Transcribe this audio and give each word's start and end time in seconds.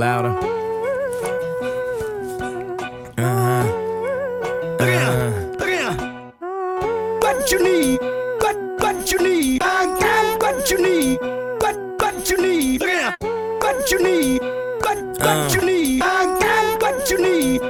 Louder. 0.00 0.28
Uh-huh. 3.18 3.66
Uh-huh. 4.80 5.92
What 7.20 7.50
you 7.52 7.62
need? 7.62 8.00
What 8.40 8.56
what 8.80 9.12
you 9.12 9.18
need? 9.18 9.62
I 9.62 9.64
got 10.00 10.40
what 10.42 10.70
you 10.70 10.78
need. 10.80 11.20
What 11.60 11.76
what 12.00 12.30
you 12.30 12.38
need? 12.40 12.80
What 12.80 13.90
you 13.90 14.02
need? 14.02 14.40
What 14.40 14.98
what 15.20 15.54
you 15.54 15.60
need? 15.66 16.00
I 16.02 16.38
got 16.40 16.80
what 16.82 17.10
you 17.10 17.18
need. 17.20 17.60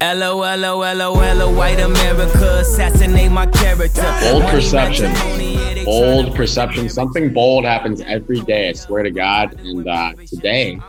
L-O, 0.00 0.42
L-O, 0.42 0.82
L-O, 0.82 1.20
L-O, 1.20 1.52
white 1.56 1.78
America, 1.78 2.58
assassinate 2.58 3.30
my 3.30 3.46
character. 3.46 4.02
Bold 4.22 4.42
Money, 4.42 4.56
perception. 4.56 5.12
matrimony, 5.12 5.54
yeah, 5.54 5.74
they 5.74 5.84
Bold 5.84 6.34
perception. 6.34 6.88
Something 6.88 7.32
bold 7.32 7.64
happens 7.64 8.00
every 8.00 8.40
day. 8.40 8.70
I 8.70 8.72
swear 8.72 9.04
to 9.04 9.10
God. 9.12 9.54
And 9.60 9.86
uh, 9.88 10.12
today, 10.26 10.80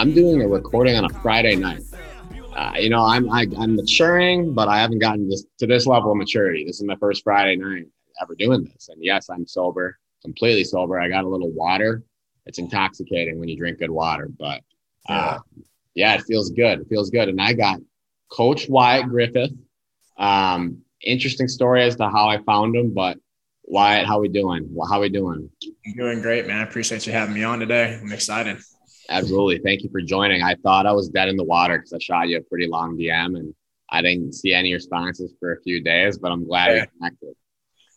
I'm 0.00 0.14
doing 0.14 0.40
a 0.40 0.48
recording 0.48 0.96
on 0.96 1.04
a 1.04 1.10
Friday 1.20 1.56
night. 1.56 1.82
Uh, 2.56 2.72
you 2.78 2.88
know, 2.88 3.04
I'm 3.04 3.30
I, 3.30 3.46
I'm 3.58 3.76
maturing, 3.76 4.54
but 4.54 4.66
I 4.66 4.80
haven't 4.80 5.00
gotten 5.00 5.28
this 5.28 5.44
to 5.58 5.66
this 5.66 5.84
level 5.84 6.12
of 6.12 6.16
maturity. 6.16 6.64
This 6.64 6.76
is 6.76 6.84
my 6.84 6.96
first 6.96 7.22
Friday 7.22 7.56
night 7.56 7.84
ever 8.18 8.34
doing 8.34 8.64
this. 8.64 8.88
And 8.88 9.04
yes, 9.04 9.28
I'm 9.28 9.46
sober, 9.46 9.98
completely 10.22 10.64
sober. 10.64 10.98
I 10.98 11.10
got 11.10 11.24
a 11.24 11.28
little 11.28 11.50
water. 11.50 12.02
It's 12.46 12.58
intoxicating 12.58 13.38
when 13.38 13.50
you 13.50 13.58
drink 13.58 13.78
good 13.78 13.90
water, 13.90 14.30
but 14.38 14.62
uh, 15.06 15.40
yeah, 15.94 16.14
it 16.14 16.22
feels 16.22 16.48
good. 16.48 16.80
It 16.80 16.88
feels 16.88 17.10
good. 17.10 17.28
And 17.28 17.38
I 17.38 17.52
got 17.52 17.80
Coach 18.32 18.70
Wyatt 18.70 19.06
Griffith. 19.06 19.52
Um, 20.16 20.78
interesting 21.02 21.46
story 21.46 21.82
as 21.82 21.96
to 21.96 22.08
how 22.08 22.26
I 22.26 22.38
found 22.44 22.74
him, 22.74 22.94
but 22.94 23.18
Wyatt, 23.64 24.06
how 24.06 24.18
we 24.18 24.28
doing? 24.28 24.66
Well, 24.72 24.88
how 24.88 25.02
we 25.02 25.10
doing? 25.10 25.50
I'm 25.86 25.92
doing 25.92 26.22
great, 26.22 26.46
man. 26.46 26.60
I 26.60 26.62
appreciate 26.62 27.06
you 27.06 27.12
having 27.12 27.34
me 27.34 27.44
on 27.44 27.58
today. 27.58 28.00
I'm 28.02 28.12
excited. 28.12 28.62
Absolutely. 29.10 29.58
Thank 29.58 29.82
you 29.82 29.90
for 29.90 30.00
joining. 30.00 30.42
I 30.42 30.54
thought 30.54 30.86
I 30.86 30.92
was 30.92 31.08
dead 31.08 31.28
in 31.28 31.36
the 31.36 31.44
water 31.44 31.76
because 31.78 31.92
I 31.92 31.98
shot 31.98 32.28
you 32.28 32.38
a 32.38 32.42
pretty 32.42 32.66
long 32.68 32.96
DM 32.96 33.36
and 33.36 33.54
I 33.90 34.02
didn't 34.02 34.34
see 34.34 34.54
any 34.54 34.72
responses 34.72 35.34
for 35.40 35.52
a 35.52 35.60
few 35.62 35.82
days, 35.82 36.16
but 36.18 36.30
I'm 36.30 36.46
glad 36.46 36.68
Yeah. 36.76 36.80
we 36.82 36.86
connected. 36.98 37.34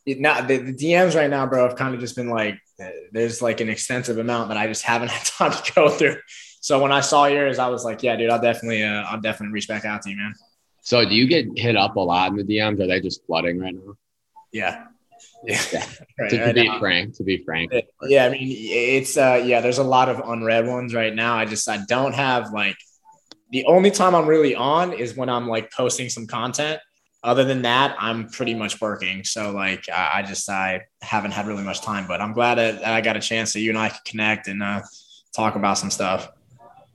It- 0.06 0.19
Now 0.19 0.41
the, 0.41 0.58
the 0.58 0.73
DMs 0.73 1.16
right 1.16 1.30
now, 1.30 1.45
bro, 1.45 1.67
have 1.67 1.78
kind 1.78 1.94
of 1.94 2.00
just 2.02 2.16
been 2.16 2.30
like 2.30 2.56
uh, 2.84 2.88
there's 3.11 3.41
like 3.41 3.61
an 3.61 3.69
extensive 3.69 4.17
amount 4.17 4.50
that 4.50 4.58
I 4.58 4.66
just 4.67 4.81
haven't 4.84 5.11
had 5.11 5.25
time 5.25 5.52
to 5.52 5.73
go 5.73 5.89
through. 5.89 6.17
So 6.61 6.81
when 6.81 6.91
I 6.91 7.02
saw 7.02 7.25
yours, 7.28 7.59
I 7.59 7.67
was 7.69 7.86
like, 7.86 8.02
yeah, 8.03 8.16
dude, 8.16 8.30
I'll 8.31 8.41
definitely, 8.41 8.84
uh, 8.84 9.03
I'll 9.03 9.22
definitely 9.22 9.53
reach 9.53 9.67
back 9.67 9.86
out 9.86 10.02
to 10.03 10.09
you, 10.09 10.17
man. 10.17 10.34
So, 10.81 11.06
do 11.08 11.14
you 11.16 11.28
get 11.28 11.45
hit 11.56 11.78
up 11.78 11.95
a 11.95 12.00
lot 12.00 12.31
in 12.31 12.38
the 12.38 12.44
DMs? 12.44 12.81
Are 12.81 12.88
they 12.88 13.00
just 13.00 13.25
flooding 13.25 13.59
right 13.59 13.73
now? 13.75 13.94
Yeah, 14.52 14.86
yeah. 15.43 15.59
Right, 16.19 16.29
to, 16.29 16.45
to 16.45 16.53
be 16.53 16.79
frank, 16.79 17.16
to 17.16 17.23
be 17.23 17.43
frank. 17.43 17.73
Yeah, 18.03 18.27
I 18.27 18.29
mean, 18.29 18.41
it's 18.43 19.17
uh, 19.17 19.41
yeah. 19.43 19.61
There's 19.61 19.79
a 19.79 19.83
lot 19.83 20.09
of 20.09 20.21
unread 20.23 20.67
ones 20.67 20.93
right 20.93 21.13
now. 21.13 21.35
I 21.35 21.45
just 21.45 21.67
I 21.67 21.83
don't 21.88 22.13
have 22.13 22.53
like 22.53 22.75
the 23.49 23.66
only 23.66 23.89
time 23.89 24.13
I'm 24.13 24.27
really 24.27 24.53
on 24.53 24.94
is 24.94 25.16
when 25.16 25.29
I'm 25.29 25.47
like 25.47 25.71
posting 25.71 26.09
some 26.09 26.27
content. 26.27 26.79
Other 27.23 27.45
than 27.45 27.63
that, 27.63 27.95
I'm 27.99 28.29
pretty 28.29 28.53
much 28.53 28.79
working. 28.79 29.23
So 29.23 29.51
like 29.51 29.89
I, 29.89 30.19
I 30.19 30.21
just 30.21 30.47
I 30.49 30.81
haven't 31.01 31.31
had 31.31 31.47
really 31.47 31.63
much 31.63 31.81
time, 31.81 32.05
but 32.07 32.21
I'm 32.21 32.33
glad 32.33 32.55
that 32.55 32.85
I 32.85 33.01
got 33.01 33.17
a 33.17 33.21
chance 33.21 33.53
that 33.53 33.61
you 33.61 33.69
and 33.69 33.79
I 33.79 33.89
could 33.89 34.05
connect 34.05 34.47
and 34.47 34.61
uh, 34.61 34.81
talk 35.35 35.55
about 35.55 35.79
some 35.79 35.89
stuff. 35.89 36.29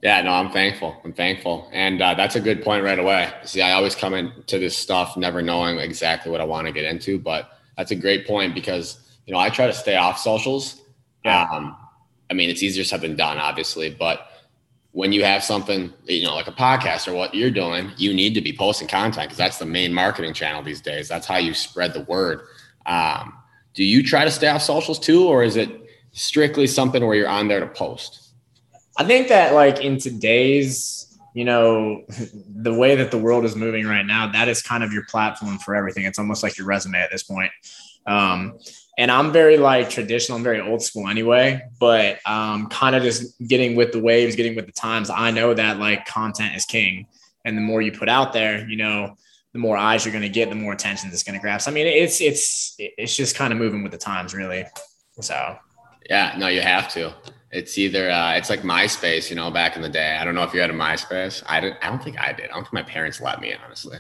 Yeah, 0.03 0.23
no, 0.23 0.31
I'm 0.31 0.51
thankful. 0.53 0.97
I'm 1.05 1.13
thankful. 1.13 1.69
And 1.73 2.01
uh, 2.01 2.15
that's 2.15 2.37
a 2.37 2.41
good 2.41 2.63
point 2.63 2.85
right 2.85 2.99
away. 2.99 3.33
See, 3.43 3.63
I 3.63 3.73
always 3.73 3.97
come 3.97 4.15
into 4.15 4.59
this 4.59 4.77
stuff 4.77 5.17
never 5.17 5.43
knowing 5.43 5.79
exactly 5.79 6.31
what 6.31 6.41
I 6.41 6.45
want 6.45 6.69
to 6.69 6.73
get 6.73 6.85
into, 6.85 7.19
but 7.19 7.58
that's 7.79 7.93
a 7.93 7.97
great 7.97 8.27
point 8.27 8.55
because, 8.55 8.99
you 9.25 9.33
know, 9.33 9.39
I 9.39 9.49
try 9.49 9.69
to 9.69 9.73
stay 9.73 9.97
off 9.97 10.19
socials. 10.19 10.83
Yeah. 11.25 11.49
Um, 11.51 11.77
I 12.29 12.35
mean, 12.35 12.51
it's 12.51 12.63
easier 12.63 12.85
said 12.85 13.01
than 13.01 13.17
done, 13.17 13.39
obviously, 13.39 13.89
but 13.89 14.29
when 14.93 15.13
you 15.13 15.23
have 15.25 15.45
something, 15.45 15.93
you 16.07 16.25
know, 16.25 16.35
like 16.35 16.49
a 16.49 16.53
podcast 16.53 17.07
or 17.07 17.15
what 17.15 17.35
you're 17.35 17.53
doing, 17.53 17.93
you 17.97 18.13
need 18.13 18.35
to 18.35 18.41
be 18.41 18.53
posting 18.53 18.89
content 18.89 19.29
because 19.29 19.39
that's 19.39 19.59
the 19.59 19.67
main 19.67 19.95
marketing 19.95 20.35
channel 20.35 20.61
these 20.61 20.81
days. 20.81 21.09
That's 21.09 21.27
how 21.27 21.37
you 21.37 21.55
spread 21.55 21.95
the 21.95 22.01
word. 22.01 22.43
Um, 22.85 23.33
do 23.75 23.85
you 23.85 24.03
try 24.03 24.25
to 24.25 24.31
stay 24.31 24.49
off 24.49 24.63
socials 24.63 24.99
too, 24.99 25.29
or 25.29 25.45
is 25.45 25.55
it 25.57 25.71
strictly 26.11 26.67
something 26.67 27.07
where 27.07 27.15
you're 27.15 27.29
on 27.29 27.47
there 27.47 27.61
to 27.61 27.67
post? 27.69 28.31
I 28.97 29.05
think 29.05 29.29
that 29.29 29.55
like 29.55 29.81
in 29.81 29.99
today's, 29.99 31.08
you 31.39 31.45
know, 31.45 32.05
the 32.63 32.75
way 32.75 32.97
that 32.97 33.13
the 33.13 33.19
world 33.19 33.45
is 33.45 33.55
moving 33.55 33.87
right 33.87 34.05
now, 34.05 34.27
that 34.33 34.49
is 34.49 34.61
kind 34.61 34.83
of 34.83 34.93
your 34.93 35.05
platform 35.05 35.57
for 35.59 35.77
everything. 35.77 36.05
It's 36.05 36.19
almost 36.19 36.43
like 36.43 36.59
your 36.59 36.67
resume 36.67 36.99
at 36.99 37.13
this 37.13 37.23
point. 37.23 37.53
Um, 38.09 38.59
and 38.99 39.09
I'm 39.09 39.31
very 39.31 39.57
like 39.57 39.89
traditional, 39.89 40.37
I'm 40.37 40.43
very 40.43 40.61
old 40.61 40.83
school 40.83 41.07
anyway, 41.07 41.63
but 41.79 42.19
um, 42.27 42.67
kind 42.67 42.97
of 42.97 43.05
just 43.05 43.39
getting 43.47 43.77
with 43.77 43.93
the 43.93 44.01
waves, 44.01 44.35
getting 44.35 44.57
with 44.57 44.67
the 44.67 44.73
times. 44.73 45.11
I 45.11 45.31
know 45.31 45.55
that 45.55 45.79
like 45.79 46.07
content 46.07 46.57
is 46.57 46.65
king. 46.65 47.07
And 47.45 47.57
the 47.57 47.63
more 47.63 47.81
you 47.83 47.93
put 47.93 48.09
out 48.09 48.33
there, 48.33 48.69
you 48.69 48.77
know, 48.77 49.15
the 49.53 49.61
more 49.61 49.77
eyes 49.77 50.05
you're 50.05 50.13
going 50.13 50.23
to 50.23 50.29
get, 50.29 50.49
the 50.49 50.57
more 50.57 50.73
attention 50.73 51.09
it's 51.13 51.23
going 51.23 51.39
to 51.39 51.41
grab. 51.41 51.63
So, 51.63 51.71
I 51.71 51.75
mean, 51.75 51.87
it's, 51.87 52.21
it's, 52.21 52.75
it's 52.79 53.15
just 53.15 53.37
kind 53.37 53.53
of 53.53 53.61
moving 53.61 53.85
with 53.85 53.93
the 53.93 53.99
times 53.99 54.35
really. 54.35 54.65
So, 55.21 55.57
Yeah, 56.11 56.35
no, 56.37 56.49
you 56.49 56.63
have 56.63 56.93
to. 56.95 57.15
It's 57.51 57.79
either 57.79 58.11
uh, 58.11 58.35
it's 58.35 58.51
like 58.51 58.61
MySpace, 58.61 59.31
you 59.31 59.37
know, 59.37 59.51
back 59.51 59.77
in 59.77 59.83
the 59.83 59.89
day. 59.89 60.19
I 60.21 60.25
don't 60.25 60.35
know 60.35 60.43
if 60.43 60.53
you 60.53 60.61
had 60.61 60.71
a 60.71 60.75
MySpace. 60.75 61.43
I 61.47 61.61
didn't. 61.61 61.79
I 61.83 61.89
don't 61.89 62.03
think 62.03 62.21
I 62.21 62.33
did. 62.33 62.51
I 62.51 62.55
don't 62.55 62.65
think 62.65 62.75
my 62.75 62.83
parents 62.83 63.21
let 63.21 63.41
me, 63.41 63.53
in, 63.53 63.59
honestly. 63.65 63.99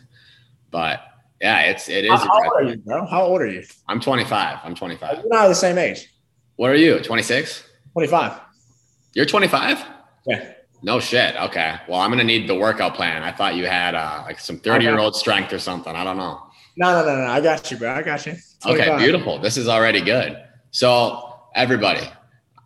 But 0.71 1.01
yeah, 1.41 1.61
it's 1.63 1.89
it 1.89 2.05
is. 2.05 2.11
how, 2.11 2.19
how 2.19 2.43
old 2.43 2.53
are 2.57 2.63
you, 2.65 2.77
bro? 2.77 3.07
How 3.07 3.23
old 3.23 3.41
are 3.41 3.47
you? 3.47 3.65
I'm 3.89 4.01
25. 4.01 4.59
I'm 4.63 4.75
25. 4.75 5.19
You're 5.19 5.29
not 5.29 5.49
the 5.49 5.55
same 5.55 5.79
age. 5.79 6.13
What 6.57 6.71
are 6.71 6.77
you? 6.77 6.99
26? 7.01 7.65
25. 7.93 8.41
You're 9.15 9.25
25? 9.25 9.85
Yeah. 10.27 10.53
No 10.83 11.01
shit. 11.01 11.35
Okay. 11.37 11.77
Well, 11.89 12.01
I'm 12.01 12.11
gonna 12.11 12.25
need 12.25 12.49
the 12.49 12.55
workout 12.55 12.95
plan. 12.95 13.23
I 13.23 13.33
thought 13.33 13.55
you 13.55 13.67
had 13.67 13.95
uh, 13.95 14.25
like 14.27 14.39
some 14.39 14.59
30 14.59 14.85
year 14.85 14.99
old 14.99 15.17
strength 15.17 15.53
or 15.53 15.59
something. 15.59 15.95
I 15.95 16.05
don't 16.05 16.17
know. 16.17 16.41
No, 16.77 17.01
no, 17.01 17.07
no, 17.07 17.17
no. 17.17 17.27
I 17.27 17.41
got 17.41 17.71
you, 17.71 17.77
bro. 17.77 17.93
I 17.93 18.03
got 18.03 18.25
you. 18.27 18.35
Okay, 18.65 18.97
beautiful. 18.99 19.39
This 19.41 19.57
is 19.57 19.69
already 19.69 20.01
good. 20.01 20.37
So, 20.71 21.35
everybody, 21.55 22.09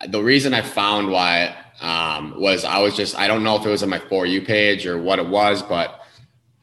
the 0.08 0.22
reason 0.22 0.54
I 0.54 0.62
found 0.62 1.10
Wyatt 1.10 1.54
um, 1.80 2.34
was 2.38 2.64
I 2.64 2.78
was 2.78 2.96
just, 2.96 3.16
I 3.16 3.26
don't 3.26 3.42
know 3.42 3.56
if 3.56 3.66
it 3.66 3.68
was 3.68 3.82
on 3.82 3.88
my 3.88 3.98
For 3.98 4.26
You 4.26 4.42
page 4.42 4.86
or 4.86 5.00
what 5.00 5.18
it 5.18 5.26
was, 5.26 5.62
but, 5.62 6.00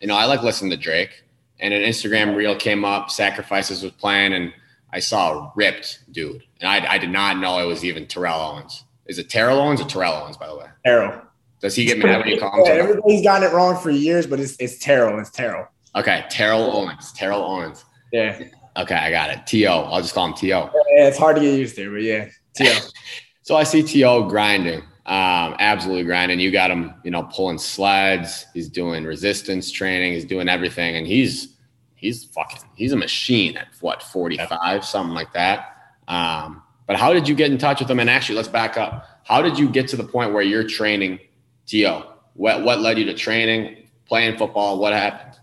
you 0.02 0.08
know, 0.08 0.16
I 0.16 0.26
like 0.26 0.44
listening 0.44 0.72
to 0.72 0.78
Drake. 0.78 1.24
And 1.60 1.74
an 1.74 1.82
Instagram 1.82 2.36
reel 2.36 2.56
came 2.56 2.86
up, 2.86 3.12
Sacrifices 3.12 3.84
was 3.84 3.92
playing, 3.94 4.34
and 4.34 4.54
I 4.94 5.00
saw 5.00 5.40
a 5.40 5.52
ripped 5.56 6.00
dude. 6.12 6.44
And 6.62 6.70
I, 6.70 6.94
I 6.94 6.98
did 6.98 7.10
not 7.10 7.38
know 7.38 7.60
it 7.60 7.66
was 7.66 7.84
even 7.84 8.08
Terrell 8.08 8.40
Owens. 8.40 8.86
Is 9.08 9.20
it 9.20 9.30
Terrell 9.30 9.60
Owens 9.60 9.82
or 9.82 9.86
Terrell 9.86 10.14
Owens, 10.14 10.38
by 10.38 10.48
the 10.48 10.56
way? 10.56 10.68
Terrell. 10.86 11.22
Does 11.62 11.76
he 11.76 11.84
get 11.84 11.98
mad 12.00 12.20
when 12.20 12.30
you 12.30 12.40
call 12.40 12.54
him 12.54 12.66
Yeah, 12.66 12.82
everybody's 12.82 13.24
gotten 13.24 13.50
it 13.50 13.54
wrong 13.54 13.78
for 13.78 13.90
years, 13.90 14.26
but 14.26 14.40
it's 14.40 14.56
it's 14.60 14.78
Terrell. 14.80 15.20
It's 15.20 15.30
Terrell. 15.30 15.68
Okay, 15.96 16.24
Terrell 16.30 16.72
Owens. 16.72 17.12
Terrell 17.12 17.44
Owens. 17.44 17.84
Yeah. 18.14 18.40
Okay, 18.78 18.96
I 18.96 19.12
got 19.12 19.30
it. 19.30 19.46
T.O. 19.46 19.82
I'll 19.84 20.02
just 20.02 20.14
call 20.14 20.28
him 20.28 20.34
T.O. 20.36 20.72
yeah. 20.96 21.08
It's 21.08 21.18
hard 21.18 21.36
to 21.36 21.42
get 21.42 21.56
used 21.56 21.76
to, 21.76 21.92
but 21.92 22.02
yeah. 22.02 22.30
T.O. 22.56 22.72
So 23.50 23.56
I 23.56 23.64
see 23.64 23.82
T.O. 23.82 24.30
grinding, 24.30 24.82
um, 25.08 25.56
absolutely 25.58 26.04
grinding. 26.04 26.40
You 26.40 26.52
got 26.52 26.70
him, 26.70 26.94
you 27.04 27.10
know, 27.10 27.24
pulling 27.24 27.58
sleds. 27.58 28.46
He's 28.54 28.70
doing 28.70 29.06
resistance 29.06 29.72
training. 29.72 30.14
He's 30.14 30.24
doing 30.24 30.48
everything, 30.48 30.98
and 30.98 31.08
he's 31.08 31.58
he's 31.96 32.26
fucking 32.26 32.60
he's 32.76 32.92
a 32.92 32.96
machine 32.96 33.58
at 33.58 33.70
what 33.82 34.04
forty 34.04 34.38
five, 34.38 34.86
something 34.86 35.16
like 35.16 35.34
that. 35.34 35.78
Um, 36.08 36.62
but 36.86 36.96
how 36.96 37.12
did 37.12 37.28
you 37.28 37.34
get 37.34 37.52
in 37.52 37.58
touch 37.58 37.80
with 37.80 37.90
him? 37.90 38.00
And 38.00 38.08
actually, 38.08 38.36
let's 38.36 38.48
back 38.48 38.78
up. 38.78 39.04
How 39.24 39.42
did 39.42 39.58
you 39.58 39.68
get 39.68 39.88
to 39.88 39.96
the 39.96 40.04
point 40.04 40.32
where 40.32 40.44
you're 40.44 40.64
training 40.64 41.18
T.O.? 41.66 42.04
What 42.36 42.64
what 42.64 42.82
led 42.82 43.00
you 43.00 43.06
to 43.06 43.16
training, 43.16 43.78
playing 44.06 44.38
football? 44.38 44.78
What 44.78 44.94
happened? 44.94 45.40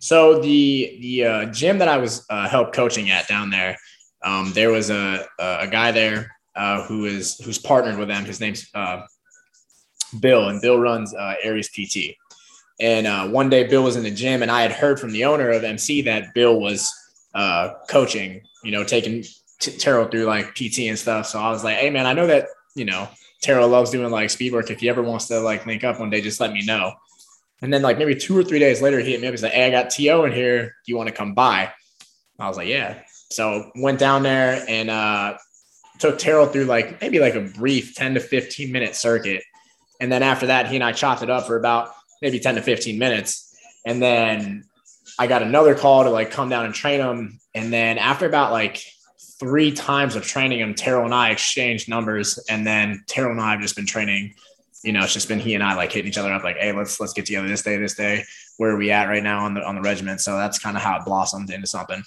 So 0.00 0.40
the 0.40 0.98
the 1.00 1.24
uh, 1.24 1.44
gym 1.52 1.78
that 1.78 1.86
I 1.86 1.98
was 1.98 2.26
uh, 2.30 2.48
help 2.48 2.74
coaching 2.74 3.10
at 3.10 3.28
down 3.28 3.50
there, 3.50 3.76
um, 4.24 4.50
there 4.54 4.72
was 4.72 4.90
a, 4.90 5.24
a 5.38 5.68
guy 5.68 5.92
there 5.92 6.33
uh, 6.56 6.82
who 6.84 7.04
is 7.04 7.38
who's 7.38 7.58
partnered 7.58 7.98
with 7.98 8.08
them. 8.08 8.24
His 8.24 8.40
name's 8.40 8.68
uh, 8.74 9.02
Bill, 10.20 10.48
and 10.48 10.60
Bill 10.60 10.78
runs 10.78 11.14
uh, 11.14 11.34
Aries 11.42 11.68
PT. 11.68 12.16
And 12.80 13.06
uh, 13.06 13.28
one 13.28 13.50
day, 13.50 13.64
Bill 13.66 13.84
was 13.84 13.96
in 13.96 14.02
the 14.02 14.10
gym, 14.10 14.42
and 14.42 14.50
I 14.50 14.62
had 14.62 14.72
heard 14.72 14.98
from 14.98 15.12
the 15.12 15.24
owner 15.24 15.50
of 15.50 15.62
MC 15.62 16.02
that 16.02 16.34
Bill 16.34 16.58
was 16.60 16.92
uh, 17.34 17.74
coaching, 17.88 18.42
you 18.62 18.72
know, 18.72 18.84
taking 18.84 19.24
t- 19.60 19.76
Terrell 19.76 20.06
through 20.08 20.24
like 20.24 20.54
PT 20.54 20.80
and 20.80 20.98
stuff. 20.98 21.26
So 21.26 21.38
I 21.38 21.50
was 21.50 21.62
like, 21.62 21.76
"Hey, 21.76 21.90
man, 21.90 22.06
I 22.06 22.12
know 22.12 22.26
that 22.26 22.48
you 22.74 22.84
know 22.84 23.08
Terrell 23.42 23.68
loves 23.68 23.90
doing 23.90 24.10
like 24.10 24.30
speed 24.30 24.52
work. 24.52 24.70
If 24.70 24.80
he 24.80 24.88
ever 24.88 25.02
wants 25.02 25.28
to 25.28 25.40
like 25.40 25.66
link 25.66 25.84
up 25.84 26.00
one 26.00 26.10
day, 26.10 26.20
just 26.20 26.40
let 26.40 26.52
me 26.52 26.64
know." 26.64 26.94
And 27.62 27.72
then 27.72 27.82
like 27.82 27.98
maybe 27.98 28.16
two 28.16 28.36
or 28.36 28.44
three 28.44 28.58
days 28.58 28.82
later, 28.82 28.98
he 29.00 29.12
hit 29.12 29.20
me 29.20 29.28
up. 29.28 29.32
He's 29.32 29.42
like, 29.42 29.52
"Hey, 29.52 29.66
I 29.66 29.70
got 29.70 29.90
T.O. 29.90 30.24
in 30.24 30.32
here. 30.32 30.64
Do 30.64 30.92
you 30.92 30.96
want 30.96 31.08
to 31.08 31.14
come 31.14 31.34
by?" 31.34 31.72
I 32.38 32.48
was 32.48 32.56
like, 32.56 32.68
"Yeah." 32.68 33.02
So 33.30 33.70
went 33.76 33.98
down 33.98 34.22
there 34.22 34.64
and 34.68 34.90
uh, 34.90 35.36
took 36.04 36.18
Terrell 36.18 36.46
through 36.46 36.66
like 36.76 37.00
maybe 37.00 37.18
like 37.18 37.34
a 37.34 37.40
brief 37.40 37.94
ten 37.94 38.14
to 38.14 38.20
fifteen 38.20 38.70
minute 38.72 38.94
circuit, 38.94 39.42
and 40.00 40.12
then 40.12 40.22
after 40.22 40.46
that, 40.46 40.68
he 40.68 40.74
and 40.74 40.84
I 40.84 40.92
chopped 40.92 41.22
it 41.22 41.30
up 41.30 41.46
for 41.46 41.56
about 41.56 41.92
maybe 42.20 42.38
ten 42.38 42.54
to 42.56 42.62
fifteen 42.62 42.98
minutes, 42.98 43.56
and 43.84 44.02
then 44.02 44.64
I 45.18 45.26
got 45.26 45.42
another 45.42 45.74
call 45.74 46.04
to 46.04 46.10
like 46.10 46.30
come 46.30 46.48
down 46.50 46.64
and 46.66 46.74
train 46.74 47.00
him. 47.00 47.40
And 47.54 47.72
then 47.72 47.98
after 47.98 48.26
about 48.26 48.52
like 48.52 48.82
three 49.40 49.72
times 49.72 50.16
of 50.16 50.22
training 50.26 50.60
him, 50.60 50.74
Terrell 50.74 51.04
and 51.04 51.14
I 51.14 51.30
exchanged 51.30 51.88
numbers, 51.88 52.38
and 52.48 52.66
then 52.66 53.04
Terrell 53.06 53.32
and 53.32 53.40
I 53.40 53.52
have 53.52 53.60
just 53.60 53.76
been 53.76 53.86
training 53.86 54.34
You 54.84 54.92
know, 54.92 55.02
it's 55.02 55.14
just 55.14 55.28
been 55.28 55.40
he 55.40 55.54
and 55.54 55.64
I 55.64 55.74
like 55.74 55.92
hitting 55.92 56.10
each 56.10 56.18
other 56.18 56.32
up, 56.32 56.44
like, 56.44 56.58
hey, 56.58 56.72
let's 56.72 57.00
let's 57.00 57.14
get 57.14 57.24
together 57.24 57.48
this 57.48 57.62
day, 57.62 57.78
this 57.78 57.94
day. 57.94 58.24
Where 58.58 58.70
are 58.72 58.76
we 58.76 58.90
at 58.90 59.08
right 59.08 59.22
now 59.22 59.46
on 59.46 59.54
the 59.54 59.62
on 59.64 59.74
the 59.74 59.80
regiment? 59.80 60.20
So 60.20 60.36
that's 60.36 60.58
kind 60.58 60.76
of 60.76 60.82
how 60.82 60.98
it 60.98 61.06
blossomed 61.06 61.50
into 61.50 61.66
something. 61.66 62.02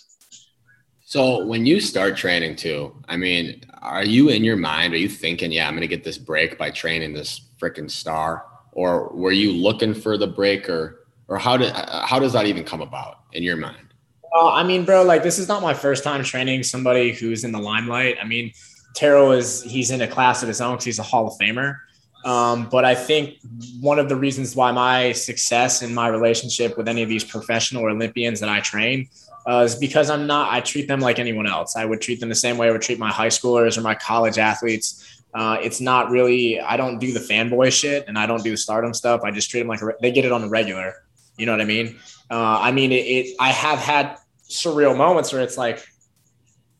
So 1.10 1.46
when 1.46 1.66
you 1.66 1.80
start 1.80 2.18
training 2.18 2.58
too, 2.58 2.94
I 3.08 3.16
mean, 3.16 3.64
are 3.82 4.04
you 4.04 4.28
in 4.28 4.44
your 4.44 4.58
mind? 4.58 4.94
Are 4.94 4.98
you 4.98 5.08
thinking, 5.08 5.54
yeah, 5.54 5.66
I'm 5.66 5.72
going 5.72 5.80
to 5.80 5.88
get 5.88 6.04
this 6.04 6.18
break 6.18 6.58
by 6.58 6.70
training 6.70 7.14
this 7.14 7.40
freaking 7.62 7.90
star, 7.90 8.44
or 8.74 9.08
were 9.14 9.32
you 9.32 9.54
looking 9.54 9.94
for 9.94 10.18
the 10.18 10.28
break, 10.28 10.70
or 10.70 11.08
or 11.30 11.38
how 11.38 11.56
did 11.56 11.72
how 11.74 12.20
does 12.20 12.34
that 12.34 12.46
even 12.46 12.66
come 12.66 12.82
about 12.82 13.20
in 13.32 13.42
your 13.42 13.56
mind? 13.56 13.94
Well, 14.34 14.50
I 14.50 14.64
mean, 14.64 14.84
bro, 14.84 15.04
like 15.04 15.24
this 15.24 15.40
is 15.40 15.48
not 15.48 15.62
my 15.62 15.74
first 15.74 16.04
time 16.04 16.22
training 16.26 16.64
somebody 16.64 17.14
who's 17.14 17.46
in 17.46 17.54
the 17.54 17.60
limelight. 17.60 18.18
I 18.22 18.26
mean, 18.26 18.52
Taro 18.94 19.32
is 19.32 19.64
he's 19.64 19.92
in 19.92 20.02
a 20.02 20.10
class 20.10 20.42
of 20.42 20.50
his 20.50 20.60
own 20.60 20.74
because 20.74 20.84
he's 20.84 21.00
a 21.00 21.04
Hall 21.04 21.26
of 21.26 21.40
Famer. 21.40 21.78
Um, 22.26 22.68
but 22.70 22.84
I 22.84 22.96
think 22.96 23.38
one 23.80 23.98
of 23.98 24.10
the 24.10 24.18
reasons 24.18 24.58
why 24.58 24.74
my 24.74 25.14
success 25.14 25.82
in 25.82 25.94
my 25.94 26.10
relationship 26.10 26.78
with 26.78 26.90
any 26.90 27.02
of 27.02 27.08
these 27.08 27.24
professional 27.24 27.86
Olympians 27.86 28.42
that 28.42 28.50
I 28.50 28.60
train 28.60 29.08
uh, 29.48 29.64
is 29.64 29.76
because 29.76 30.10
I'm 30.10 30.28
not, 30.28 30.52
I 30.52 30.60
treat 30.60 30.88
them 30.88 31.00
like 31.00 31.20
anyone 31.20 31.48
else. 31.48 31.76
I 31.76 31.86
would 31.86 32.02
treat 32.02 32.20
them 32.20 32.30
the 32.30 32.36
same 32.36 32.58
way 32.58 32.68
I 32.68 32.72
would 32.72 32.82
treat 32.82 33.00
my 33.00 33.12
high 33.12 33.28
schoolers 33.28 33.78
or 33.78 33.82
my 33.82 33.96
college 33.96 34.38
athletes. 34.38 35.24
Uh, 35.34 35.58
it's 35.62 35.80
not 35.80 36.10
really, 36.10 36.60
I 36.60 36.76
don't 36.76 37.00
do 37.00 37.14
the 37.14 37.20
fanboy 37.20 37.72
shit 37.72 38.06
and 38.08 38.18
I 38.18 38.26
don't 38.26 38.44
do 38.44 38.52
the 38.52 38.58
stardom 38.58 38.94
stuff. 38.94 39.22
I 39.24 39.32
just 39.32 39.50
treat 39.50 39.62
them 39.62 39.70
like 39.70 39.82
a, 39.82 39.94
they 40.02 40.12
get 40.12 40.26
it 40.26 40.32
on 40.32 40.42
the 40.42 40.50
regular. 40.50 40.96
You 41.38 41.46
know 41.46 41.54
what 41.54 41.62
I 41.62 41.66
mean? 41.66 41.98
Uh, 42.30 42.60
I 42.62 42.72
mean, 42.72 42.92
it, 42.92 43.06
it, 43.06 43.36
I 43.40 43.52
have 43.52 43.80
had 43.80 44.18
surreal 44.50 44.98
moments 44.98 45.32
where 45.32 45.42
it's 45.42 45.58
like, 45.58 45.88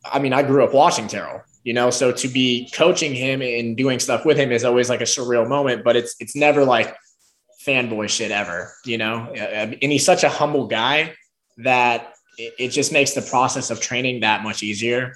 I 0.04 0.18
mean, 0.18 0.32
I 0.32 0.42
grew 0.42 0.62
up 0.64 0.74
watching 0.74 1.08
Terrell 1.08 1.42
you 1.64 1.74
know 1.74 1.90
so 1.90 2.12
to 2.12 2.28
be 2.28 2.70
coaching 2.72 3.14
him 3.14 3.42
and 3.42 3.76
doing 3.76 3.98
stuff 3.98 4.24
with 4.24 4.38
him 4.38 4.52
is 4.52 4.64
always 4.64 4.88
like 4.88 5.00
a 5.00 5.04
surreal 5.04 5.46
moment 5.46 5.84
but 5.84 5.96
it's 5.96 6.14
it's 6.18 6.34
never 6.34 6.64
like 6.64 6.96
fanboy 7.66 8.08
shit 8.08 8.30
ever 8.30 8.72
you 8.86 8.96
know 8.96 9.26
and 9.34 9.76
he's 9.82 10.04
such 10.04 10.22
a 10.22 10.28
humble 10.28 10.66
guy 10.66 11.12
that 11.58 12.14
it, 12.38 12.68
just 12.68 12.92
makes 12.92 13.12
the 13.12 13.22
process 13.22 13.70
of 13.70 13.80
training 13.80 14.20
that 14.20 14.42
much 14.42 14.62
easier 14.62 15.14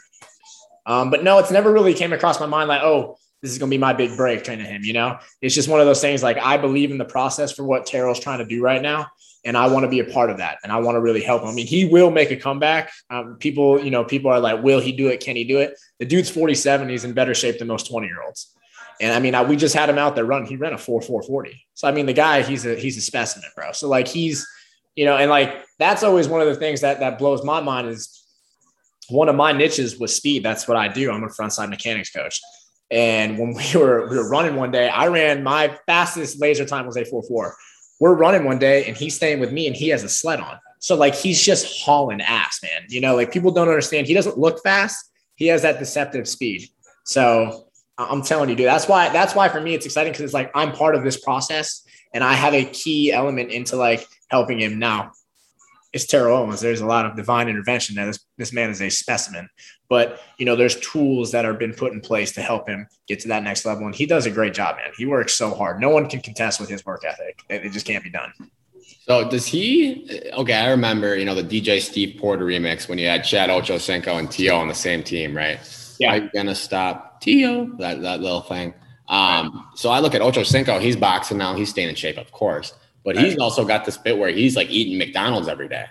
um, 0.86 1.10
but 1.10 1.22
no 1.22 1.38
it's 1.38 1.50
never 1.50 1.72
really 1.72 1.94
came 1.94 2.12
across 2.12 2.40
my 2.40 2.46
mind 2.46 2.68
like 2.68 2.82
oh 2.82 3.16
this 3.42 3.50
is 3.50 3.58
going 3.58 3.70
to 3.70 3.74
be 3.74 3.78
my 3.78 3.92
big 3.92 4.16
break 4.16 4.44
training 4.44 4.66
him 4.66 4.82
you 4.84 4.92
know 4.92 5.18
it's 5.40 5.54
just 5.54 5.68
one 5.68 5.80
of 5.80 5.86
those 5.86 6.00
things 6.00 6.22
like 6.22 6.38
i 6.38 6.56
believe 6.56 6.90
in 6.90 6.98
the 6.98 7.04
process 7.04 7.52
for 7.52 7.64
what 7.64 7.86
terrell's 7.86 8.20
trying 8.20 8.38
to 8.38 8.46
do 8.46 8.62
right 8.62 8.82
now 8.82 9.06
and 9.44 9.56
I 9.56 9.66
want 9.66 9.84
to 9.84 9.88
be 9.88 10.00
a 10.00 10.04
part 10.04 10.30
of 10.30 10.38
that, 10.38 10.58
and 10.62 10.70
I 10.70 10.78
want 10.78 10.96
to 10.96 11.00
really 11.00 11.22
help 11.22 11.42
him. 11.42 11.48
I 11.48 11.52
mean, 11.52 11.66
he 11.66 11.84
will 11.84 12.10
make 12.10 12.30
a 12.30 12.36
comeback. 12.36 12.92
Um, 13.10 13.36
people, 13.38 13.82
you 13.82 13.90
know, 13.90 14.04
people 14.04 14.30
are 14.30 14.38
like, 14.38 14.62
"Will 14.62 14.80
he 14.80 14.92
do 14.92 15.08
it? 15.08 15.20
Can 15.20 15.36
he 15.36 15.44
do 15.44 15.58
it?" 15.58 15.78
The 15.98 16.06
dude's 16.06 16.30
47. 16.30 16.88
He's 16.88 17.04
in 17.04 17.12
better 17.12 17.34
shape 17.34 17.58
than 17.58 17.68
most 17.68 17.88
20 17.88 18.06
year 18.06 18.22
olds. 18.24 18.54
And 19.00 19.12
I 19.12 19.18
mean, 19.18 19.34
I, 19.34 19.42
we 19.42 19.56
just 19.56 19.74
had 19.74 19.88
him 19.88 19.98
out 19.98 20.14
there 20.14 20.24
running. 20.24 20.48
He 20.48 20.56
ran 20.56 20.74
a 20.74 20.78
4 20.78 21.02
4 21.02 21.22
40. 21.22 21.66
So 21.74 21.88
I 21.88 21.92
mean, 21.92 22.06
the 22.06 22.12
guy, 22.12 22.42
he's 22.42 22.64
a 22.64 22.76
he's 22.76 22.96
a 22.96 23.00
specimen, 23.00 23.50
bro. 23.56 23.72
So 23.72 23.88
like 23.88 24.06
he's, 24.06 24.46
you 24.96 25.04
know, 25.04 25.16
and 25.16 25.30
like 25.30 25.64
that's 25.78 26.02
always 26.02 26.28
one 26.28 26.40
of 26.40 26.48
the 26.48 26.56
things 26.56 26.80
that 26.82 27.00
that 27.00 27.18
blows 27.18 27.44
my 27.44 27.60
mind 27.60 27.88
is 27.88 28.24
one 29.08 29.28
of 29.28 29.36
my 29.36 29.52
niches 29.52 29.98
was 29.98 30.14
speed. 30.14 30.42
That's 30.42 30.68
what 30.68 30.76
I 30.76 30.88
do. 30.88 31.10
I'm 31.10 31.24
a 31.24 31.28
frontside 31.28 31.70
mechanics 31.70 32.10
coach. 32.10 32.40
And 32.90 33.38
when 33.38 33.54
we 33.54 33.64
were 33.74 34.08
we 34.08 34.16
were 34.16 34.28
running 34.28 34.56
one 34.56 34.70
day, 34.70 34.88
I 34.88 35.08
ran 35.08 35.42
my 35.42 35.76
fastest 35.86 36.40
laser 36.40 36.64
time 36.64 36.86
was 36.86 36.96
a 36.96 37.04
4 37.04 37.22
4 37.22 37.56
we're 38.02 38.14
running 38.14 38.42
one 38.42 38.58
day 38.58 38.84
and 38.86 38.96
he's 38.96 39.14
staying 39.14 39.38
with 39.38 39.52
me 39.52 39.68
and 39.68 39.76
he 39.76 39.88
has 39.90 40.02
a 40.02 40.08
sled 40.08 40.40
on. 40.40 40.58
So 40.80 40.96
like 40.96 41.14
he's 41.14 41.40
just 41.40 41.84
hauling 41.84 42.20
ass, 42.20 42.58
man. 42.60 42.82
You 42.88 43.00
know, 43.00 43.14
like 43.14 43.30
people 43.30 43.52
don't 43.52 43.68
understand. 43.68 44.08
He 44.08 44.12
doesn't 44.12 44.36
look 44.36 44.60
fast. 44.64 45.08
He 45.36 45.46
has 45.46 45.62
that 45.62 45.78
deceptive 45.78 46.26
speed. 46.26 46.68
So 47.04 47.68
I'm 47.96 48.22
telling 48.22 48.50
you, 48.50 48.56
dude, 48.56 48.66
that's 48.66 48.88
why 48.88 49.10
that's 49.10 49.36
why 49.36 49.48
for 49.48 49.60
me 49.60 49.74
it's 49.74 49.86
exciting 49.86 50.12
because 50.12 50.24
it's 50.24 50.34
like 50.34 50.50
I'm 50.52 50.72
part 50.72 50.96
of 50.96 51.04
this 51.04 51.16
process 51.20 51.86
and 52.12 52.22
I 52.22 52.34
have 52.34 52.54
a 52.54 52.64
key 52.64 53.12
element 53.12 53.50
into 53.50 53.76
like 53.76 54.06
helping 54.30 54.60
him 54.60 54.78
now 54.78 55.12
it's 55.92 56.06
Terrell 56.06 56.38
Owens. 56.38 56.60
There's 56.60 56.80
a 56.80 56.86
lot 56.86 57.04
of 57.04 57.16
divine 57.16 57.48
intervention. 57.48 57.96
That 57.96 58.06
this, 58.06 58.20
this 58.38 58.52
man 58.52 58.70
is 58.70 58.80
a 58.80 58.88
specimen, 58.88 59.48
but 59.88 60.20
you 60.38 60.46
know, 60.46 60.56
there's 60.56 60.80
tools 60.80 61.32
that 61.32 61.44
have 61.44 61.58
been 61.58 61.74
put 61.74 61.92
in 61.92 62.00
place 62.00 62.32
to 62.32 62.42
help 62.42 62.68
him 62.68 62.86
get 63.06 63.20
to 63.20 63.28
that 63.28 63.42
next 63.42 63.64
level. 63.64 63.84
And 63.84 63.94
he 63.94 64.06
does 64.06 64.26
a 64.26 64.30
great 64.30 64.54
job, 64.54 64.76
man. 64.76 64.90
He 64.96 65.06
works 65.06 65.34
so 65.34 65.54
hard. 65.54 65.80
No 65.80 65.90
one 65.90 66.08
can 66.08 66.20
contest 66.20 66.60
with 66.60 66.70
his 66.70 66.84
work 66.86 67.04
ethic. 67.04 67.40
It, 67.50 67.66
it 67.66 67.72
just 67.72 67.86
can't 67.86 68.02
be 68.02 68.10
done. 68.10 68.32
So 69.02 69.28
does 69.28 69.46
he? 69.46 70.30
Okay, 70.32 70.54
I 70.54 70.70
remember 70.70 71.16
you 71.16 71.24
know 71.24 71.34
the 71.34 71.44
DJ 71.44 71.80
Steve 71.80 72.18
Porter 72.18 72.46
remix 72.46 72.88
when 72.88 72.98
you 72.98 73.06
had 73.06 73.22
Chad 73.24 73.50
Ochocinco 73.50 74.18
and 74.18 74.30
T.O. 74.30 74.56
on 74.56 74.68
the 74.68 74.74
same 74.74 75.02
team, 75.02 75.36
right? 75.36 75.58
Yeah. 75.98 76.12
Are 76.12 76.16
you 76.18 76.30
gonna 76.34 76.54
stop 76.54 77.20
T.O.? 77.20 77.76
That 77.78 78.00
that 78.00 78.20
little 78.20 78.42
thing. 78.42 78.72
Um, 79.12 79.68
so 79.74 79.90
I 79.90 80.00
look 80.00 80.14
at 80.14 80.22
Ochocinco. 80.22 80.80
He's 80.80 80.96
boxing 80.96 81.36
now. 81.36 81.54
He's 81.54 81.68
staying 81.68 81.90
in 81.90 81.94
shape, 81.94 82.16
of 82.16 82.32
course. 82.32 82.74
But 83.04 83.18
he's 83.18 83.36
also 83.36 83.64
got 83.64 83.84
this 83.84 83.98
bit 83.98 84.16
where 84.16 84.30
he's 84.30 84.56
like 84.56 84.70
eating 84.70 84.96
McDonald's 84.96 85.48
every 85.48 85.68
day. 85.68 85.86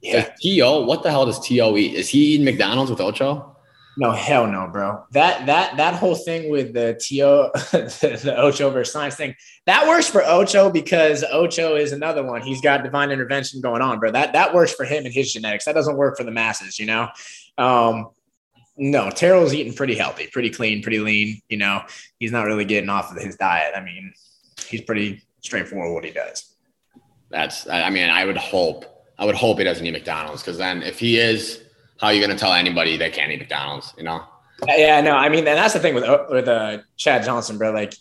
Yeah. 0.00 0.30
T.O., 0.40 0.84
what 0.84 1.02
the 1.02 1.10
hell 1.10 1.26
does 1.26 1.40
T.O. 1.40 1.76
eat? 1.76 1.94
Is 1.94 2.08
he 2.08 2.34
eating 2.34 2.44
McDonald's 2.44 2.90
with 2.90 3.00
Ocho? 3.00 3.56
No, 3.96 4.10
hell 4.12 4.46
no, 4.46 4.68
bro. 4.68 5.04
That 5.10 5.44
that 5.46 5.76
that 5.76 5.94
whole 5.94 6.14
thing 6.14 6.50
with 6.50 6.72
the 6.72 6.98
T.O. 7.00 7.50
the, 7.72 8.20
the 8.22 8.36
Ocho 8.38 8.70
versus 8.70 8.92
science 8.92 9.16
thing, 9.16 9.34
that 9.66 9.86
works 9.86 10.08
for 10.08 10.22
Ocho 10.24 10.70
because 10.70 11.24
Ocho 11.30 11.76
is 11.76 11.92
another 11.92 12.22
one. 12.22 12.40
He's 12.42 12.60
got 12.60 12.82
divine 12.82 13.10
intervention 13.10 13.60
going 13.60 13.82
on, 13.82 13.98
bro. 13.98 14.10
That 14.10 14.32
that 14.32 14.54
works 14.54 14.72
for 14.72 14.84
him 14.84 15.04
and 15.04 15.12
his 15.12 15.32
genetics. 15.32 15.66
That 15.66 15.74
doesn't 15.74 15.96
work 15.96 16.16
for 16.16 16.24
the 16.24 16.30
masses, 16.30 16.78
you 16.78 16.86
know. 16.86 17.08
Um, 17.58 18.10
no, 18.76 19.10
Terrell's 19.10 19.52
eating 19.52 19.74
pretty 19.74 19.94
healthy, 19.94 20.28
pretty 20.28 20.50
clean, 20.50 20.82
pretty 20.82 20.98
lean. 20.98 21.40
You 21.48 21.58
know, 21.58 21.82
he's 22.18 22.32
not 22.32 22.44
really 22.44 22.64
getting 22.64 22.88
off 22.88 23.14
of 23.14 23.22
his 23.22 23.36
diet. 23.36 23.74
I 23.76 23.80
mean, 23.80 24.12
he's 24.66 24.82
pretty 24.82 25.22
straightforward 25.40 25.92
what 25.92 26.04
he 26.04 26.10
does. 26.10 26.54
That's, 27.30 27.68
I 27.68 27.90
mean, 27.90 28.08
I 28.08 28.24
would 28.24 28.36
hope, 28.36 28.84
I 29.18 29.24
would 29.24 29.34
hope 29.34 29.58
he 29.58 29.64
doesn't 29.64 29.86
eat 29.86 29.92
McDonald's 29.92 30.42
because 30.42 30.58
then 30.58 30.82
if 30.82 30.98
he 30.98 31.18
is, 31.18 31.62
how 32.00 32.08
are 32.08 32.12
you 32.12 32.20
going 32.20 32.34
to 32.34 32.38
tell 32.38 32.52
anybody 32.52 32.96
they 32.96 33.10
can't 33.10 33.30
eat 33.30 33.40
McDonald's, 33.40 33.94
you 33.96 34.04
know? 34.04 34.24
Yeah, 34.66 35.00
no, 35.00 35.12
I 35.12 35.28
mean, 35.28 35.40
and 35.40 35.58
that's 35.58 35.74
the 35.74 35.80
thing 35.80 35.94
with, 35.94 36.04
with 36.30 36.48
uh, 36.48 36.78
Chad 36.96 37.24
Johnson, 37.24 37.58
bro. 37.58 37.72
Like, 37.72 37.94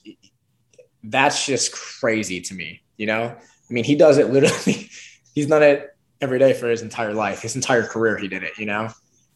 that's 1.04 1.46
just 1.46 1.72
crazy 1.72 2.42
to 2.42 2.54
me, 2.54 2.82
you 2.98 3.08
know? 3.08 3.24
I 3.24 3.74
mean, 3.74 3.84
he 3.84 3.96
does 3.96 4.18
it 4.18 4.30
literally, 4.30 4.90
he's 5.34 5.48
done 5.48 5.64
it 5.64 5.96
every 6.20 6.40
day 6.40 6.54
for 6.54 6.70
his 6.70 6.82
entire 6.82 7.14
life, 7.14 7.42
his 7.42 7.56
entire 7.56 7.84
career, 7.84 8.18
he 8.18 8.28
did 8.28 8.44
it, 8.44 8.58
you 8.58 8.66
know? 8.66 8.90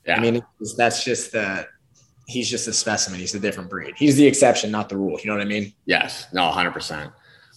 Yeah. 0.06 0.18
I 0.18 0.20
mean, 0.20 0.44
that's 0.78 1.04
just 1.04 1.32
the, 1.32 1.68
he's 2.28 2.50
just 2.50 2.68
a 2.68 2.74
specimen. 2.74 3.20
He's 3.20 3.36
a 3.36 3.40
different 3.40 3.70
breed. 3.70 3.94
He's 3.98 4.16
the 4.16 4.26
exception, 4.26 4.72
not 4.72 4.90
the 4.90 4.98
rule. 4.98 5.20
You 5.20 5.30
know 5.30 5.38
what 5.38 5.42
I 5.42 5.50
mean? 5.50 5.74
Yes. 5.86 6.28
No, 6.34 6.50
100%. 6.52 7.12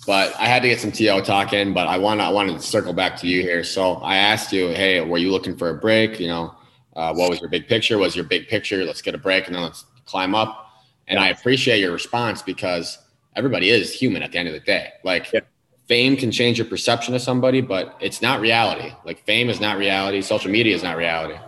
But 0.06 0.34
I 0.38 0.46
had 0.46 0.62
to 0.62 0.68
get 0.68 0.80
some 0.80 0.92
TO 0.92 1.22
talking, 1.22 1.74
but 1.74 1.88
I 1.88 1.98
want 1.98 2.20
I 2.20 2.30
wanted 2.30 2.54
to 2.54 2.60
circle 2.60 2.92
back 2.92 3.16
to 3.18 3.26
you 3.26 3.42
here. 3.42 3.64
So 3.64 3.94
I 3.96 4.16
asked 4.16 4.52
you, 4.52 4.68
hey, 4.68 5.00
were 5.00 5.18
you 5.18 5.30
looking 5.30 5.56
for 5.56 5.70
a 5.70 5.74
break? 5.74 6.20
You 6.20 6.28
know, 6.28 6.54
uh, 6.94 7.12
what 7.12 7.28
was 7.28 7.40
your 7.40 7.50
big 7.50 7.66
picture? 7.66 7.98
Was 7.98 8.14
your 8.14 8.24
big 8.24 8.48
picture? 8.48 8.84
Let's 8.84 9.02
get 9.02 9.14
a 9.14 9.18
break 9.18 9.46
and 9.46 9.54
then 9.54 9.62
let's 9.62 9.84
climb 10.06 10.34
up. 10.34 10.66
And 11.08 11.18
I 11.18 11.28
appreciate 11.28 11.80
your 11.80 11.92
response 11.92 12.42
because 12.42 12.98
everybody 13.36 13.70
is 13.70 13.92
human 13.92 14.22
at 14.22 14.32
the 14.32 14.38
end 14.38 14.48
of 14.48 14.54
the 14.54 14.60
day. 14.60 14.92
Like 15.04 15.32
yeah. 15.32 15.40
fame 15.88 16.16
can 16.16 16.30
change 16.30 16.58
your 16.58 16.66
perception 16.66 17.14
of 17.14 17.22
somebody, 17.22 17.60
but 17.60 17.96
it's 18.00 18.22
not 18.22 18.40
reality. 18.40 18.92
Like 19.04 19.24
fame 19.24 19.50
is 19.50 19.60
not 19.60 19.78
reality. 19.78 20.22
Social 20.22 20.50
media 20.50 20.74
is 20.74 20.82
not 20.82 20.96
reality. 20.96 21.38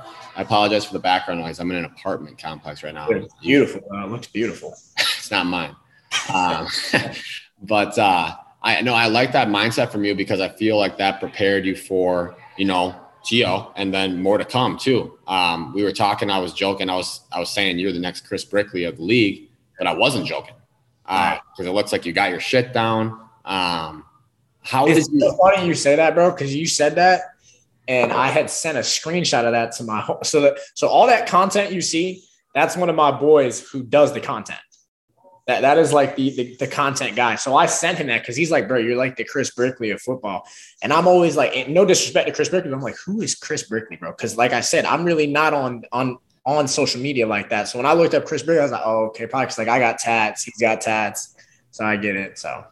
I 0.41 0.43
apologize 0.43 0.87
for 0.87 0.95
the 0.95 1.01
background 1.01 1.41
noise. 1.41 1.61
I'm 1.61 1.71
in 1.71 1.77
an 1.77 1.85
apartment 1.85 2.39
complex 2.39 2.83
right 2.83 2.95
now. 2.95 3.07
It's 3.11 3.35
beautiful. 3.43 3.83
Uh, 3.93 4.07
it 4.07 4.11
looks 4.11 4.27
beautiful. 4.27 4.75
it's 4.99 5.31
not 5.31 5.45
mine. 5.45 5.77
Um, 6.33 6.67
But 7.63 7.99
uh, 7.99 8.37
I 8.63 8.81
know 8.81 8.95
I 8.95 9.09
like 9.09 9.33
that 9.33 9.49
mindset 9.49 9.93
from 9.93 10.03
you 10.05 10.15
because 10.15 10.41
I 10.41 10.49
feel 10.49 10.79
like 10.79 10.97
that 10.97 11.21
prepared 11.21 11.67
you 11.67 11.77
for, 11.77 12.37
you 12.57 12.65
know, 12.65 12.95
Geo 13.23 13.71
and 13.77 13.93
then 13.93 14.23
more 14.23 14.39
to 14.39 14.47
come 14.47 14.79
too. 14.79 15.19
Um, 15.27 15.75
we 15.75 15.83
were 15.83 15.93
talking, 15.93 16.31
I 16.31 16.39
was 16.39 16.55
joking, 16.55 16.89
I 16.89 16.97
was 16.97 17.21
I 17.31 17.39
was 17.39 17.51
saying 17.51 17.79
you're 17.79 17.93
the 17.93 17.99
next 17.99 18.27
Chris 18.27 18.43
Brickley 18.47 18.85
of 18.85 18.97
the 18.97 19.03
league, 19.03 19.51
but 19.77 19.87
I 19.87 19.93
wasn't 19.93 20.25
joking. 20.25 20.55
because 21.03 21.41
uh, 21.59 21.65
it 21.65 21.73
looks 21.73 21.93
like 21.93 22.07
you 22.07 22.15
got 22.15 22.31
your 22.31 22.41
shit 22.41 22.73
down. 22.73 23.21
Um, 23.45 24.07
how 24.63 24.87
it's 24.87 25.07
did 25.07 25.15
you 25.15 25.21
so 25.21 25.37
funny 25.37 25.67
you 25.67 25.75
say 25.75 25.97
that, 25.97 26.15
bro? 26.15 26.31
Because 26.31 26.55
you 26.55 26.67
said 26.67 26.95
that 26.95 27.35
and 27.91 28.13
I 28.13 28.29
had 28.29 28.49
sent 28.49 28.79
a 28.79 28.83
screenshot 28.83 29.45
of 29.45 29.51
that 29.51 29.73
to 29.73 29.85
my 29.85 30.01
home. 30.01 30.19
So 30.23 30.41
that 30.43 30.59
so 30.75 30.87
all 30.87 31.09
that 31.09 31.27
content 31.27 31.73
you 31.73 31.81
see, 31.81 32.23
that's 32.55 32.77
one 32.77 32.89
of 32.89 32.95
my 32.95 33.11
boys 33.11 33.69
who 33.69 33.83
does 33.83 34.13
the 34.13 34.21
content. 34.21 34.61
That, 35.49 35.63
that 35.63 35.79
is 35.79 35.93
like 35.93 36.15
the, 36.15 36.31
the, 36.31 36.57
the 36.61 36.67
content 36.69 37.17
guy. 37.17 37.35
So 37.35 37.57
I 37.57 37.67
sent 37.67 37.99
him 37.99 38.07
that 38.07 38.21
because 38.21 38.37
he's 38.37 38.53
like, 38.53 38.69
bro, 38.69 38.79
you're 38.79 38.97
like 38.97 39.17
the 39.17 39.25
Chris 39.25 39.51
Brickley 39.51 39.91
of 39.91 40.01
football. 40.01 40.47
And 40.85 40.93
I'm 40.93 41.09
always 41.09 41.37
like, 41.37 41.69
no 41.69 41.85
disrespect 41.85 42.29
to 42.29 42.33
Chris 42.33 42.49
Brickley. 42.49 42.73
I'm 42.73 42.81
like, 42.81 42.95
who 43.05 43.23
is 43.23 43.35
Chris 43.35 43.65
Brickley, 43.65 43.97
bro? 43.97 44.13
Because 44.13 44.37
like 44.37 44.53
I 44.53 44.61
said, 44.61 44.85
I'm 44.85 45.05
really 45.05 45.27
not 45.27 45.53
on 45.53 45.83
on 45.91 46.19
on 46.47 46.69
social 46.69 47.01
media 47.01 47.27
like 47.27 47.51
that. 47.51 47.67
So 47.67 47.77
when 47.81 47.87
I 47.87 47.95
looked 47.95 48.15
up 48.15 48.25
Chris 48.25 48.45
Brickley, 48.45 48.61
I 48.61 48.65
was 48.65 48.73
like, 48.73 48.83
oh, 48.85 49.07
okay, 49.07 49.27
probably 49.27 49.47
because 49.47 49.59
like 49.59 49.69
I 49.69 49.81
got 49.81 49.99
tats, 49.99 50.45
he's 50.45 50.59
got 50.61 50.81
tats, 50.81 51.35
so 51.73 51.85
I 51.85 51.97
get 51.97 52.15
it. 52.15 52.39
So 52.39 52.65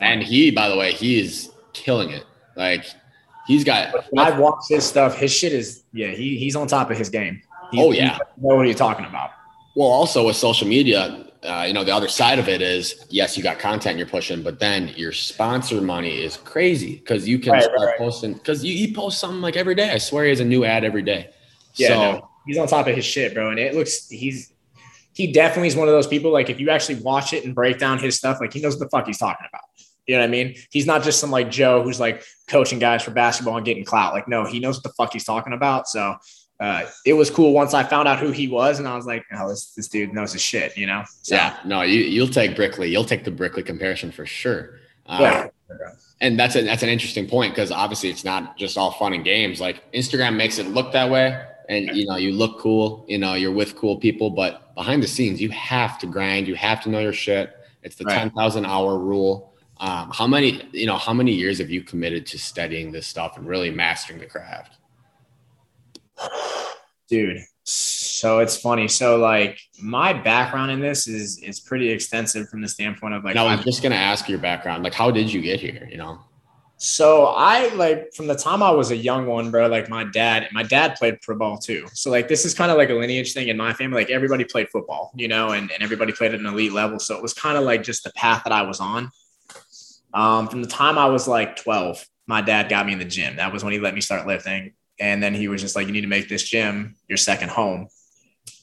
and 0.00 0.22
he, 0.22 0.50
by 0.50 0.70
the 0.70 0.76
way, 0.76 0.92
he 0.92 1.20
is 1.20 1.50
killing 1.74 2.08
it. 2.08 2.24
Like 2.56 2.86
he's 3.48 3.64
got. 3.64 3.92
I've 4.16 4.38
watched 4.38 4.68
his 4.68 4.84
stuff. 4.84 5.16
His 5.16 5.32
shit 5.32 5.52
is 5.52 5.82
yeah. 5.92 6.08
He 6.12 6.38
he's 6.38 6.54
on 6.54 6.68
top 6.68 6.90
of 6.92 6.96
his 6.96 7.08
game. 7.08 7.42
oh 7.76 7.90
yeah, 7.90 8.18
know 8.36 8.54
what 8.54 8.66
you're 8.66 8.74
talking 8.74 9.06
about. 9.06 9.30
Well, 9.74 9.88
also 9.88 10.26
with 10.26 10.36
social 10.36 10.66
media, 10.68 11.26
uh, 11.44 11.64
you 11.66 11.72
know, 11.72 11.84
the 11.84 11.94
other 11.94 12.08
side 12.08 12.38
of 12.38 12.48
it 12.48 12.60
is 12.62 13.06
yes, 13.10 13.36
you 13.36 13.42
got 13.42 13.58
content 13.58 13.98
you're 13.98 14.06
pushing, 14.08 14.42
but 14.42 14.58
then 14.58 14.88
your 14.96 15.12
sponsor 15.12 15.80
money 15.80 16.22
is 16.22 16.36
crazy 16.36 16.96
because 16.96 17.28
you 17.28 17.38
can 17.38 17.52
Right, 17.52 17.62
start 17.62 17.80
right, 17.80 17.98
posting 17.98 18.34
because 18.34 18.64
you, 18.64 18.76
he 18.76 18.92
posts 18.92 19.20
something 19.20 19.40
like 19.40 19.56
every 19.56 19.74
day. 19.74 19.90
I 19.90 19.98
swear 19.98 20.24
he 20.24 20.30
has 20.30 20.40
a 20.40 20.44
new 20.44 20.64
ad 20.64 20.84
every 20.84 21.02
day. 21.02 21.30
Yeah, 21.76 21.88
so 21.88 21.94
no, 21.94 22.30
he's 22.46 22.58
on 22.58 22.66
top 22.66 22.86
of 22.88 22.96
his 22.96 23.04
shit, 23.04 23.34
bro. 23.34 23.50
And 23.50 23.58
it 23.58 23.74
looks 23.74 24.08
he's 24.08 24.52
he 25.12 25.30
definitely 25.32 25.68
is 25.68 25.76
one 25.76 25.88
of 25.88 25.94
those 25.94 26.06
people. 26.08 26.32
Like 26.32 26.50
if 26.50 26.58
you 26.58 26.70
actually 26.70 27.00
watch 27.02 27.32
it 27.32 27.44
and 27.44 27.54
break 27.54 27.78
down 27.78 27.98
his 27.98 28.16
stuff, 28.16 28.38
like 28.40 28.52
he 28.52 28.60
knows 28.60 28.74
what 28.76 28.90
the 28.90 28.90
fuck 28.96 29.06
he's 29.06 29.18
talking 29.18 29.46
about. 29.48 29.62
You 30.08 30.14
know 30.14 30.22
what 30.22 30.28
I 30.28 30.30
mean? 30.30 30.56
He's 30.70 30.86
not 30.86 31.04
just 31.04 31.20
some 31.20 31.30
like 31.30 31.50
Joe 31.50 31.82
who's 31.82 32.00
like 32.00 32.24
coaching 32.48 32.78
guys 32.78 33.02
for 33.02 33.10
basketball 33.10 33.56
and 33.58 33.64
getting 33.64 33.84
clout. 33.84 34.14
Like, 34.14 34.26
no, 34.26 34.44
he 34.44 34.58
knows 34.58 34.76
what 34.76 34.82
the 34.82 34.92
fuck 34.96 35.12
he's 35.12 35.24
talking 35.24 35.52
about. 35.52 35.86
So 35.86 36.16
uh, 36.60 36.86
it 37.04 37.12
was 37.12 37.30
cool 37.30 37.52
once 37.52 37.74
I 37.74 37.84
found 37.84 38.08
out 38.08 38.18
who 38.18 38.32
he 38.32 38.48
was, 38.48 38.78
and 38.78 38.88
I 38.88 38.96
was 38.96 39.06
like, 39.06 39.22
oh, 39.36 39.50
this, 39.50 39.74
this 39.74 39.86
dude 39.88 40.12
knows 40.14 40.32
his 40.32 40.42
shit, 40.42 40.76
you 40.76 40.86
know? 40.86 41.04
So, 41.22 41.34
yeah, 41.36 41.58
no, 41.64 41.82
you 41.82 42.00
you'll 42.00 42.26
take 42.26 42.56
Brickley. 42.56 42.88
You'll 42.90 43.04
take 43.04 43.24
the 43.24 43.30
Brickley 43.30 43.62
comparison 43.62 44.10
for 44.10 44.26
sure. 44.26 44.80
Uh, 45.06 45.18
yeah. 45.20 45.76
and 46.20 46.38
that's 46.38 46.56
a, 46.56 46.62
that's 46.62 46.82
an 46.82 46.88
interesting 46.88 47.28
point 47.28 47.54
because 47.54 47.70
obviously 47.70 48.08
it's 48.08 48.24
not 48.24 48.56
just 48.58 48.76
all 48.76 48.92
fun 48.92 49.12
and 49.12 49.24
games. 49.24 49.60
Like 49.60 49.90
Instagram 49.92 50.36
makes 50.36 50.58
it 50.58 50.66
look 50.68 50.90
that 50.92 51.10
way, 51.10 51.38
and 51.68 51.94
you 51.94 52.06
know 52.06 52.16
you 52.16 52.32
look 52.32 52.58
cool. 52.58 53.04
You 53.08 53.18
know 53.18 53.34
you're 53.34 53.52
with 53.52 53.76
cool 53.76 53.98
people, 53.98 54.30
but 54.30 54.74
behind 54.74 55.02
the 55.02 55.06
scenes 55.06 55.40
you 55.40 55.50
have 55.50 55.98
to 56.00 56.06
grind. 56.06 56.48
You 56.48 56.54
have 56.56 56.82
to 56.84 56.88
know 56.88 56.98
your 56.98 57.12
shit. 57.12 57.54
It's 57.82 57.94
the 57.96 58.04
Right. 58.04 58.18
ten 58.18 58.30
thousand 58.30 58.64
hour 58.66 58.98
rule. 58.98 59.54
Um, 59.80 60.10
how 60.12 60.26
many 60.26 60.68
you 60.72 60.86
know 60.86 60.96
how 60.96 61.12
many 61.12 61.32
years 61.32 61.58
have 61.58 61.70
you 61.70 61.82
committed 61.82 62.26
to 62.26 62.38
studying 62.38 62.90
this 62.90 63.06
stuff 63.06 63.36
and 63.36 63.46
really 63.46 63.70
mastering 63.70 64.18
the 64.18 64.26
craft? 64.26 64.74
dude 67.08 67.38
so 67.62 68.40
it's 68.40 68.56
funny 68.56 68.88
so 68.88 69.16
like 69.18 69.60
my 69.80 70.12
background 70.12 70.70
in 70.70 70.80
this 70.80 71.06
is 71.06 71.38
is 71.42 71.60
pretty 71.60 71.88
extensive 71.90 72.48
from 72.48 72.60
the 72.60 72.68
standpoint 72.68 73.14
of 73.14 73.24
like 73.24 73.34
No, 73.34 73.46
I'm 73.46 73.62
just 73.62 73.82
gonna 73.82 73.94
ask 73.94 74.28
your 74.28 74.38
background. 74.38 74.82
Like, 74.82 74.94
how 74.94 75.10
did 75.10 75.32
you 75.32 75.40
get 75.40 75.60
here? 75.60 75.86
You 75.90 75.98
know, 75.98 76.18
so 76.80 77.26
i 77.36 77.68
like 77.74 78.12
from 78.14 78.28
the 78.28 78.36
time 78.36 78.62
i 78.62 78.70
was 78.70 78.92
a 78.92 78.96
young 78.96 79.26
one 79.26 79.50
bro 79.50 79.66
like 79.66 79.88
my 79.88 80.04
dad 80.04 80.48
my 80.52 80.62
dad 80.62 80.94
played 80.94 81.20
pro 81.22 81.36
ball 81.36 81.58
too 81.58 81.84
so 81.92 82.08
like 82.08 82.28
this 82.28 82.44
is 82.44 82.54
kind 82.54 82.70
of 82.70 82.76
like 82.76 82.88
a 82.88 82.94
lineage 82.94 83.32
thing 83.34 83.48
in 83.48 83.56
my 83.56 83.72
family 83.72 84.02
like 84.02 84.10
everybody 84.10 84.44
played 84.44 84.68
football 84.68 85.10
you 85.16 85.26
know 85.26 85.48
and, 85.50 85.72
and 85.72 85.82
everybody 85.82 86.12
played 86.12 86.32
at 86.32 86.38
an 86.38 86.46
elite 86.46 86.72
level 86.72 87.00
so 87.00 87.16
it 87.16 87.22
was 87.22 87.34
kind 87.34 87.58
of 87.58 87.64
like 87.64 87.82
just 87.82 88.04
the 88.04 88.12
path 88.12 88.44
that 88.44 88.52
i 88.52 88.62
was 88.62 88.78
on 88.78 89.10
um, 90.14 90.48
from 90.48 90.62
the 90.62 90.68
time 90.68 90.98
i 90.98 91.06
was 91.06 91.28
like 91.28 91.56
12 91.56 92.04
my 92.26 92.40
dad 92.40 92.68
got 92.68 92.86
me 92.86 92.92
in 92.92 92.98
the 92.98 93.04
gym 93.04 93.36
that 93.36 93.52
was 93.52 93.64
when 93.64 93.72
he 93.72 93.78
let 93.78 93.94
me 93.94 94.00
start 94.00 94.26
lifting 94.26 94.72
and 95.00 95.22
then 95.22 95.34
he 95.34 95.48
was 95.48 95.60
just 95.60 95.76
like 95.76 95.86
you 95.86 95.92
need 95.92 96.02
to 96.02 96.06
make 96.08 96.28
this 96.28 96.42
gym 96.42 96.96
your 97.08 97.18
second 97.18 97.50
home 97.50 97.88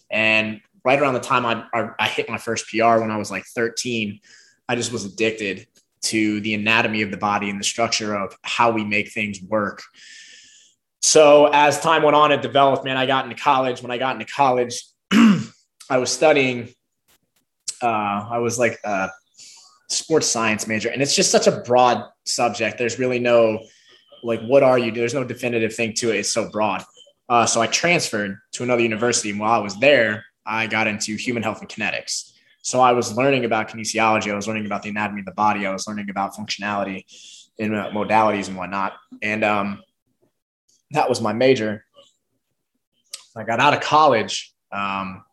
and 0.10 0.62
right 0.86 1.00
around 1.02 1.16
the 1.16 1.20
time 1.20 1.46
I, 1.46 1.66
I, 1.74 1.90
I 2.00 2.08
hit 2.08 2.30
my 2.30 2.38
first 2.38 2.70
PR 2.70 3.00
when 3.00 3.12
I 3.12 3.18
was 3.18 3.32
like 3.32 3.44
13, 3.44 4.20
I 4.70 4.75
just 4.75 4.94
was 4.94 5.04
addicted 5.04 5.68
to 6.04 6.40
the 6.42 6.54
anatomy 6.54 7.02
of 7.02 7.10
the 7.12 7.18
body 7.18 7.50
and 7.50 7.60
the 7.60 7.66
structure 7.66 8.16
of 8.16 8.38
how 8.44 8.72
we 8.72 8.86
make 8.86 9.12
things 9.12 9.42
work. 9.42 9.82
So 11.02 11.50
as 11.52 11.80
time 11.82 12.04
went 12.04 12.16
on, 12.16 12.32
it 12.32 12.42
developed, 12.42 12.86
man. 12.86 12.98
I 12.98 13.08
got 13.08 13.25
into 13.25 13.42
college. 13.42 13.82
When 13.82 13.92
I 13.92 13.98
got 13.98 14.20
into 14.20 14.32
college, 14.32 14.84
I 15.12 15.98
was 15.98 16.12
studying, 16.12 16.70
uh, 17.82 18.28
I 18.32 18.38
was 18.38 18.58
like 18.60 18.80
a 18.84 19.10
sports 19.89 20.27
science 20.27 20.68
major, 20.68 20.89
and 20.89 21.01
it's 21.01 21.15
just 21.15 21.32
such 21.32 21.48
a 21.48 21.62
broad 21.62 22.04
subject. 22.25 22.77
There's 22.77 23.00
really 23.00 23.20
no, 23.20 23.60
like, 24.24 24.42
what 24.42 24.63
are 24.63 24.80
you? 24.80 24.92
There's 24.92 25.13
no 25.13 25.24
definitive 25.24 25.74
thing 25.74 25.94
to 25.96 26.12
it. 26.12 26.18
It's 26.18 26.30
so 26.30 26.50
broad. 26.50 26.84
Uh, 27.27 27.46
so 27.46 27.62
I 27.62 27.68
transferred 27.68 28.38
to 28.54 28.63
another 28.63 28.82
university. 28.82 29.32
And 29.32 29.39
while 29.39 29.60
I 29.60 29.63
was 29.63 29.75
there, 29.80 30.25
I 30.46 30.68
got 30.68 30.88
into 30.88 31.15
human 31.15 31.44
health 31.44 31.62
and 31.62 31.70
kinetics. 31.70 32.34
So 32.62 32.80
I 32.80 32.94
was 32.94 33.15
learning 33.15 33.46
about 33.46 33.70
kinesiology. 33.70 34.32
I 34.32 34.36
was 34.36 34.48
learning 34.48 34.65
about 34.65 34.84
the 34.84 34.89
anatomy 34.89 35.22
of 35.22 35.25
the 35.25 35.34
body. 35.34 35.65
I 35.65 35.72
was 35.72 35.88
learning 35.88 36.10
about 36.10 36.34
functionality 36.34 37.06
in 37.58 37.74
uh, 37.74 37.89
modalities 37.92 38.48
and 38.48 38.58
whatnot. 38.58 38.94
And 39.22 39.44
um, 39.44 39.82
that 40.92 41.10
was 41.10 41.22
my 41.22 41.34
major. 41.34 41.86
I 43.36 43.44
got 43.44 43.60
out 43.60 43.74
of 43.74 43.82
college. 43.82 44.54
Um, 44.72 45.24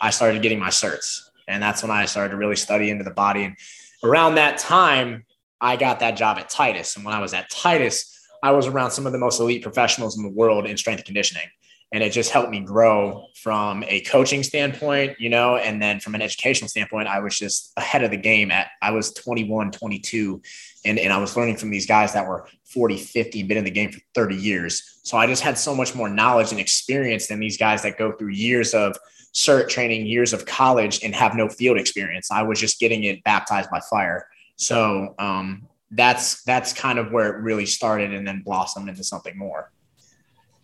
I 0.00 0.10
started 0.10 0.42
getting 0.42 0.58
my 0.58 0.68
certs. 0.68 1.22
And 1.48 1.62
that's 1.62 1.82
when 1.82 1.90
I 1.90 2.04
started 2.04 2.30
to 2.30 2.36
really 2.36 2.56
study 2.56 2.90
into 2.90 3.04
the 3.04 3.10
body. 3.10 3.44
And 3.44 3.56
around 4.02 4.36
that 4.36 4.58
time, 4.58 5.24
I 5.60 5.76
got 5.76 6.00
that 6.00 6.16
job 6.16 6.38
at 6.38 6.48
Titus. 6.48 6.96
And 6.96 7.04
when 7.04 7.14
I 7.14 7.20
was 7.20 7.34
at 7.34 7.50
Titus, 7.50 8.14
I 8.42 8.52
was 8.52 8.66
around 8.66 8.92
some 8.92 9.06
of 9.06 9.12
the 9.12 9.18
most 9.18 9.40
elite 9.40 9.62
professionals 9.62 10.16
in 10.16 10.22
the 10.22 10.30
world 10.30 10.66
in 10.66 10.76
strength 10.76 10.98
and 10.98 11.06
conditioning. 11.06 11.48
And 11.90 12.02
it 12.02 12.12
just 12.12 12.30
helped 12.30 12.50
me 12.50 12.60
grow 12.60 13.24
from 13.34 13.82
a 13.84 14.02
coaching 14.02 14.42
standpoint, 14.42 15.18
you 15.18 15.30
know, 15.30 15.56
and 15.56 15.80
then 15.80 16.00
from 16.00 16.14
an 16.14 16.20
educational 16.20 16.68
standpoint, 16.68 17.08
I 17.08 17.20
was 17.20 17.38
just 17.38 17.72
ahead 17.78 18.04
of 18.04 18.10
the 18.10 18.18
game 18.18 18.50
at, 18.50 18.68
I 18.82 18.90
was 18.90 19.14
21, 19.14 19.70
22, 19.70 20.42
and, 20.84 20.98
and 20.98 21.12
I 21.12 21.16
was 21.16 21.34
learning 21.34 21.56
from 21.56 21.70
these 21.70 21.86
guys 21.86 22.12
that 22.12 22.28
were 22.28 22.46
40, 22.66 22.98
50, 22.98 23.42
been 23.44 23.56
in 23.56 23.64
the 23.64 23.70
game 23.70 23.90
for 23.90 24.00
30 24.14 24.36
years. 24.36 25.00
So 25.02 25.16
I 25.16 25.26
just 25.26 25.42
had 25.42 25.56
so 25.56 25.74
much 25.74 25.94
more 25.94 26.10
knowledge 26.10 26.50
and 26.50 26.60
experience 26.60 27.26
than 27.26 27.40
these 27.40 27.56
guys 27.56 27.82
that 27.82 27.96
go 27.96 28.12
through 28.12 28.32
years 28.32 28.74
of 28.74 28.98
cert 29.34 29.68
training, 29.68 30.06
years 30.06 30.32
of 30.32 30.46
college 30.46 31.02
and 31.02 31.14
have 31.14 31.34
no 31.34 31.48
field 31.48 31.78
experience. 31.78 32.30
I 32.30 32.42
was 32.42 32.58
just 32.58 32.80
getting 32.80 33.04
it 33.04 33.22
baptized 33.24 33.70
by 33.70 33.80
fire. 33.80 34.26
So 34.56 35.14
um, 35.18 35.68
that's 35.90 36.42
that's 36.42 36.72
kind 36.72 36.98
of 36.98 37.12
where 37.12 37.34
it 37.34 37.40
really 37.42 37.66
started 37.66 38.12
and 38.12 38.26
then 38.26 38.42
blossomed 38.42 38.88
into 38.88 39.04
something 39.04 39.36
more. 39.36 39.70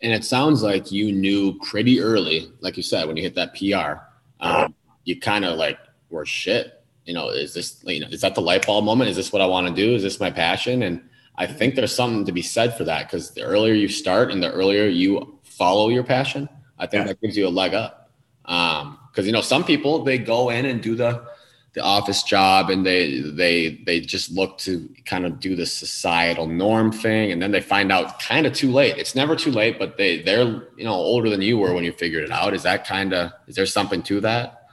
And 0.03 0.13
it 0.13 0.25
sounds 0.25 0.63
like 0.63 0.93
you 0.93 1.13
knew 1.13 1.59
pretty 1.61 2.01
early, 2.01 2.51
like 2.61 2.77
you 2.77 2.83
said, 2.83 3.07
when 3.07 3.17
you 3.17 3.23
hit 3.23 3.35
that 3.37 3.55
PR, 3.55 4.03
um, 4.41 4.75
you 5.05 5.19
kind 5.19 5.45
of 5.45 5.57
like 5.57 5.79
were 6.11 6.27
shit. 6.27 6.83
You 7.07 7.15
know, 7.15 7.29
is 7.29 7.55
this, 7.55 7.83
you 7.85 8.01
know, 8.01 8.09
is 8.09 8.23
that 8.23 8.35
the 8.35 8.41
light 8.41 8.67
bulb 8.67 8.85
moment? 8.85 9.11
Is 9.11 9.17
this 9.17 9.33
what 9.33 9.43
I 9.43 9.47
want 9.47 9.67
to 9.69 9.75
do? 9.75 9.95
Is 9.95 10.03
this 10.03 10.21
my 10.21 10.31
passion? 10.31 10.83
And 10.83 11.03
I 11.37 11.47
think 11.47 11.75
there's 11.75 11.95
something 11.95 12.25
to 12.25 12.33
be 12.33 12.43
said 12.43 12.77
for 12.77 12.85
that 12.85 13.07
because 13.07 13.31
the 13.33 13.43
earlier 13.43 13.75
you 13.75 13.89
start 13.89 14.31
and 14.31 14.43
the 14.43 14.51
earlier 14.51 14.87
you 14.87 15.39
follow 15.43 15.89
your 15.89 16.05
passion, 16.05 16.49
I 16.79 16.87
think 16.87 17.03
Yeah. 17.03 17.09
that 17.09 17.21
gives 17.21 17.37
you 17.37 17.47
a 17.47 17.51
leg 17.51 17.75
up. 17.75 18.04
Um, 18.45 18.99
because 19.11 19.27
you 19.27 19.33
know, 19.33 19.43
some 19.43 19.65
people 19.65 20.03
they 20.03 20.19
go 20.19 20.51
in 20.51 20.67
and 20.67 20.83
do 20.83 20.97
the 20.97 21.25
the 21.75 21.83
office 21.83 22.23
job 22.23 22.71
and 22.71 22.87
they 22.87 23.21
they 23.21 23.81
they 23.85 24.01
just 24.01 24.31
look 24.31 24.59
to 24.59 24.89
kind 25.05 25.27
of 25.27 25.41
do 25.41 25.57
the 25.57 25.67
societal 25.67 26.47
norm 26.47 26.93
thing 26.93 27.33
and 27.33 27.43
then 27.43 27.51
they 27.51 27.61
find 27.61 27.91
out 27.91 28.21
kind 28.21 28.47
of 28.47 28.53
too 28.53 28.71
late. 28.71 28.97
It's 28.97 29.15
never 29.15 29.35
too 29.35 29.51
late 29.51 29.79
but 29.79 29.97
they 29.97 30.23
they're 30.23 30.47
you 30.77 30.85
know 30.85 30.93
older 30.93 31.29
than 31.29 31.43
you 31.43 31.59
were 31.59 31.75
when 31.75 31.85
you 31.85 31.93
figured 31.93 32.25
it 32.25 32.31
out. 32.31 32.55
Is 32.55 32.63
that 32.63 32.87
kind 32.87 33.13
of 33.13 33.33
is 33.49 33.57
there 33.57 33.67
something 33.67 34.03
to 34.05 34.21
that? 34.21 34.69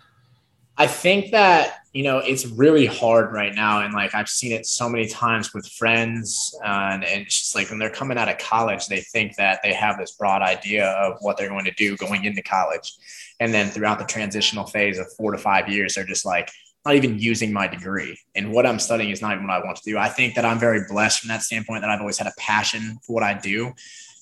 I 0.78 0.88
think 0.88 1.32
that 1.32 1.81
you 1.94 2.04
know 2.04 2.20
it's 2.20 2.46
really 2.48 2.86
hard 2.86 3.34
right 3.34 3.54
now, 3.54 3.82
and 3.82 3.94
like 3.94 4.16
I've 4.16 4.30
seen 4.30 4.54
it 4.54 4.66
so 4.66 4.88
many 4.88 5.08
times 5.08 5.54
with 5.54 5.68
friends, 5.68 6.56
uh, 6.64 6.90
and, 6.94 7.04
and 7.04 7.22
it's 7.24 7.38
just 7.38 7.56
like 7.56 7.70
when 7.70 7.80
they're 7.80 7.90
coming 7.90 8.18
out 8.18 8.30
of 8.30 8.38
college, 8.38 8.88
they 8.88 9.02
think 9.02 9.36
that 9.36 9.60
they 9.64 9.74
have 9.74 9.98
this 9.98 10.14
broad 10.14 10.42
idea 10.42 10.88
of 10.88 11.18
what 11.20 11.38
they're 11.38 11.50
going 11.50 11.66
to 11.66 11.72
do 11.72 11.98
going 11.98 12.24
into 12.24 12.42
college, 12.42 12.94
and 13.40 13.54
then 13.54 13.70
throughout 13.70 14.00
the 14.00 14.06
transitional 14.06 14.66
phase 14.66 15.00
of 15.00 15.12
four 15.18 15.32
to 15.32 15.38
five 15.38 15.68
years, 15.68 15.96
they're 15.96 16.06
just 16.06 16.26
like 16.26 16.50
not 16.86 16.96
even 16.96 17.20
using 17.20 17.52
my 17.52 17.68
degree, 17.68 18.18
and 18.36 18.54
what 18.54 18.66
I'm 18.66 18.80
studying 18.80 19.10
is 19.10 19.22
not 19.22 19.34
even 19.34 19.46
what 19.46 19.62
I 19.62 19.66
want 19.66 19.78
to 19.78 19.84
do. 19.84 19.98
I 19.98 20.08
think 20.08 20.36
that 20.36 20.46
I'm 20.46 20.60
very 20.60 20.82
blessed 20.88 21.20
from 21.20 21.28
that 21.28 21.42
standpoint 21.42 21.82
that 21.82 21.90
I've 21.90 22.00
always 22.00 22.18
had 22.18 22.28
a 22.28 22.34
passion 22.38 23.00
for 23.06 23.14
what 23.14 23.24
I 23.24 23.34
do, 23.34 23.74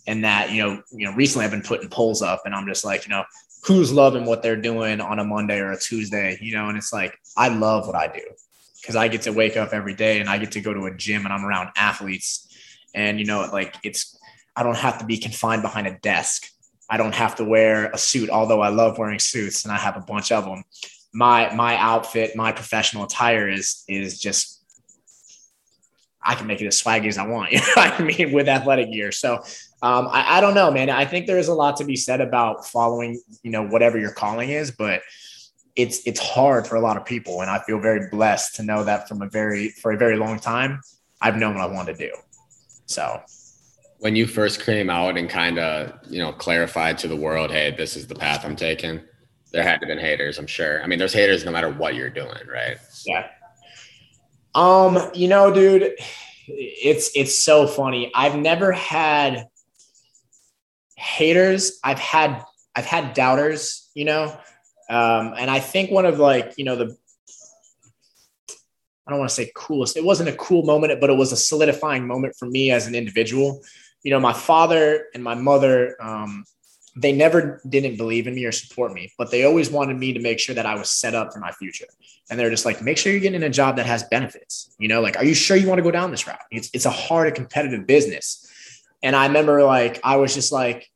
and 0.08 0.24
that 0.24 0.52
you 0.52 0.64
know 0.64 0.82
you 0.92 1.06
know 1.06 1.14
recently 1.14 1.46
I've 1.46 1.52
been 1.52 1.62
putting 1.62 1.90
polls 1.90 2.24
up, 2.24 2.42
and 2.46 2.56
I'm 2.56 2.66
just 2.66 2.84
like 2.84 3.06
you 3.06 3.12
know 3.12 3.24
who's 3.66 3.92
loving 3.92 4.26
what 4.26 4.42
they're 4.42 4.56
doing 4.56 5.02
on 5.02 5.20
a 5.20 5.24
Monday 5.24 5.60
or 5.60 5.72
a 5.72 5.80
Tuesday, 5.80 6.38
you 6.42 6.54
know, 6.54 6.70
and 6.70 6.78
it's 6.78 6.94
like 6.94 7.18
I 7.36 7.50
love 7.50 7.88
what 7.88 7.96
I 7.96 8.08
do 8.08 8.22
because 8.82 8.96
I 8.96 9.08
get 9.08 9.24
to 9.24 9.32
wake 9.32 9.58
up 9.58 9.74
every 9.74 9.94
day 9.94 10.20
and 10.20 10.30
I 10.30 10.38
get 10.38 10.54
to 10.54 10.62
go 10.62 10.74
to 10.74 10.86
a 10.86 10.96
gym 10.96 11.26
and 11.26 11.34
I'm 11.34 11.46
around 11.46 11.70
athletes 11.76 12.48
and 12.96 13.20
you 13.20 13.26
know 13.26 13.48
like 13.52 13.76
it's 13.84 14.18
I 14.56 14.64
don't 14.64 14.78
have 14.78 14.98
to 15.00 15.06
be 15.06 15.18
confined 15.18 15.62
behind 15.62 15.88
a 15.88 15.98
desk. 16.00 16.48
I 16.90 16.98
don't 16.98 17.14
have 17.14 17.36
to 17.36 17.44
wear 17.44 17.92
a 17.92 17.98
suit 17.98 18.30
although 18.30 18.62
I 18.62 18.70
love 18.70 18.98
wearing 18.98 19.20
suits 19.20 19.64
and 19.64 19.72
I 19.72 19.78
have 19.78 19.98
a 19.98 20.02
bunch 20.02 20.32
of 20.32 20.46
them. 20.46 20.64
My 21.14 21.54
my 21.54 21.76
outfit, 21.78 22.36
my 22.36 22.52
professional 22.52 23.04
attire 23.04 23.50
is 23.50 23.84
is 23.88 24.20
just 24.20 24.64
I 26.22 26.36
can 26.36 26.48
make 26.48 26.62
it 26.62 26.68
as 26.68 26.82
swaggy 26.82 27.08
as 27.08 27.18
I 27.18 27.28
want. 27.28 27.52
You 27.54 27.60
know 27.60 27.74
I 27.78 28.02
mean 28.02 28.32
with 28.32 28.48
athletic 28.48 28.92
gear. 28.92 29.12
So 29.12 29.44
um, 29.82 30.08
I, 30.10 30.38
I 30.38 30.42
don't 30.42 30.54
know, 30.54 30.72
man. 30.72 30.90
I 30.90 31.06
think 31.06 31.28
there 31.28 31.38
is 31.38 31.48
a 31.48 31.54
lot 31.54 31.78
to 31.78 31.86
be 31.86 31.96
said 31.96 32.22
about 32.22 32.68
following, 32.68 33.22
you 33.44 33.52
know, 33.52 33.66
whatever 33.66 33.98
your 33.98 34.12
calling 34.12 34.50
is, 34.50 34.72
but 34.72 35.02
it's 35.76 36.06
it's 36.06 36.20
hard 36.20 36.68
for 36.68 36.76
a 36.76 36.82
lot 36.82 36.98
of 36.98 37.06
people, 37.06 37.42
and 37.42 37.50
I 37.50 37.60
feel 37.60 37.80
very 37.80 38.10
blessed 38.10 38.56
to 38.56 38.64
know 38.64 38.84
that 38.84 39.08
from 39.08 39.22
a 39.22 39.30
very 39.30 39.70
for 39.70 39.92
a 39.92 39.98
very 39.98 40.18
long 40.18 40.40
time, 40.40 40.82
I've 41.22 41.38
known 41.38 41.56
what 41.56 41.64
I 41.64 41.74
want 41.74 41.88
to 41.88 41.94
do. 41.94 42.12
So 42.86 43.22
when 44.00 44.16
you 44.16 44.28
first 44.28 44.64
came 44.66 44.90
out 44.90 45.18
and 45.18 45.30
kind 45.30 45.60
of 45.60 45.94
you 46.10 46.20
know 46.20 46.32
clarified 46.34 46.98
to 46.98 47.08
the 47.08 47.16
world 47.16 47.52
hey 47.52 47.70
this 47.78 47.98
is 47.98 48.08
the 48.08 48.16
path 48.16 48.46
i'm 48.46 48.56
taking 48.56 49.02
there 49.52 49.62
had 49.62 49.82
to 49.82 49.86
have 49.86 49.90
been 49.90 50.00
haters 50.00 50.40
i'm 50.40 50.48
sure 50.48 50.82
i 50.82 50.88
mean 50.88 50.98
there's 50.98 51.12
haters 51.12 51.44
no 51.44 51.52
matter 51.52 51.70
what 51.70 51.96
you're 51.96 52.10
doing 52.10 52.48
right 52.50 52.78
yeah. 53.06 53.28
Um, 54.56 55.00
you 55.14 55.28
know, 55.28 55.54
dude, 55.54 55.94
it's 56.48 57.12
it's 57.16 57.40
so 57.40 57.68
funny. 57.68 58.12
I've 58.16 58.36
never 58.36 58.72
had 58.72 59.48
haters. 61.00 61.80
I've 61.84 62.00
had 62.00 62.44
I've 62.76 62.86
had 62.86 63.14
doubters, 63.14 63.90
you 63.94 64.06
know. 64.06 64.38
Um, 64.90 65.34
and 65.38 65.50
I 65.50 65.60
think 65.60 65.92
one 65.92 66.06
of 66.06 66.20
like, 66.20 66.54
you 66.58 66.66
know, 66.66 66.76
the 66.76 66.98
I 69.08 69.12
don't 69.12 69.20
want 69.20 69.30
to 69.30 69.36
say 69.36 69.52
coolest. 69.56 69.98
It 69.98 70.04
wasn't 70.04 70.30
a 70.30 70.36
cool 70.36 70.64
moment, 70.64 71.02
but 71.02 71.10
it 71.10 71.18
was 71.18 71.32
a 71.32 71.38
solidifying 71.38 72.06
moment 72.06 72.36
for 72.38 72.46
me 72.46 72.70
as 72.70 72.86
an 72.86 72.94
individual. 72.94 73.64
You 74.04 74.12
know, 74.12 74.20
my 74.20 74.34
father 74.34 75.08
and 75.16 75.24
my 75.24 75.34
mother, 75.34 75.96
um, 76.00 76.46
they 76.96 77.12
never 77.12 77.60
didn't 77.68 77.98
believe 77.98 78.28
in 78.28 78.36
me 78.36 78.46
or 78.46 78.52
support 78.52 78.94
me, 78.94 79.12
but 79.18 79.32
they 79.32 79.46
always 79.46 79.72
wanted 79.72 79.98
me 79.98 80.14
to 80.14 80.20
make 80.20 80.40
sure 80.40 80.54
that 80.54 80.66
I 80.66 80.76
was 80.76 80.90
set 80.92 81.16
up 81.16 81.34
for 81.34 81.40
my 81.40 81.52
future. 81.54 81.88
And 82.30 82.40
they're 82.40 82.52
just 82.52 82.66
like, 82.66 82.84
make 82.84 82.98
sure 82.98 83.12
you're 83.12 83.22
getting 83.22 83.42
a 83.42 83.50
job 83.50 83.78
that 83.78 83.88
has 83.88 84.04
benefits. 84.04 84.76
You 84.78 84.88
know, 84.88 85.02
like, 85.02 85.18
are 85.18 85.26
you 85.26 85.34
sure 85.34 85.58
you 85.58 85.68
want 85.68 85.80
to 85.80 85.84
go 85.84 85.92
down 85.92 86.12
this 86.12 86.28
route? 86.28 86.40
It's 86.52 86.70
it's 86.74 86.86
a 86.86 86.92
hard 86.92 87.28
and 87.28 87.36
competitive 87.36 87.88
business. 87.88 88.46
And 89.02 89.16
I 89.16 89.28
remember 89.28 89.64
like 89.64 90.00
I 90.04 90.18
was 90.18 90.34
just 90.34 90.52
like, 90.52 90.90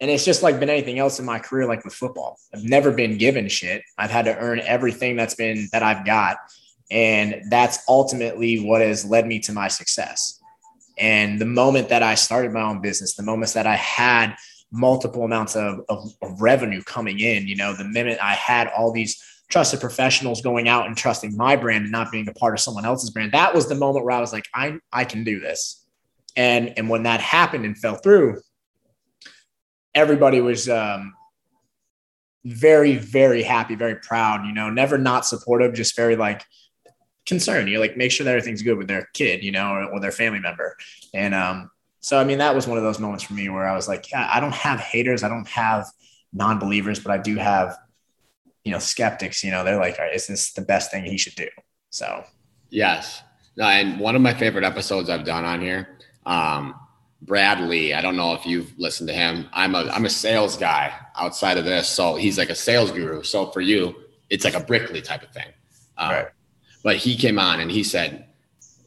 and 0.00 0.10
it's 0.10 0.24
just 0.24 0.42
like 0.42 0.60
been 0.60 0.70
anything 0.70 0.98
else 0.98 1.18
in 1.18 1.24
my 1.24 1.38
career, 1.38 1.66
like 1.66 1.84
with 1.84 1.94
football. 1.94 2.38
I've 2.54 2.64
never 2.64 2.92
been 2.92 3.18
given 3.18 3.48
shit. 3.48 3.82
I've 3.96 4.10
had 4.10 4.26
to 4.26 4.36
earn 4.36 4.60
everything 4.60 5.16
that's 5.16 5.34
been 5.34 5.68
that 5.72 5.82
I've 5.82 6.06
got. 6.06 6.36
And 6.90 7.42
that's 7.50 7.80
ultimately 7.88 8.64
what 8.64 8.80
has 8.80 9.04
led 9.04 9.26
me 9.26 9.40
to 9.40 9.52
my 9.52 9.68
success. 9.68 10.40
And 10.98 11.40
the 11.40 11.46
moment 11.46 11.88
that 11.90 12.02
I 12.02 12.14
started 12.14 12.52
my 12.52 12.62
own 12.62 12.80
business, 12.80 13.14
the 13.14 13.22
moments 13.22 13.52
that 13.54 13.66
I 13.66 13.76
had 13.76 14.36
multiple 14.70 15.24
amounts 15.24 15.56
of, 15.56 15.80
of, 15.88 16.12
of 16.22 16.40
revenue 16.40 16.82
coming 16.82 17.18
in, 17.18 17.46
you 17.46 17.56
know, 17.56 17.72
the 17.72 17.84
minute 17.84 18.18
I 18.22 18.34
had 18.34 18.68
all 18.68 18.92
these 18.92 19.22
trusted 19.48 19.80
professionals 19.80 20.42
going 20.42 20.68
out 20.68 20.86
and 20.86 20.96
trusting 20.96 21.36
my 21.36 21.56
brand 21.56 21.84
and 21.84 21.92
not 21.92 22.12
being 22.12 22.28
a 22.28 22.34
part 22.34 22.54
of 22.54 22.60
someone 22.60 22.84
else's 22.84 23.10
brand, 23.10 23.32
that 23.32 23.54
was 23.54 23.68
the 23.68 23.74
moment 23.74 24.04
where 24.04 24.14
I 24.14 24.20
was 24.20 24.32
like, 24.32 24.46
I, 24.54 24.78
I 24.92 25.04
can 25.04 25.24
do 25.24 25.40
this. 25.40 25.84
And, 26.36 26.74
and 26.76 26.88
when 26.88 27.02
that 27.04 27.20
happened 27.20 27.64
and 27.64 27.76
fell 27.76 27.96
through, 27.96 28.40
everybody 29.94 30.40
was 30.40 30.68
um, 30.68 31.14
very, 32.44 32.96
very 32.96 33.42
happy, 33.42 33.74
very 33.74 33.96
proud, 33.96 34.46
you 34.46 34.52
know, 34.52 34.70
never 34.70 34.98
not 34.98 35.26
supportive, 35.26 35.74
just 35.74 35.96
very 35.96 36.16
like 36.16 36.44
concerned. 37.26 37.68
You 37.68 37.80
like 37.80 37.96
make 37.96 38.12
sure 38.12 38.24
that 38.24 38.30
everything's 38.30 38.62
good 38.62 38.78
with 38.78 38.88
their 38.88 39.08
kid, 39.12 39.42
you 39.42 39.52
know, 39.52 39.72
or, 39.72 39.84
or 39.84 40.00
their 40.00 40.12
family 40.12 40.40
member. 40.40 40.76
And 41.12 41.34
um, 41.34 41.70
so, 42.00 42.18
I 42.18 42.24
mean, 42.24 42.38
that 42.38 42.54
was 42.54 42.66
one 42.66 42.78
of 42.78 42.84
those 42.84 42.98
moments 42.98 43.24
for 43.24 43.34
me 43.34 43.48
where 43.48 43.66
I 43.68 43.74
was 43.74 43.88
like, 43.88 44.10
yeah, 44.10 44.28
I 44.32 44.40
don't 44.40 44.54
have 44.54 44.80
haters, 44.80 45.22
I 45.22 45.28
don't 45.28 45.48
have 45.48 45.86
non 46.32 46.58
believers, 46.58 47.00
but 47.00 47.12
I 47.12 47.18
do 47.18 47.36
have, 47.36 47.76
you 48.64 48.72
know, 48.72 48.78
skeptics. 48.78 49.42
You 49.42 49.50
know, 49.50 49.64
they're 49.64 49.78
like, 49.78 49.98
is 50.14 50.26
this 50.26 50.52
the 50.52 50.62
best 50.62 50.90
thing 50.90 51.04
he 51.04 51.18
should 51.18 51.34
do? 51.34 51.48
So, 51.90 52.24
yes. 52.70 53.22
No, 53.56 53.64
and 53.64 53.98
one 53.98 54.14
of 54.14 54.22
my 54.22 54.34
favorite 54.34 54.64
episodes 54.64 55.10
I've 55.10 55.24
done 55.24 55.44
on 55.44 55.60
here, 55.60 55.97
um, 56.28 56.74
Brad 57.22 57.60
Lea. 57.60 57.94
I 57.94 58.00
don't 58.00 58.16
know 58.16 58.34
if 58.34 58.46
you've 58.46 58.78
listened 58.78 59.08
to 59.08 59.14
him. 59.14 59.48
I'm 59.52 59.74
a 59.74 59.88
I'm 59.90 60.04
a 60.04 60.10
sales 60.10 60.56
guy 60.56 60.92
outside 61.16 61.56
of 61.56 61.64
this, 61.64 61.88
so 61.88 62.14
he's 62.14 62.38
like 62.38 62.50
a 62.50 62.54
sales 62.54 62.92
guru. 62.92 63.24
So 63.24 63.50
for 63.50 63.60
you, 63.60 63.96
it's 64.30 64.44
like 64.44 64.54
a 64.54 64.60
Brickley 64.60 65.02
type 65.02 65.22
of 65.22 65.30
thing. 65.30 65.48
Um, 65.96 66.10
right. 66.10 66.26
But 66.84 66.96
he 66.96 67.16
came 67.16 67.40
on 67.40 67.58
and 67.58 67.70
he 67.70 67.82
said, 67.82 68.26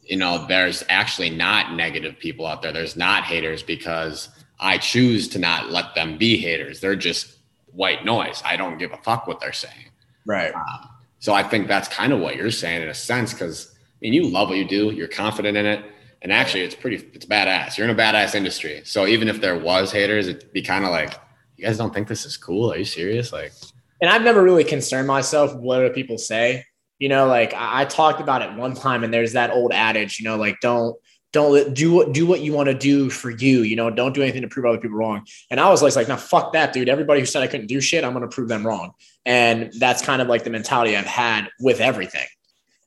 you 0.04 0.16
know, 0.16 0.46
there's 0.46 0.82
actually 0.88 1.28
not 1.28 1.74
negative 1.74 2.18
people 2.18 2.46
out 2.46 2.62
there. 2.62 2.72
There's 2.72 2.96
not 2.96 3.24
haters 3.24 3.62
because 3.62 4.30
I 4.58 4.78
choose 4.78 5.28
to 5.28 5.38
not 5.38 5.70
let 5.70 5.94
them 5.94 6.16
be 6.16 6.38
haters. 6.38 6.80
They're 6.80 6.96
just 6.96 7.36
white 7.72 8.04
noise. 8.04 8.42
I 8.46 8.56
don't 8.56 8.78
give 8.78 8.92
a 8.92 8.96
fuck 8.98 9.26
what 9.26 9.40
they're 9.40 9.52
saying. 9.52 9.90
Right. 10.24 10.54
Um, 10.54 10.88
so 11.18 11.34
I 11.34 11.42
think 11.42 11.68
that's 11.68 11.88
kind 11.88 12.12
of 12.12 12.20
what 12.20 12.36
you're 12.36 12.50
saying 12.50 12.82
in 12.82 12.88
a 12.88 12.94
sense, 12.94 13.32
because 13.32 13.74
I 13.74 13.98
mean, 14.00 14.14
you 14.14 14.28
love 14.28 14.48
what 14.48 14.58
you 14.58 14.66
do. 14.66 14.90
You're 14.90 15.08
confident 15.08 15.56
in 15.56 15.66
it 15.66 15.84
and 16.22 16.32
actually 16.32 16.62
it's 16.62 16.74
pretty 16.74 16.96
it's 17.12 17.26
badass 17.26 17.76
you're 17.76 17.88
in 17.88 17.94
a 17.94 17.98
badass 17.98 18.34
industry 18.34 18.80
so 18.84 19.06
even 19.06 19.28
if 19.28 19.40
there 19.40 19.58
was 19.58 19.92
haters 19.92 20.28
it'd 20.28 20.52
be 20.52 20.62
kind 20.62 20.84
of 20.84 20.90
like 20.90 21.14
you 21.56 21.64
guys 21.64 21.76
don't 21.76 21.92
think 21.92 22.08
this 22.08 22.24
is 22.24 22.36
cool 22.36 22.72
are 22.72 22.78
you 22.78 22.84
serious 22.84 23.32
like 23.32 23.52
and 24.00 24.10
i've 24.10 24.22
never 24.22 24.42
really 24.42 24.64
concerned 24.64 25.06
myself 25.06 25.52
with 25.54 25.62
what 25.62 25.78
other 25.78 25.90
people 25.92 26.16
say 26.16 26.64
you 26.98 27.08
know 27.08 27.26
like 27.26 27.52
I, 27.54 27.82
I 27.82 27.84
talked 27.84 28.20
about 28.20 28.42
it 28.42 28.54
one 28.54 28.74
time 28.74 29.04
and 29.04 29.12
there's 29.12 29.32
that 29.32 29.50
old 29.50 29.72
adage 29.72 30.18
you 30.18 30.24
know 30.24 30.36
like 30.36 30.60
don't 30.60 30.96
don't 31.32 31.74
do 31.74 31.92
what 31.92 32.12
do 32.12 32.26
what 32.26 32.40
you 32.40 32.52
want 32.52 32.68
to 32.68 32.74
do 32.74 33.08
for 33.08 33.30
you. 33.30 33.62
You 33.62 33.74
know, 33.74 33.90
don't 33.90 34.14
do 34.14 34.22
anything 34.22 34.42
to 34.42 34.48
prove 34.48 34.66
other 34.66 34.78
people 34.78 34.98
wrong. 34.98 35.24
And 35.50 35.58
I 35.58 35.70
was 35.70 35.82
like, 35.82 35.96
like, 35.96 36.08
now 36.08 36.16
fuck 36.16 36.52
that, 36.52 36.72
dude. 36.72 36.90
Everybody 36.90 37.20
who 37.20 37.26
said 37.26 37.42
I 37.42 37.46
couldn't 37.46 37.68
do 37.68 37.80
shit, 37.80 38.04
I'm 38.04 38.12
gonna 38.12 38.28
prove 38.28 38.48
them 38.48 38.66
wrong. 38.66 38.92
And 39.24 39.72
that's 39.78 40.02
kind 40.02 40.20
of 40.20 40.28
like 40.28 40.44
the 40.44 40.50
mentality 40.50 40.96
I've 40.96 41.06
had 41.06 41.48
with 41.58 41.80
everything. 41.80 42.26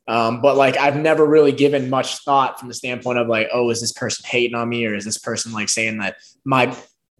Um, 0.08 0.40
but 0.40 0.56
like 0.56 0.76
I've 0.76 0.96
never 0.96 1.26
really 1.26 1.52
given 1.52 1.90
much 1.90 2.18
thought 2.18 2.58
from 2.58 2.68
the 2.68 2.74
standpoint 2.74 3.18
of 3.18 3.26
like, 3.26 3.48
oh, 3.52 3.70
is 3.70 3.80
this 3.80 3.92
person 3.92 4.24
hating 4.28 4.54
on 4.54 4.68
me 4.68 4.86
or 4.86 4.94
is 4.94 5.04
this 5.04 5.18
person 5.18 5.52
like 5.52 5.68
saying 5.68 5.98
that 5.98 6.16
my 6.44 6.76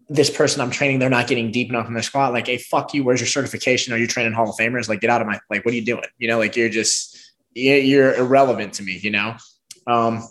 this 0.09 0.31
person 0.31 0.61
I'm 0.61 0.71
training, 0.71 1.01
they're 1.01 1.11
not 1.11 1.27
getting 1.27 1.51
deep 1.51 1.69
enough 1.69 1.89
in 1.89 1.95
their 1.95 2.03
squat. 2.03 2.33
Like, 2.33 2.47
hey, 2.47 2.59
fuck 2.59 2.95
you. 2.95 3.03
Where's 3.03 3.21
your 3.21 3.27
certification? 3.27 3.93
Are 3.93 3.97
you 3.97 4.07
training 4.07 4.35
Hall 4.35 4.49
of 4.49 4.57
Famers? 4.57 4.89
Like, 4.89 5.01
get 5.01 5.11
out 5.11 5.21
of 5.21 5.27
my 5.27 5.41
like, 5.51 5.65
what 5.65 5.73
are 5.73 5.77
you 5.77 5.85
doing? 5.85 6.05
You 6.19 6.29
know, 6.29 6.39
like 6.39 6.55
you're 6.55 6.69
just 6.69 7.35
you're 7.53 8.15
irrelevant 8.15 8.75
to 8.75 8.83
me, 8.83 8.99
you 9.03 9.11
know? 9.11 9.35
Um, 9.87 10.23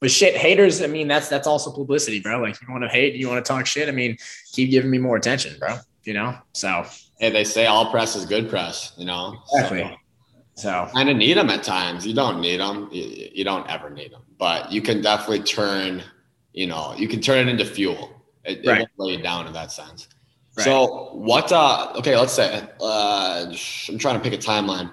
but 0.00 0.10
shit, 0.10 0.36
haters, 0.36 0.80
I 0.80 0.86
mean, 0.86 1.08
that's 1.08 1.28
that's 1.28 1.46
also 1.46 1.72
publicity, 1.72 2.20
bro. 2.20 2.40
Like 2.40 2.60
you 2.60 2.68
want 2.70 2.84
to 2.84 2.88
hate, 2.88 3.16
you 3.16 3.28
want 3.28 3.44
to 3.44 3.48
talk 3.48 3.66
shit. 3.66 3.88
I 3.88 3.92
mean, 3.92 4.16
keep 4.52 4.70
giving 4.70 4.90
me 4.90 4.98
more 4.98 5.16
attention, 5.16 5.58
bro. 5.58 5.76
You 6.04 6.14
know? 6.14 6.38
So 6.52 6.86
Hey, 7.18 7.30
they 7.30 7.44
say 7.44 7.66
all 7.66 7.90
press 7.90 8.14
is 8.14 8.26
good 8.26 8.50
press, 8.50 8.92
you 8.96 9.06
know. 9.06 9.38
Exactly. 9.54 9.80
So 9.80 9.96
so 10.56 10.88
kind 10.92 11.10
of 11.10 11.16
need 11.16 11.36
them 11.36 11.50
at 11.50 11.62
times. 11.62 12.06
You 12.06 12.14
don't 12.14 12.40
need 12.40 12.60
them. 12.60 12.88
You, 12.90 13.28
you, 13.34 13.44
don't 13.44 13.68
ever 13.68 13.90
need 13.90 14.12
them, 14.12 14.22
but 14.38 14.72
you 14.72 14.80
can 14.80 15.02
definitely 15.02 15.42
turn, 15.42 16.02
you 16.54 16.66
know, 16.66 16.94
you 16.96 17.08
can 17.08 17.20
turn 17.20 17.46
it 17.46 17.50
into 17.50 17.64
fuel. 17.64 18.10
It, 18.44 18.66
right. 18.66 18.80
it 18.80 18.88
won't 18.96 19.10
lay 19.10 19.16
you 19.16 19.22
down 19.22 19.46
in 19.46 19.52
that 19.52 19.70
sense. 19.70 20.08
Right. 20.56 20.64
So 20.64 21.10
what? 21.12 21.52
Uh, 21.52 21.92
okay, 21.96 22.16
let's 22.16 22.32
say 22.32 22.66
uh, 22.80 23.52
I'm 23.88 23.98
trying 23.98 24.16
to 24.16 24.20
pick 24.20 24.32
a 24.32 24.38
timeline. 24.38 24.90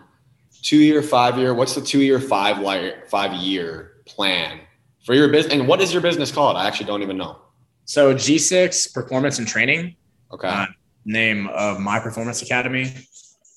Two 0.62 0.78
year, 0.78 1.02
five 1.02 1.38
year. 1.38 1.54
What's 1.54 1.76
the 1.76 1.82
two 1.82 2.02
year, 2.02 2.19
five 2.19 2.62
year, 2.62 3.04
five 3.08 3.34
year 3.34 4.02
plan 4.06 4.60
for 5.06 5.13
your 5.13 5.30
business? 5.30 5.54
And 5.54 5.67
what 5.67 5.80
is 5.80 5.93
your 5.93 6.02
business 6.02 6.32
called? 6.32 6.58
I 6.58 6.67
actually 6.67 6.88
don't 6.88 7.04
even 7.04 7.17
know. 7.17 7.39
So 7.86 8.13
G6 8.13 8.93
Performance 8.93 9.39
and 9.39 9.47
Training. 9.47 9.95
Okay. 10.32 10.47
Uh, 10.47 10.65
name 11.06 11.47
of 11.47 11.80
my 11.80 11.99
performance 11.99 12.41
academy. 12.41 12.93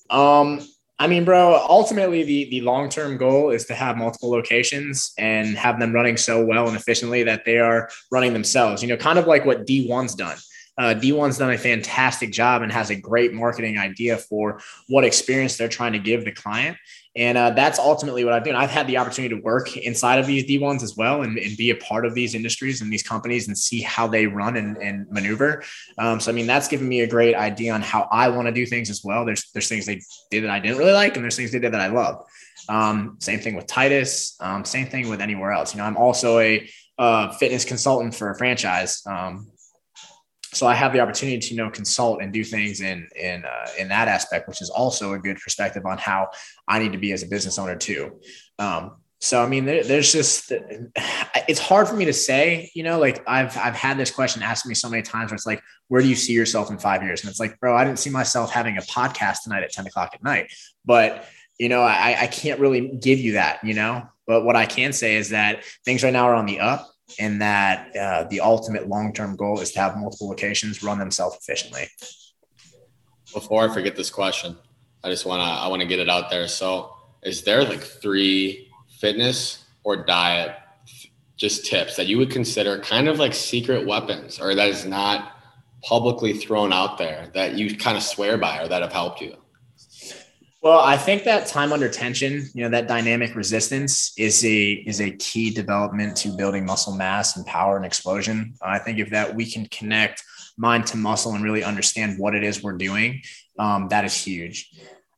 Um, 0.09 0.65
I 0.99 1.05
mean, 1.05 1.25
bro, 1.25 1.63
ultimately 1.69 2.23
the 2.23 2.49
the 2.49 2.61
long-term 2.61 3.17
goal 3.17 3.51
is 3.51 3.65
to 3.65 3.75
have 3.75 3.97
multiple 3.97 4.31
locations 4.31 5.13
and 5.17 5.55
have 5.55 5.79
them 5.79 5.93
running 5.93 6.17
so 6.17 6.43
well 6.43 6.67
and 6.67 6.75
efficiently 6.75 7.23
that 7.23 7.45
they 7.45 7.59
are 7.59 7.89
running 8.11 8.33
themselves. 8.33 8.81
You 8.81 8.89
know, 8.89 8.97
kind 8.97 9.19
of 9.19 9.27
like 9.27 9.45
what 9.45 9.67
D1's 9.67 10.15
done. 10.15 10.37
Uh, 10.77 10.93
D1's 10.93 11.39
done 11.39 11.51
a 11.51 11.57
fantastic 11.57 12.31
job 12.31 12.61
and 12.61 12.71
has 12.71 12.91
a 12.91 12.95
great 12.95 13.33
marketing 13.33 13.77
idea 13.77 14.17
for 14.17 14.59
what 14.87 15.03
experience 15.03 15.57
they're 15.57 15.67
trying 15.67 15.93
to 15.93 15.99
give 15.99 16.23
the 16.23 16.31
client. 16.31 16.77
And 17.17 17.35
uh, 17.35 17.49
that's 17.49 17.79
ultimately 17.79 18.23
what 18.23 18.33
I've 18.33 18.45
done. 18.45 18.55
I've 18.55 18.69
had 18.69 18.85
the 18.85 18.97
opportunity 18.97 19.35
to 19.35 19.41
work 19.41 19.75
inside 19.75 20.19
of 20.19 20.27
these 20.27 20.45
D1s 20.45 20.83
as 20.83 20.95
well 20.95 21.23
and, 21.23 21.37
and, 21.39 21.57
be 21.57 21.71
a 21.71 21.75
part 21.75 22.05
of 22.05 22.13
these 22.13 22.35
industries 22.35 22.81
and 22.81 22.93
these 22.93 23.01
companies 23.01 23.47
and 23.47 23.57
see 23.57 23.81
how 23.81 24.05
they 24.05 24.27
run 24.27 24.55
and, 24.55 24.77
and 24.77 25.09
maneuver. 25.09 25.63
Um, 25.97 26.19
so, 26.19 26.31
I 26.31 26.35
mean, 26.35 26.45
that's 26.45 26.67
given 26.67 26.87
me 26.87 27.01
a 27.01 27.07
great 27.07 27.33
idea 27.33 27.73
on 27.73 27.81
how 27.81 28.07
I 28.11 28.29
want 28.29 28.47
to 28.47 28.51
do 28.51 28.67
things 28.67 28.91
as 28.91 29.03
well. 29.03 29.25
There's, 29.25 29.49
there's 29.51 29.67
things 29.67 29.87
they 29.87 29.99
did 30.29 30.43
that 30.43 30.51
I 30.51 30.59
didn't 30.59 30.77
really 30.77 30.93
like, 30.93 31.15
and 31.15 31.23
there's 31.23 31.35
things 31.35 31.51
they 31.51 31.59
did 31.59 31.73
that 31.73 31.81
I 31.81 31.87
love. 31.87 32.23
Um, 32.69 33.17
same 33.19 33.39
thing 33.39 33.55
with 33.55 33.65
Titus. 33.65 34.37
Um, 34.39 34.63
same 34.63 34.85
thing 34.85 35.09
with 35.09 35.19
anywhere 35.19 35.51
else. 35.51 35.73
You 35.73 35.79
know, 35.79 35.85
I'm 35.85 35.97
also 35.97 36.37
a 36.37 36.69
uh, 36.99 37.31
fitness 37.33 37.65
consultant 37.65 38.13
for 38.13 38.29
a 38.29 38.37
franchise. 38.37 39.01
Um, 39.07 39.47
so 40.53 40.67
I 40.67 40.73
have 40.73 40.93
the 40.93 40.99
opportunity 40.99 41.39
to 41.39 41.53
you 41.53 41.57
know 41.57 41.69
consult 41.69 42.21
and 42.21 42.31
do 42.31 42.43
things 42.43 42.81
in 42.81 43.07
in 43.15 43.45
uh, 43.45 43.67
in 43.77 43.87
that 43.89 44.07
aspect, 44.07 44.47
which 44.47 44.61
is 44.61 44.69
also 44.69 45.13
a 45.13 45.19
good 45.19 45.37
perspective 45.37 45.85
on 45.85 45.97
how 45.97 46.29
I 46.67 46.79
need 46.79 46.93
to 46.93 46.97
be 46.97 47.11
as 47.11 47.23
a 47.23 47.27
business 47.27 47.57
owner 47.59 47.75
too. 47.75 48.19
Um, 48.59 48.97
so 49.19 49.43
I 49.43 49.47
mean, 49.47 49.65
there, 49.65 49.83
there's 49.83 50.11
just 50.11 50.51
it's 51.47 51.59
hard 51.59 51.87
for 51.87 51.95
me 51.95 52.05
to 52.05 52.13
say, 52.13 52.71
you 52.73 52.83
know, 52.83 52.99
like 52.99 53.23
I've 53.27 53.57
I've 53.57 53.75
had 53.75 53.97
this 53.97 54.11
question 54.11 54.41
asked 54.41 54.65
me 54.65 54.75
so 54.75 54.89
many 54.89 55.03
times 55.03 55.31
where 55.31 55.35
it's 55.35 55.45
like, 55.45 55.61
where 55.87 56.01
do 56.01 56.07
you 56.07 56.15
see 56.15 56.33
yourself 56.33 56.69
in 56.69 56.77
five 56.77 57.03
years? 57.03 57.21
And 57.21 57.29
it's 57.29 57.39
like, 57.39 57.59
bro, 57.59 57.75
I 57.75 57.83
didn't 57.83 57.99
see 57.99 58.09
myself 58.09 58.51
having 58.51 58.77
a 58.77 58.81
podcast 58.81 59.43
tonight 59.43 59.63
at 59.63 59.71
10 59.71 59.87
o'clock 59.87 60.11
at 60.13 60.23
night, 60.23 60.51
but 60.85 61.25
you 61.57 61.69
know, 61.69 61.81
I, 61.81 62.15
I 62.21 62.27
can't 62.27 62.59
really 62.59 62.87
give 63.01 63.17
you 63.19 63.33
that, 63.33 63.63
you 63.63 63.73
know. 63.73 64.07
But 64.27 64.43
what 64.43 64.55
I 64.55 64.67
can 64.67 64.93
say 64.93 65.15
is 65.15 65.29
that 65.29 65.63
things 65.85 66.03
right 66.03 66.13
now 66.13 66.25
are 66.25 66.35
on 66.35 66.45
the 66.45 66.59
up 66.59 66.87
and 67.19 67.41
that 67.41 67.95
uh, 67.95 68.23
the 68.25 68.41
ultimate 68.41 68.87
long-term 68.87 69.35
goal 69.35 69.59
is 69.59 69.71
to 69.71 69.79
have 69.79 69.97
multiple 69.97 70.27
locations 70.27 70.83
run 70.83 70.99
themselves 70.99 71.37
efficiently. 71.37 71.87
Before 73.33 73.69
I 73.69 73.73
forget 73.73 73.95
this 73.95 74.09
question, 74.09 74.57
I 75.03 75.09
just 75.09 75.25
want 75.25 75.41
to 75.41 75.45
I 75.45 75.67
want 75.67 75.81
to 75.81 75.87
get 75.87 75.99
it 75.99 76.09
out 76.09 76.29
there. 76.29 76.47
So, 76.47 76.93
is 77.23 77.43
there 77.43 77.63
like 77.63 77.81
three 77.81 78.69
fitness 78.99 79.65
or 79.83 80.05
diet 80.05 80.55
just 81.37 81.65
tips 81.65 81.95
that 81.95 82.07
you 82.07 82.17
would 82.17 82.31
consider 82.31 82.79
kind 82.79 83.07
of 83.07 83.19
like 83.19 83.33
secret 83.33 83.85
weapons 83.85 84.39
or 84.39 84.55
that 84.55 84.69
is 84.69 84.85
not 84.85 85.33
publicly 85.83 86.33
thrown 86.33 86.73
out 86.73 86.97
there 86.97 87.29
that 87.33 87.57
you 87.57 87.77
kind 87.77 87.95
of 87.95 88.03
swear 88.03 88.37
by 88.37 88.61
or 88.61 88.67
that 88.67 88.81
have 88.81 88.91
helped 88.91 89.21
you? 89.21 89.35
Well, 90.61 90.79
I 90.79 90.97
think 90.97 91.23
that 91.23 91.47
time 91.47 91.71
under 91.71 91.87
tension, 91.87 92.49
you 92.53 92.63
know, 92.63 92.69
that 92.69 92.87
dynamic 92.87 93.35
resistance 93.35 94.13
is 94.17 94.43
a 94.43 94.71
is 94.71 94.99
a 94.99 95.11
key 95.11 95.51
development 95.51 96.17
to 96.17 96.35
building 96.35 96.65
muscle 96.65 96.95
mass 96.95 97.37
and 97.37 97.45
power 97.45 97.77
and 97.77 97.85
explosion. 97.85 98.55
I 98.61 98.79
think 98.79 98.97
if 98.97 99.11
that 99.11 99.35
we 99.35 99.49
can 99.49 99.67
connect 99.67 100.23
mind 100.57 100.87
to 100.87 100.97
muscle 100.97 101.33
and 101.33 101.43
really 101.43 101.63
understand 101.63 102.17
what 102.17 102.33
it 102.33 102.43
is 102.43 102.63
we're 102.63 102.77
doing, 102.77 103.21
um, 103.59 103.87
that 103.89 104.03
is 104.03 104.15
huge. 104.15 104.71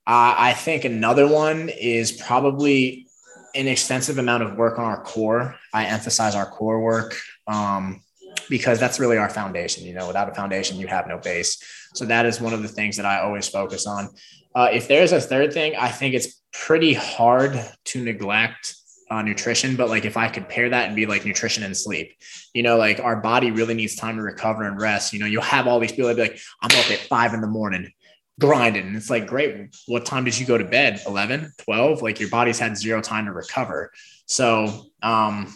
Uh, 0.05 0.35
I 0.37 0.53
think 0.53 0.83
another 0.83 1.27
one 1.27 1.69
is 1.69 2.11
probably 2.11 3.07
an 3.55 3.67
extensive 3.67 4.17
amount 4.17 4.43
of 4.43 4.57
work 4.57 4.77
on 4.77 4.85
our 4.85 5.01
core. 5.03 5.55
I 5.73 5.85
emphasize 5.85 6.35
our 6.35 6.45
core 6.45 6.81
work 6.81 7.15
um, 7.47 8.01
because 8.49 8.79
that's 8.79 8.99
really 8.99 9.17
our 9.17 9.29
foundation. 9.29 9.85
You 9.85 9.93
know, 9.93 10.07
without 10.07 10.29
a 10.29 10.35
foundation, 10.35 10.77
you 10.77 10.87
have 10.87 11.07
no 11.07 11.17
base. 11.17 11.63
So 11.93 12.05
that 12.05 12.25
is 12.25 12.41
one 12.41 12.53
of 12.53 12.61
the 12.61 12.67
things 12.67 12.97
that 12.97 13.05
I 13.05 13.21
always 13.21 13.47
focus 13.47 13.87
on. 13.87 14.09
Uh, 14.55 14.69
if 14.71 14.87
there's 14.87 15.11
a 15.11 15.21
third 15.21 15.53
thing, 15.53 15.75
I 15.75 15.89
think 15.89 16.15
it's 16.15 16.41
pretty 16.51 16.93
hard 16.93 17.59
to 17.85 18.03
neglect 18.03 18.75
uh, 19.11 19.21
nutrition, 19.21 19.75
but 19.75 19.89
like 19.89 20.05
if 20.05 20.17
I 20.17 20.27
could 20.27 20.47
pair 20.49 20.69
that 20.69 20.87
and 20.87 20.95
be 20.95 21.05
like 21.05 21.25
nutrition 21.25 21.63
and 21.63 21.75
sleep, 21.75 22.15
you 22.53 22.63
know, 22.63 22.77
like 22.77 22.99
our 22.99 23.21
body 23.21 23.51
really 23.51 23.73
needs 23.73 23.95
time 23.95 24.17
to 24.17 24.21
recover 24.21 24.63
and 24.63 24.79
rest. 24.79 25.13
You 25.13 25.19
know, 25.19 25.25
you'll 25.25 25.41
have 25.41 25.67
all 25.67 25.79
these 25.79 25.91
people 25.91 26.07
that 26.07 26.15
be 26.15 26.21
like, 26.21 26.39
I'm 26.61 26.77
up 26.77 26.91
at 26.91 26.99
five 26.99 27.33
in 27.33 27.41
the 27.41 27.47
morning 27.47 27.91
grinding. 28.39 28.87
And 28.87 28.95
it's 28.95 29.09
like, 29.09 29.27
great. 29.27 29.75
What 29.87 30.05
time 30.05 30.23
did 30.23 30.39
you 30.39 30.45
go 30.45 30.57
to 30.57 30.63
bed? 30.63 31.01
11, 31.05 31.51
12? 31.59 32.01
Like 32.01 32.19
your 32.19 32.29
body's 32.29 32.57
had 32.57 32.77
zero 32.77 33.01
time 33.01 33.25
to 33.25 33.33
recover. 33.33 33.91
So, 34.25 34.85
um, 35.03 35.53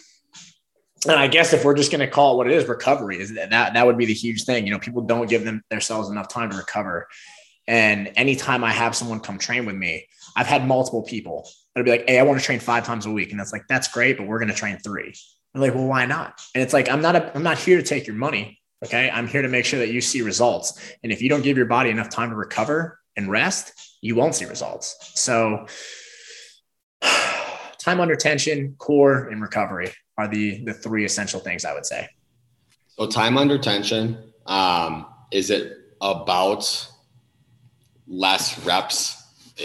and 1.06 1.18
I 1.18 1.26
guess 1.26 1.52
if 1.52 1.64
we're 1.64 1.74
just 1.74 1.90
going 1.90 2.00
to 2.00 2.08
call 2.08 2.34
it 2.34 2.36
what 2.36 2.46
it 2.46 2.52
is, 2.54 2.68
recovery 2.68 3.18
is 3.18 3.34
that, 3.34 3.50
that 3.50 3.86
would 3.86 3.98
be 3.98 4.06
the 4.06 4.14
huge 4.14 4.44
thing. 4.44 4.66
You 4.66 4.72
know, 4.72 4.78
people 4.78 5.02
don't 5.02 5.28
give 5.28 5.44
them 5.44 5.62
themselves 5.70 6.08
enough 6.08 6.28
time 6.28 6.50
to 6.50 6.56
recover. 6.56 7.08
And 7.66 8.12
anytime 8.16 8.62
I 8.62 8.72
have 8.72 8.94
someone 8.94 9.20
come 9.20 9.38
train 9.38 9.66
with 9.66 9.76
me, 9.76 10.06
I've 10.36 10.46
had 10.46 10.66
multiple 10.66 11.02
people 11.02 11.48
that'll 11.74 11.84
be 11.84 11.90
like, 11.90 12.08
Hey, 12.08 12.18
I 12.18 12.22
want 12.22 12.38
to 12.38 12.44
train 12.44 12.60
five 12.60 12.84
times 12.84 13.06
a 13.06 13.10
week. 13.10 13.30
And 13.30 13.40
that's 13.40 13.52
like, 13.52 13.66
that's 13.68 13.88
great, 13.88 14.18
but 14.18 14.26
we're 14.26 14.38
going 14.38 14.50
to 14.50 14.54
train 14.54 14.78
three. 14.78 15.14
I'm 15.54 15.60
like, 15.60 15.74
well, 15.74 15.86
why 15.86 16.04
not? 16.04 16.40
And 16.54 16.62
it's 16.62 16.72
like, 16.72 16.90
I'm 16.90 17.00
not, 17.00 17.14
a, 17.16 17.34
I'm 17.34 17.44
not 17.44 17.58
here 17.58 17.76
to 17.76 17.82
take 17.82 18.06
your 18.06 18.16
money. 18.16 18.60
Okay. 18.84 19.08
I'm 19.08 19.26
here 19.26 19.42
to 19.42 19.48
make 19.48 19.64
sure 19.64 19.78
that 19.78 19.90
you 19.90 20.00
see 20.00 20.20
results. 20.20 20.94
And 21.02 21.10
if 21.10 21.22
you 21.22 21.28
don't 21.28 21.42
give 21.42 21.56
your 21.56 21.66
body 21.66 21.90
enough 21.90 22.10
time 22.10 22.30
to 22.30 22.36
recover 22.36 22.98
and 23.16 23.30
rest, 23.30 23.98
you 24.02 24.14
won't 24.14 24.34
see 24.34 24.44
results. 24.44 25.12
So 25.14 25.66
time 27.78 28.00
under 28.00 28.16
tension, 28.16 28.74
core 28.78 29.28
and 29.28 29.40
recovery 29.40 29.92
are 30.18 30.28
the, 30.28 30.64
the 30.64 30.74
three 30.74 31.04
essential 31.04 31.40
things 31.40 31.64
I 31.64 31.72
would 31.72 31.86
say. 31.86 32.08
So 32.88 33.06
time 33.06 33.38
under 33.38 33.56
tension, 33.58 34.32
um, 34.46 35.06
is 35.30 35.50
it 35.50 35.72
about 36.00 36.88
less 38.06 38.64
reps 38.64 39.22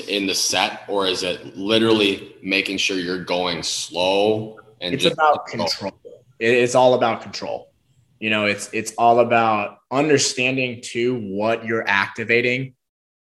in 0.08 0.28
the 0.28 0.36
set 0.36 0.84
or 0.88 1.08
is 1.08 1.24
it 1.24 1.58
literally 1.58 2.36
making 2.44 2.78
sure 2.78 2.98
you're 2.98 3.24
going 3.24 3.64
slow 3.64 4.60
and 4.82 4.94
it's 4.94 5.06
about 5.06 5.46
control. 5.48 5.92
It's 6.40 6.76
all 6.76 6.94
about 6.94 7.22
control. 7.22 7.72
You 8.20 8.30
know 8.30 8.46
it's 8.46 8.70
it's 8.74 8.94
all 8.98 9.20
about 9.20 9.78
understanding 9.92 10.82
to 10.92 11.20
what 11.20 11.66
you're 11.66 11.88
activating 11.88 12.76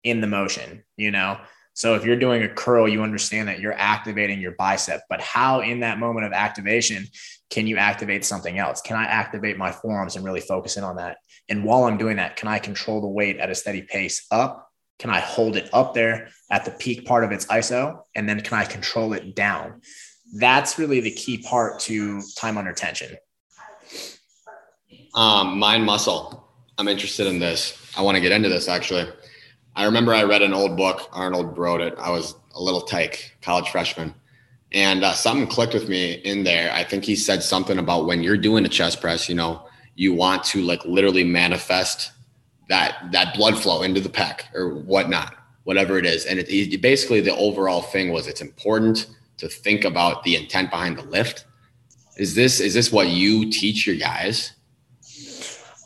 in 0.02 0.20
the 0.20 0.26
motion 0.26 0.82
you 0.96 1.10
know? 1.10 1.38
So 1.74 1.94
if 1.94 2.04
you're 2.04 2.16
doing 2.16 2.42
a 2.42 2.48
curl 2.48 2.88
you 2.88 3.02
understand 3.02 3.48
that 3.48 3.60
you're 3.60 3.74
activating 3.74 4.40
your 4.40 4.52
bicep 4.52 5.02
but 5.08 5.20
how 5.20 5.60
in 5.60 5.80
that 5.80 5.98
moment 5.98 6.26
of 6.26 6.32
activation 6.32 7.06
can 7.50 7.66
you 7.66 7.76
activate 7.78 8.24
something 8.24 8.58
else? 8.58 8.80
Can 8.80 8.96
i 8.96 9.04
activate 9.04 9.56
my 9.56 9.70
forearms 9.70 10.16
and 10.16 10.24
really 10.24 10.40
focus 10.40 10.76
in 10.76 10.84
on 10.84 10.96
that? 10.96 11.18
And 11.48 11.64
while 11.64 11.84
i'm 11.84 11.98
doing 11.98 12.16
that 12.16 12.36
can 12.36 12.48
i 12.48 12.58
control 12.58 13.00
the 13.00 13.08
weight 13.08 13.36
at 13.36 13.50
a 13.50 13.54
steady 13.54 13.82
pace 13.82 14.26
up 14.30 14.67
can 14.98 15.10
I 15.10 15.20
hold 15.20 15.56
it 15.56 15.70
up 15.72 15.94
there 15.94 16.28
at 16.50 16.64
the 16.64 16.70
peak 16.72 17.06
part 17.06 17.24
of 17.24 17.32
its 17.32 17.46
ISO? 17.46 18.02
And 18.14 18.28
then 18.28 18.40
can 18.40 18.58
I 18.58 18.64
control 18.64 19.12
it 19.12 19.34
down? 19.34 19.80
That's 20.34 20.78
really 20.78 21.00
the 21.00 21.10
key 21.10 21.38
part 21.38 21.80
to 21.80 22.22
time 22.36 22.58
under 22.58 22.72
tension. 22.72 23.16
Um, 25.14 25.58
mind 25.58 25.84
muscle. 25.84 26.48
I'm 26.76 26.88
interested 26.88 27.26
in 27.26 27.38
this. 27.38 27.76
I 27.96 28.02
want 28.02 28.16
to 28.16 28.20
get 28.20 28.32
into 28.32 28.48
this 28.48 28.68
actually. 28.68 29.10
I 29.74 29.84
remember 29.84 30.12
I 30.12 30.24
read 30.24 30.42
an 30.42 30.52
old 30.52 30.76
book. 30.76 31.08
Arnold 31.12 31.56
wrote 31.56 31.80
it. 31.80 31.94
I 31.98 32.10
was 32.10 32.34
a 32.54 32.60
little 32.60 32.80
tyke, 32.80 33.36
college 33.42 33.68
freshman. 33.70 34.14
And 34.72 35.04
uh, 35.04 35.14
something 35.14 35.46
clicked 35.46 35.72
with 35.72 35.88
me 35.88 36.14
in 36.14 36.44
there. 36.44 36.70
I 36.72 36.84
think 36.84 37.04
he 37.04 37.16
said 37.16 37.42
something 37.42 37.78
about 37.78 38.06
when 38.06 38.22
you're 38.22 38.36
doing 38.36 38.66
a 38.66 38.68
chest 38.68 39.00
press, 39.00 39.28
you 39.28 39.34
know, 39.34 39.66
you 39.94 40.12
want 40.12 40.44
to 40.44 40.62
like 40.62 40.84
literally 40.84 41.24
manifest 41.24 42.12
that 42.68 43.10
that 43.12 43.34
blood 43.34 43.58
flow 43.58 43.82
into 43.82 44.00
the 44.00 44.08
pec 44.08 44.54
or 44.54 44.74
whatnot, 44.74 45.34
whatever 45.64 45.98
it 45.98 46.06
is. 46.06 46.26
And 46.26 46.38
it, 46.38 46.48
it, 46.48 46.80
basically 46.80 47.20
the 47.20 47.34
overall 47.36 47.82
thing 47.82 48.12
was 48.12 48.26
it's 48.26 48.40
important 48.40 49.06
to 49.38 49.48
think 49.48 49.84
about 49.84 50.22
the 50.24 50.36
intent 50.36 50.70
behind 50.70 50.98
the 50.98 51.02
lift. 51.02 51.46
Is 52.16 52.34
this 52.34 52.60
is 52.60 52.74
this 52.74 52.92
what 52.92 53.08
you 53.08 53.50
teach 53.50 53.86
your 53.86 53.96
guys? 53.96 54.52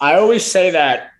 I 0.00 0.14
always 0.14 0.44
say 0.44 0.70
that 0.70 1.12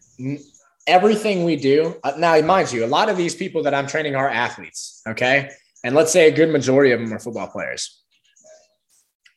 everything 0.87 1.45
we 1.45 1.57
do 1.57 1.95
uh, 2.03 2.13
now, 2.19 2.41
mind 2.41 2.73
you, 2.73 2.85
a 2.85 2.87
lot 2.87 3.09
of 3.09 3.17
these 3.17 3.35
people 3.35 3.63
that 3.63 3.75
I'm 3.75 3.87
training 3.87 4.17
are 4.17 4.29
athletes. 4.29 5.03
Okay, 5.07 5.51
and 5.85 5.95
let's 5.95 6.13
say 6.13 6.29
a 6.29 6.33
good 6.33 6.51
majority 6.51 6.93
of 6.93 7.01
them 7.01 7.13
are 7.13 7.19
football 7.19 7.49
players. 7.49 8.01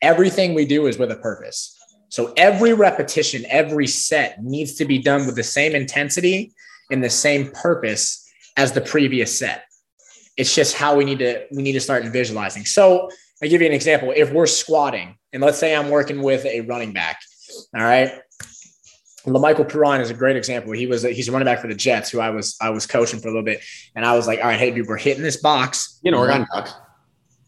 Everything 0.02 0.54
we 0.54 0.64
do 0.64 0.86
is 0.86 0.98
with 0.98 1.10
a 1.10 1.16
purpose. 1.16 1.75
So 2.08 2.32
every 2.36 2.72
repetition, 2.72 3.44
every 3.48 3.86
set 3.86 4.42
needs 4.42 4.74
to 4.74 4.84
be 4.84 4.98
done 4.98 5.26
with 5.26 5.36
the 5.36 5.42
same 5.42 5.74
intensity 5.74 6.52
and 6.90 7.02
the 7.02 7.10
same 7.10 7.50
purpose 7.50 8.28
as 8.56 8.72
the 8.72 8.80
previous 8.80 9.36
set. 9.36 9.64
It's 10.36 10.54
just 10.54 10.76
how 10.76 10.96
we 10.96 11.04
need 11.04 11.18
to 11.20 11.46
we 11.50 11.62
need 11.62 11.72
to 11.72 11.80
start 11.80 12.04
visualizing. 12.04 12.64
So 12.64 13.10
I 13.42 13.48
give 13.48 13.60
you 13.60 13.66
an 13.66 13.72
example. 13.72 14.12
If 14.14 14.32
we're 14.32 14.46
squatting, 14.46 15.16
and 15.32 15.42
let's 15.42 15.58
say 15.58 15.74
I'm 15.74 15.90
working 15.90 16.22
with 16.22 16.44
a 16.46 16.60
running 16.62 16.92
back, 16.92 17.20
all 17.74 17.82
right. 17.82 18.12
La'Mical 19.26 19.68
Perine 19.68 20.00
is 20.00 20.08
a 20.08 20.14
great 20.14 20.36
example. 20.36 20.72
He 20.72 20.86
was 20.86 21.02
he's 21.02 21.28
a 21.28 21.32
running 21.32 21.46
back 21.46 21.60
for 21.60 21.66
the 21.66 21.74
Jets, 21.74 22.10
who 22.10 22.20
I 22.20 22.30
was 22.30 22.56
I 22.60 22.70
was 22.70 22.86
coaching 22.86 23.18
for 23.18 23.28
a 23.28 23.30
little 23.32 23.44
bit, 23.44 23.60
and 23.96 24.04
I 24.04 24.14
was 24.14 24.26
like, 24.26 24.38
all 24.38 24.46
right, 24.46 24.58
hey 24.58 24.70
dude, 24.70 24.86
we're 24.86 24.98
hitting 24.98 25.22
this 25.22 25.38
box. 25.38 25.98
You 26.02 26.12
know, 26.12 26.18
Oregon 26.18 26.46
Duck, 26.54 26.68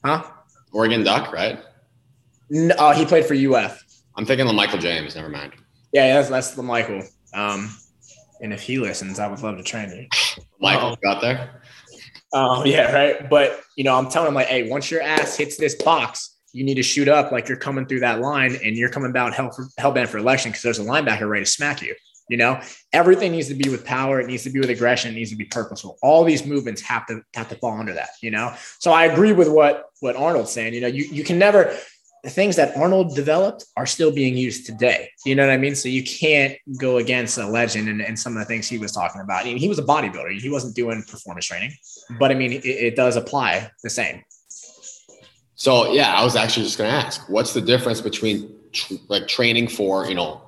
huh? 0.05 0.25
Oregon 0.73 1.05
Duck, 1.05 1.33
right? 1.33 1.61
No, 2.51 2.75
uh, 2.75 2.95
he 2.95 3.05
played 3.07 3.27
for 3.27 3.35
UF. 3.35 3.85
I'm 4.19 4.27
thinking 4.27 4.49
of 4.49 4.55
Michael 4.57 4.81
James. 4.81 5.15
Never 5.15 5.29
mind. 5.29 5.53
Yeah, 5.93 6.15
that's 6.15 6.29
that's 6.29 6.51
the 6.51 6.63
Michael. 6.63 7.03
Um, 7.33 7.71
and 8.41 8.53
if 8.53 8.61
he 8.61 8.79
listens, 8.79 9.21
I 9.21 9.29
would 9.29 9.41
love 9.41 9.57
to 9.59 9.63
train 9.63 9.91
you. 9.91 10.43
Michael 10.61 10.99
got 11.05 11.21
there. 11.21 11.63
Oh 12.33 12.65
yeah, 12.65 12.93
right. 12.93 13.31
But 13.31 13.61
you 13.77 13.85
know, 13.85 13.95
I'm 13.95 14.11
telling 14.11 14.29
him 14.29 14.35
like, 14.35 14.49
hey, 14.49 14.69
once 14.69 14.91
your 14.91 15.03
ass 15.03 15.37
hits 15.37 15.57
this 15.57 15.81
box, 15.81 16.37
you 16.53 16.65
need 16.65 16.75
to 16.75 16.83
shoot 16.83 17.07
up 17.07 17.31
like 17.31 17.49
you're 17.49 17.59
coming 17.59 17.87
through 17.87 18.01
that 18.01 18.21
line 18.21 18.59
and 18.65 18.77
you're 18.77 18.91
coming 18.91 19.13
down 19.13 19.31
hell 19.31 19.53
for 19.53 19.69
hell 19.79 19.93
bent 19.93 20.09
for 20.09 20.19
election 20.19 20.51
because 20.51 20.63
there's 20.63 20.81
a 20.81 20.85
linebacker 20.85 21.29
ready 21.29 21.45
to 21.45 21.51
smack 21.51 21.81
you. 21.81 21.95
You 22.29 22.39
know, 22.39 22.61
everything 22.93 23.33
needs 23.33 23.49
to 23.49 23.55
be 23.55 23.71
with 23.71 23.85
power. 23.85 24.21
It 24.21 24.27
needs 24.27 24.43
to 24.43 24.51
be 24.51 24.59
with 24.59 24.69
aggression. 24.69 25.13
It 25.13 25.15
needs 25.15 25.31
to 25.31 25.37
be 25.37 25.45
purposeful. 25.45 25.97
All 26.03 26.25
these 26.25 26.45
movements 26.45 26.83
have 26.83 27.07
to 27.07 27.23
have 27.35 27.49
to 27.51 27.55
fall 27.55 27.79
under 27.79 27.95
that. 27.95 28.11
You 28.21 28.33
know, 28.33 28.53
so 28.81 28.91
I 28.91 29.05
agree 29.05 29.33
with 29.33 29.49
what 29.49 29.85
what 30.01 30.17
Arnold's 30.17 30.51
saying. 30.51 30.75
You 30.75 30.81
know, 30.81 30.89
you 30.89 31.05
you 31.05 31.23
can 31.23 31.39
never 31.39 31.79
the 32.25 32.31
things 32.31 32.57
that 32.57 32.77
Arnold 32.77 33.15
developed 33.15 33.65
are 33.77 33.87
still 33.87 34.11
being 34.11 34.37
used 34.37 34.67
today. 34.67 35.11
You 35.25 35.35
know 35.35 35.47
what 35.47 35.53
I 35.53 35.57
mean? 35.57 35.75
So 35.75 35.89
you 35.89 36.03
can't 36.03 36.57
go 36.79 36.97
against 36.97 37.39
a 37.39 37.47
legend 37.47 37.89
and, 37.89 38.01
and 38.01 38.19
some 38.19 38.33
of 38.35 38.41
the 38.41 38.45
things 38.45 38.69
he 38.69 38.79
was 38.79 38.93
talking 38.93 39.21
about. 39.21 39.43
I 39.43 39.49
mean, 39.49 39.59
he 39.59 39.69
was 39.69 39.79
a 39.79 39.85
bodybuilder. 39.85 40.41
He 40.41 40.51
wasn't 40.51 40.75
doing 40.75 41.03
performance 41.03 41.47
training, 41.47 41.73
but 42.19 42.31
I 42.31 42.35
mean, 42.35 42.53
it, 42.53 42.65
it 42.65 42.97
does 42.97 43.17
apply 43.17 43.71
the 43.83 43.91
same. 43.91 44.23
So 45.55 45.93
yeah, 45.93 46.15
I 46.15 46.25
was 46.25 46.37
actually 46.37 46.65
just 46.65 46.79
going 46.79 46.91
to 46.91 46.97
ask, 46.97 47.29
what's 47.29 47.53
the 47.53 47.61
difference 47.61 48.01
between 48.01 48.55
tr- 48.73 48.95
like 49.09 49.29
training 49.29 49.69
for, 49.69 50.07
you 50.07 50.15
know, 50.15 50.43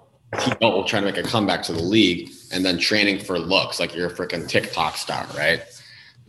people 0.44 0.84
trying 0.84 1.02
to 1.04 1.10
make 1.10 1.18
a 1.18 1.28
comeback 1.28 1.62
to 1.64 1.72
the 1.72 1.82
league 1.82 2.30
and 2.52 2.64
then 2.64 2.78
training 2.78 3.18
for 3.18 3.38
looks 3.38 3.80
like 3.80 3.94
you're 3.94 4.06
a 4.08 4.14
freaking 4.14 4.48
TikTok 4.48 4.96
star, 4.96 5.26
right? 5.36 5.62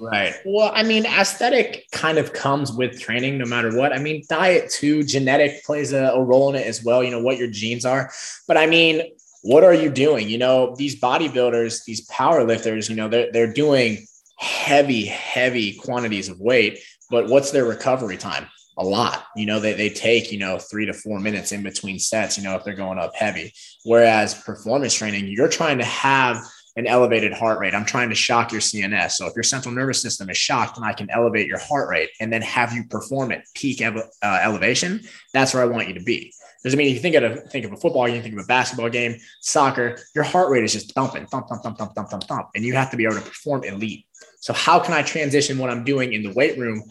Right. 0.02 0.34
Well, 0.46 0.72
I 0.74 0.82
mean, 0.82 1.06
aesthetic 1.06 1.86
kind 1.92 2.18
of 2.18 2.34
comes 2.34 2.72
with 2.72 3.00
training 3.00 3.38
no 3.38 3.46
matter 3.46 3.78
what. 3.78 3.94
I 3.94 4.00
mean, 4.00 4.24
diet 4.28 4.72
too, 4.72 5.04
genetic 5.04 5.64
plays 5.64 5.94
a, 5.94 6.06
a, 6.06 6.24
role 6.24 6.50
in 6.50 6.56
it 6.56 6.66
as 6.66 6.84
well, 6.84 7.04
you 7.04 7.12
know, 7.12 7.22
what 7.22 7.38
your 7.38 7.50
genes 7.50 7.86
are. 7.86 8.12
But 8.48 8.58
I 8.58 8.66
mean, 8.66 9.04
what 9.44 9.64
are 9.64 9.76
you 9.76 9.92
doing? 9.92 10.28
You 10.28 10.40
know, 10.40 10.76
these 10.76 11.00
bodybuilders, 11.00 11.86
these 11.86 12.02
power 12.08 12.44
lifters, 12.44 12.90
you 12.90 12.96
know, 12.96 13.10
they're, 13.10 13.32
they're 13.32 13.54
doing 13.54 14.08
heavy, 14.40 15.06
heavy 15.06 15.76
quantities 15.76 16.30
of 16.30 16.40
weight, 16.40 16.80
but 17.12 17.28
what's 17.28 17.52
their 17.52 17.66
recovery 17.66 18.18
time? 18.18 18.48
A 18.80 18.84
lot. 18.84 19.26
You 19.36 19.46
know, 19.46 19.60
they, 19.60 19.74
they 19.74 19.90
take, 19.90 20.32
you 20.32 20.40
know, 20.40 20.58
three 20.58 20.88
to 20.88 20.94
four 20.94 21.20
minutes 21.20 21.52
in 21.52 21.62
between 21.62 22.00
sets, 22.00 22.40
you 22.40 22.44
know, 22.44 22.56
if 22.56 22.64
they're 22.64 22.74
going 22.74 22.98
up 22.98 23.14
heavy. 23.16 23.54
Whereas 23.84 24.34
performance 24.34 24.96
training, 24.96 25.28
you're 25.28 25.48
trying 25.48 25.78
to 25.78 25.86
have– 25.86 26.44
an 26.76 26.88
elevated 26.88 27.34
heart 27.34 27.60
rate. 27.60 27.74
I'm 27.74 27.86
trying 27.86 28.10
to 28.10 28.16
shock 28.16 28.52
your 28.52 28.62
CNS. 28.62 29.12
So 29.12 29.28
if 29.28 29.36
your 29.36 29.44
central 29.44 29.74
nervous 29.74 30.02
system 30.02 30.30
is 30.30 30.38
shocked, 30.38 30.78
and 30.78 30.86
I 30.86 30.94
can 30.94 31.10
elevate 31.10 31.48
your 31.48 31.60
heart 31.60 31.90
rate 31.90 32.10
and 32.20 32.32
then 32.32 32.42
have 32.42 32.74
you 32.74 32.86
perform 32.86 33.32
at 33.32 33.44
peak 33.56 33.82
uh, 33.82 34.02
elevation. 34.24 35.02
That's 35.34 35.54
where 35.54 35.64
I 35.64 35.66
want 35.66 35.88
you 35.88 35.94
to 35.96 36.04
be. 36.04 36.34
Doesn't 36.64 36.78
mean 36.78 36.88
if 36.88 36.94
you 36.94 37.00
think 37.00 37.16
of 37.16 37.24
a, 37.24 37.36
think 37.38 37.66
of 37.66 37.74
a 37.74 37.78
football 37.78 38.08
game, 38.08 38.22
think 38.22 38.36
of 38.36 38.44
a 38.44 38.48
basketball 38.48 38.90
game, 38.90 39.18
soccer, 39.42 39.98
your 40.14 40.24
heart 40.24 40.50
rate 40.50 40.64
is 40.64 40.74
just 40.74 40.94
thumping, 40.94 41.26
thump, 41.26 41.48
thump, 41.48 41.64
thump, 41.64 41.78
thump, 41.78 41.96
thump, 41.96 42.10
thump, 42.10 42.24
thump, 42.24 42.50
and 42.56 42.64
you 42.64 42.74
have 42.74 42.92
to 42.92 42.98
be 42.98 43.04
able 43.04 43.16
to 43.16 43.22
perform 43.22 43.64
elite. 43.64 44.06
So 44.40 44.54
how 44.54 44.80
can 44.80 44.94
I 44.94 45.02
transition 45.02 45.58
what 45.58 45.72
I'm 45.72 45.84
doing 45.84 46.14
in 46.14 46.22
the 46.22 46.32
weight 46.34 46.58
room 46.60 46.84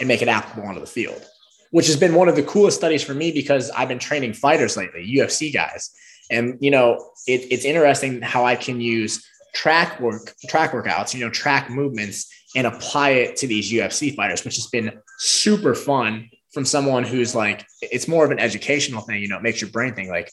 and 0.00 0.08
make 0.08 0.22
it 0.22 0.28
applicable 0.28 0.66
onto 0.66 0.80
the 0.80 0.86
field? 0.86 1.26
Which 1.70 1.86
has 1.86 1.96
been 1.96 2.14
one 2.14 2.28
of 2.28 2.36
the 2.36 2.42
coolest 2.42 2.78
studies 2.78 3.02
for 3.02 3.12
me 3.12 3.30
because 3.30 3.70
I've 3.70 3.88
been 3.88 3.98
training 3.98 4.32
fighters 4.32 4.78
lately, 4.78 5.06
UFC 5.14 5.52
guys, 5.52 5.90
and 6.30 6.58
you 6.60 6.70
know, 6.70 7.10
it, 7.26 7.46
it's 7.50 7.64
interesting 7.64 8.20
how 8.22 8.44
I 8.44 8.56
can 8.56 8.80
use 8.80 9.26
track 9.54 10.00
work, 10.00 10.34
track 10.48 10.72
workouts, 10.72 11.14
you 11.14 11.20
know, 11.20 11.30
track 11.30 11.70
movements 11.70 12.30
and 12.54 12.66
apply 12.66 13.10
it 13.10 13.36
to 13.36 13.46
these 13.46 13.70
UFC 13.70 14.14
fighters, 14.14 14.44
which 14.44 14.56
has 14.56 14.66
been 14.66 15.00
super 15.18 15.74
fun 15.74 16.30
from 16.52 16.64
someone 16.64 17.04
who's 17.04 17.34
like, 17.34 17.66
it's 17.82 18.08
more 18.08 18.24
of 18.24 18.30
an 18.30 18.38
educational 18.38 19.02
thing. 19.02 19.22
You 19.22 19.28
know, 19.28 19.36
it 19.36 19.42
makes 19.42 19.60
your 19.60 19.70
brain 19.70 19.94
think 19.94 20.10
like, 20.10 20.30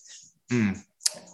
hmm, 0.49 0.73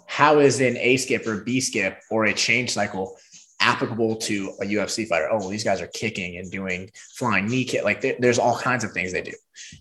how 0.08 0.40
is 0.40 0.60
an 0.60 0.78
A 0.78 0.98
skip 0.98 1.26
or 1.28 1.44
B 1.44 1.62
skip 1.62 2.00
or 2.10 2.26
a 2.26 2.34
change 2.34 2.72
cycle 2.72 3.18
applicable 3.60 4.16
to 4.18 4.54
a 4.62 4.66
UFC 4.66 5.08
fighter? 5.08 5.30
Oh, 5.32 5.38
well, 5.38 5.50
these 5.50 5.64
guys 5.64 5.82
are 5.82 5.88
kicking 5.88 6.38
and 6.38 6.52
doing 6.52 6.90
flying 7.16 7.48
knee 7.48 7.64
kick. 7.64 7.84
Like 7.84 8.02
there's 8.20 8.40
all 8.40 8.58
kinds 8.58 8.84
of 8.84 8.92
things 8.92 9.12
they 9.12 9.22
do, 9.22 9.34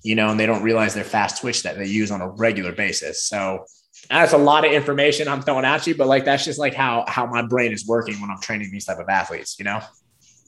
you 0.03 0.15
know, 0.15 0.29
and 0.29 0.39
they 0.39 0.47
don't 0.47 0.63
realize 0.63 0.95
their 0.95 1.05
fast 1.05 1.41
twitch 1.41 1.63
that 1.63 1.79
they 1.79 1.87
use 1.87 2.11
on 2.11 2.21
a 2.21 2.29
regular 2.29 2.73
basis. 2.73 3.25
So 3.25 3.65
that's 4.19 4.33
a 4.33 4.39
lot 4.39 4.65
of 4.65 4.73
information 4.73 5.29
I'm 5.29 5.41
throwing 5.41 5.65
at 5.65 5.87
you, 5.87 5.95
but 5.95 6.09
like 6.09 6.25
that's 6.25 6.45
just 6.45 6.59
like 6.59 6.75
how 6.75 7.05
how 7.07 7.27
my 7.27 7.43
brain 7.43 7.73
is 7.73 7.87
working 7.87 8.21
when 8.21 8.31
I'm 8.31 8.41
training 8.41 8.71
these 8.71 8.85
type 8.85 8.99
of 8.99 9.09
athletes, 9.09 9.57
you 9.59 9.65
know. 9.65 9.81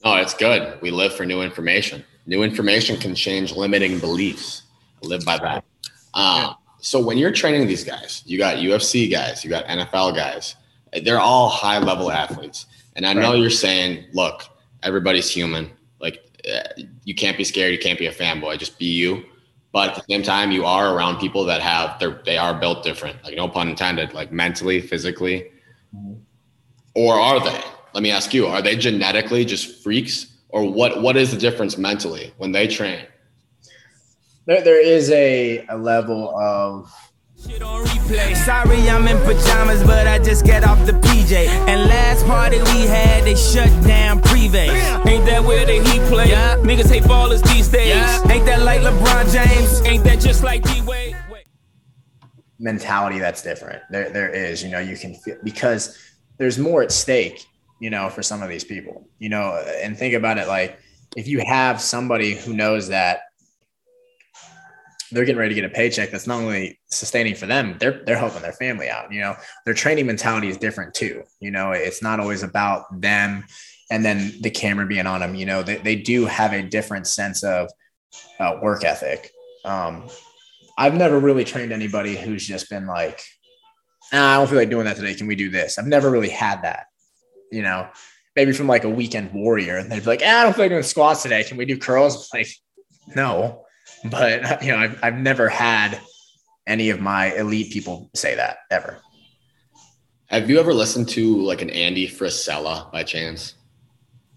Oh, 0.03 0.15
it's 0.15 0.33
good. 0.33 0.81
We 0.81 0.91
live 0.91 1.15
for 1.15 1.25
new 1.25 1.41
information. 1.41 2.03
New 2.25 2.43
information 2.43 2.99
can 2.99 3.15
change 3.15 3.55
limiting 3.55 3.99
beliefs. 3.99 4.63
I 5.01 5.07
live 5.07 5.23
by 5.23 5.37
that. 5.37 5.63
Uh, 6.13 6.53
so 6.79 6.99
when 6.99 7.17
you're 7.17 7.31
training 7.31 7.67
these 7.67 7.85
guys, 7.85 8.21
you 8.25 8.37
got 8.37 8.57
UFC 8.57 9.09
guys, 9.09 9.43
you 9.45 9.49
got 9.49 9.65
NFL 9.65 10.15
guys. 10.15 10.55
They're 11.03 11.19
all 11.19 11.47
high 11.47 11.79
level 11.79 12.11
athletes, 12.11 12.65
and 12.97 13.05
I 13.05 13.13
know 13.13 13.31
right. 13.31 13.39
you're 13.39 13.49
saying, 13.49 14.05
look, 14.13 14.43
everybody's 14.83 15.29
human. 15.29 15.71
Like 15.99 16.19
uh, 16.47 16.81
you 17.05 17.15
can't 17.15 17.37
be 17.37 17.45
scared. 17.45 17.71
You 17.71 17.79
can't 17.79 17.97
be 17.97 18.07
a 18.07 18.13
fanboy. 18.13 18.59
Just 18.59 18.77
be 18.77 18.85
you. 18.85 19.23
But 19.73 19.89
at 19.89 19.95
the 19.95 20.13
same 20.13 20.21
time, 20.21 20.51
you 20.51 20.65
are 20.65 20.95
around 20.95 21.19
people 21.19 21.43
that 21.45 21.61
have 21.61 21.99
they 22.25 22.37
are 22.37 22.53
built 22.53 22.83
different. 22.83 23.21
Like 23.23 23.35
no 23.35 23.47
pun 23.49 23.67
intended. 23.67 24.13
Like 24.13 24.31
mentally, 24.31 24.79
physically, 24.79 25.49
or 26.93 27.15
are 27.19 27.43
they? 27.43 27.59
Let 27.93 28.03
me 28.03 28.11
ask 28.11 28.33
you: 28.35 28.45
Are 28.45 28.61
they 28.61 28.75
genetically 28.75 29.43
just 29.43 29.83
freaks, 29.83 30.27
or 30.49 30.71
what? 30.71 31.01
What 31.01 31.17
is 31.17 31.31
the 31.31 31.37
difference 31.37 31.75
mentally 31.75 32.33
when 32.37 32.51
they 32.51 32.67
train? 32.67 33.07
There, 34.45 34.61
there 34.61 34.81
is 34.81 35.09
a, 35.09 35.65
a 35.67 35.77
level 35.77 36.37
of 36.37 36.91
Sorry, 37.43 38.89
I'm 38.89 39.05
in 39.07 39.17
pajamas, 39.23 39.83
but 39.83 40.07
I 40.07 40.17
just 40.17 40.45
get 40.45 40.63
off 40.63 40.85
the 40.85 40.93
PJ. 40.93 41.47
And 41.67 41.89
last 41.89 42.25
party 42.25 42.59
we 42.59 42.87
had, 42.87 43.25
they 43.25 43.35
shut 43.35 43.69
down 43.83 44.21
Privé. 44.21 44.69
Ain't 45.05 45.25
that 45.25 45.43
where 45.43 45.65
the 45.65 45.83
Heat 45.89 46.01
play? 46.09 46.29
Yeah. 46.29 46.55
Niggas 46.57 46.89
hate 46.89 47.03
ballers 47.03 47.43
these 47.53 47.67
days. 47.67 47.89
Yeah. 47.89 48.31
Ain't 48.31 48.45
that 48.45 48.61
like 48.61 48.81
LeBron 48.81 49.33
James? 49.33 49.81
Ain't 49.85 50.05
that 50.05 50.21
just 50.21 50.41
like 50.41 50.63
D 50.63 50.81
Wade? 50.83 51.17
Mentality 52.59 53.19
that's 53.19 53.41
different. 53.41 53.83
There, 53.89 54.09
there 54.09 54.29
is. 54.29 54.63
You 54.63 54.69
know, 54.69 54.79
you 54.79 54.95
can 54.95 55.13
feel 55.15 55.37
because 55.43 55.97
there's 56.37 56.57
more 56.57 56.81
at 56.81 56.91
stake. 56.91 57.45
You 57.79 57.89
know, 57.89 58.09
for 58.09 58.23
some 58.23 58.41
of 58.41 58.47
these 58.47 58.63
people. 58.63 59.05
You 59.19 59.27
know, 59.29 59.61
and 59.81 59.97
think 59.97 60.13
about 60.13 60.37
it 60.37 60.47
like 60.47 60.79
if 61.17 61.27
you 61.27 61.43
have 61.45 61.81
somebody 61.81 62.35
who 62.35 62.53
knows 62.53 62.87
that 62.87 63.23
they're 65.13 65.25
getting 65.25 65.39
ready 65.39 65.53
to 65.53 65.61
get 65.61 65.69
a 65.69 65.73
paycheck 65.73 66.11
that's 66.11 66.27
not 66.27 66.41
only 66.41 66.79
sustaining 66.87 67.35
for 67.35 67.45
them, 67.45 67.77
they're 67.79 68.03
they're 68.05 68.17
helping 68.17 68.41
their 68.41 68.53
family 68.53 68.89
out. 68.89 69.11
You 69.11 69.21
know, 69.21 69.35
their 69.65 69.73
training 69.73 70.05
mentality 70.05 70.49
is 70.49 70.57
different 70.57 70.93
too. 70.93 71.23
You 71.39 71.51
know, 71.51 71.71
it's 71.71 72.01
not 72.01 72.19
always 72.19 72.43
about 72.43 73.01
them 73.01 73.45
and 73.89 74.03
then 74.03 74.33
the 74.41 74.49
camera 74.49 74.85
being 74.85 75.05
on 75.05 75.19
them. 75.19 75.35
You 75.35 75.45
know, 75.45 75.61
they, 75.61 75.77
they 75.77 75.95
do 75.95 76.25
have 76.25 76.53
a 76.53 76.63
different 76.63 77.07
sense 77.07 77.43
of 77.43 77.69
uh, 78.39 78.57
work 78.61 78.83
ethic. 78.83 79.31
Um, 79.65 80.07
I've 80.77 80.95
never 80.95 81.19
really 81.19 81.43
trained 81.43 81.71
anybody 81.71 82.15
who's 82.15 82.45
just 82.45 82.69
been 82.69 82.87
like, 82.87 83.21
I 84.11 84.37
don't 84.37 84.49
feel 84.49 84.57
like 84.57 84.69
doing 84.69 84.85
that 84.85 84.95
today. 84.95 85.13
Can 85.13 85.27
we 85.27 85.35
do 85.35 85.49
this? 85.49 85.77
I've 85.77 85.85
never 85.85 86.09
really 86.09 86.29
had 86.29 86.63
that. 86.63 86.87
You 87.51 87.61
know, 87.61 87.87
maybe 88.35 88.51
from 88.51 88.67
like 88.67 88.83
a 88.83 88.89
weekend 88.89 89.31
warrior, 89.31 89.77
and 89.77 89.91
they'd 89.91 89.99
be 89.99 90.05
like, 90.05 90.21
ah, 90.25 90.41
I 90.41 90.43
don't 90.43 90.53
feel 90.53 90.65
like 90.65 90.71
doing 90.71 90.83
squats 90.83 91.21
today. 91.21 91.43
Can 91.43 91.57
we 91.57 91.65
do 91.65 91.77
curls? 91.77 92.29
Like, 92.33 92.47
no, 93.15 93.62
but 94.05 94.63
you 94.63 94.71
know, 94.71 94.77
I've, 94.77 94.99
I've 95.03 95.17
never 95.17 95.49
had 95.49 95.99
any 96.67 96.89
of 96.89 96.99
my 96.99 97.33
elite 97.35 97.71
people 97.71 98.09
say 98.13 98.35
that 98.35 98.59
ever. 98.71 98.97
Have 100.27 100.49
you 100.49 100.59
ever 100.59 100.73
listened 100.73 101.09
to 101.09 101.41
like 101.41 101.61
an 101.61 101.69
Andy 101.69 102.07
Frisella 102.07 102.91
by 102.91 103.03
chance? 103.03 103.55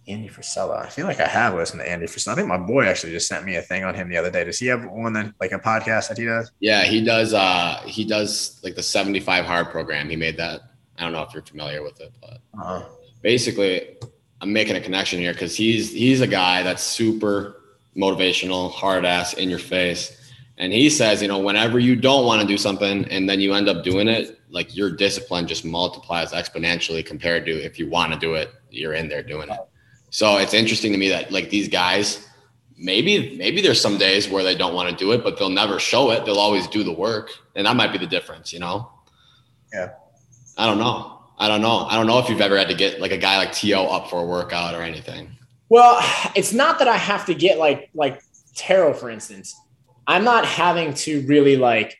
Andy 0.08 0.28
Frisella. 0.28 0.84
I 0.84 0.88
feel 0.88 1.06
like 1.06 1.20
I 1.20 1.26
have 1.26 1.54
listened 1.54 1.80
to 1.80 1.90
Andy 1.90 2.06
Frisella. 2.06 2.32
I 2.32 2.34
think 2.36 2.48
my 2.48 2.58
boy 2.58 2.86
actually 2.86 3.12
just 3.12 3.26
sent 3.26 3.44
me 3.44 3.56
a 3.56 3.62
thing 3.62 3.82
on 3.82 3.94
him 3.94 4.08
the 4.08 4.16
other 4.16 4.30
day. 4.30 4.44
Does 4.44 4.58
he 4.58 4.66
have 4.66 4.84
one 4.84 5.12
that 5.14 5.32
like 5.40 5.52
a 5.52 5.58
podcast 5.58 6.08
that 6.08 6.18
he 6.18 6.26
does? 6.26 6.52
Yeah, 6.60 6.84
he 6.84 7.02
does. 7.02 7.34
Uh, 7.34 7.80
he 7.86 8.04
does 8.04 8.60
like 8.62 8.76
the 8.76 8.82
75 8.82 9.44
hard 9.44 9.70
program. 9.70 10.08
He 10.08 10.16
made 10.16 10.36
that. 10.36 10.60
I 10.96 11.02
don't 11.02 11.12
know 11.12 11.22
if 11.22 11.34
you're 11.34 11.42
familiar 11.42 11.82
with 11.82 12.00
it, 12.00 12.12
but 12.20 12.38
uh-huh. 12.58 12.84
basically 13.20 13.96
I'm 14.40 14.52
making 14.52 14.76
a 14.76 14.80
connection 14.80 15.18
here 15.18 15.32
because 15.32 15.56
he's 15.56 15.92
he's 15.92 16.20
a 16.20 16.26
guy 16.26 16.62
that's 16.62 16.82
super 16.82 17.62
motivational, 17.96 18.70
hard 18.70 19.04
ass 19.04 19.34
in 19.34 19.48
your 19.48 19.58
face. 19.58 20.32
And 20.58 20.72
he 20.72 20.88
says, 20.88 21.20
you 21.20 21.28
know, 21.28 21.38
whenever 21.38 21.78
you 21.78 21.96
don't 21.96 22.24
want 22.24 22.40
to 22.40 22.46
do 22.46 22.56
something 22.56 23.04
and 23.06 23.28
then 23.28 23.40
you 23.40 23.52
end 23.54 23.68
up 23.68 23.84
doing 23.84 24.08
it, 24.08 24.40
like 24.50 24.74
your 24.74 24.90
discipline 24.90 25.46
just 25.46 25.64
multiplies 25.64 26.32
exponentially 26.32 27.04
compared 27.04 27.44
to 27.46 27.52
if 27.52 27.78
you 27.78 27.88
want 27.88 28.12
to 28.12 28.18
do 28.18 28.34
it, 28.34 28.50
you're 28.70 28.94
in 28.94 29.08
there 29.08 29.22
doing 29.22 29.48
it. 29.50 29.60
So 30.10 30.38
it's 30.38 30.54
interesting 30.54 30.92
to 30.92 30.98
me 30.98 31.08
that 31.10 31.30
like 31.30 31.50
these 31.50 31.68
guys, 31.68 32.26
maybe 32.78 33.36
maybe 33.36 33.60
there's 33.60 33.80
some 33.80 33.98
days 33.98 34.28
where 34.28 34.42
they 34.42 34.54
don't 34.54 34.74
want 34.74 34.88
to 34.90 34.96
do 34.96 35.12
it, 35.12 35.22
but 35.22 35.38
they'll 35.38 35.50
never 35.50 35.78
show 35.78 36.10
it. 36.10 36.24
They'll 36.24 36.38
always 36.38 36.66
do 36.68 36.84
the 36.84 36.92
work, 36.92 37.30
and 37.54 37.66
that 37.66 37.76
might 37.76 37.92
be 37.92 37.98
the 37.98 38.06
difference, 38.06 38.52
you 38.52 38.60
know. 38.60 38.90
Yeah. 39.72 39.92
I 40.56 40.66
don't 40.66 40.78
know. 40.78 41.20
I 41.38 41.48
don't 41.48 41.60
know. 41.60 41.86
I 41.86 41.96
don't 41.96 42.06
know 42.06 42.18
if 42.18 42.30
you've 42.30 42.40
ever 42.40 42.56
had 42.56 42.68
to 42.68 42.74
get 42.74 43.00
like 43.00 43.12
a 43.12 43.18
guy 43.18 43.36
like 43.36 43.52
T.O. 43.52 43.86
up 43.86 44.08
for 44.08 44.20
a 44.20 44.24
workout 44.24 44.74
or 44.74 44.80
anything. 44.80 45.35
Well, 45.68 45.98
it's 46.34 46.52
not 46.52 46.78
that 46.78 46.88
I 46.88 46.96
have 46.96 47.26
to 47.26 47.34
get 47.34 47.58
like 47.58 47.90
like 47.94 48.22
tarot, 48.54 48.94
for 48.94 49.10
instance. 49.10 49.54
I'm 50.06 50.24
not 50.24 50.46
having 50.46 50.94
to 50.94 51.26
really 51.26 51.56
like, 51.56 51.96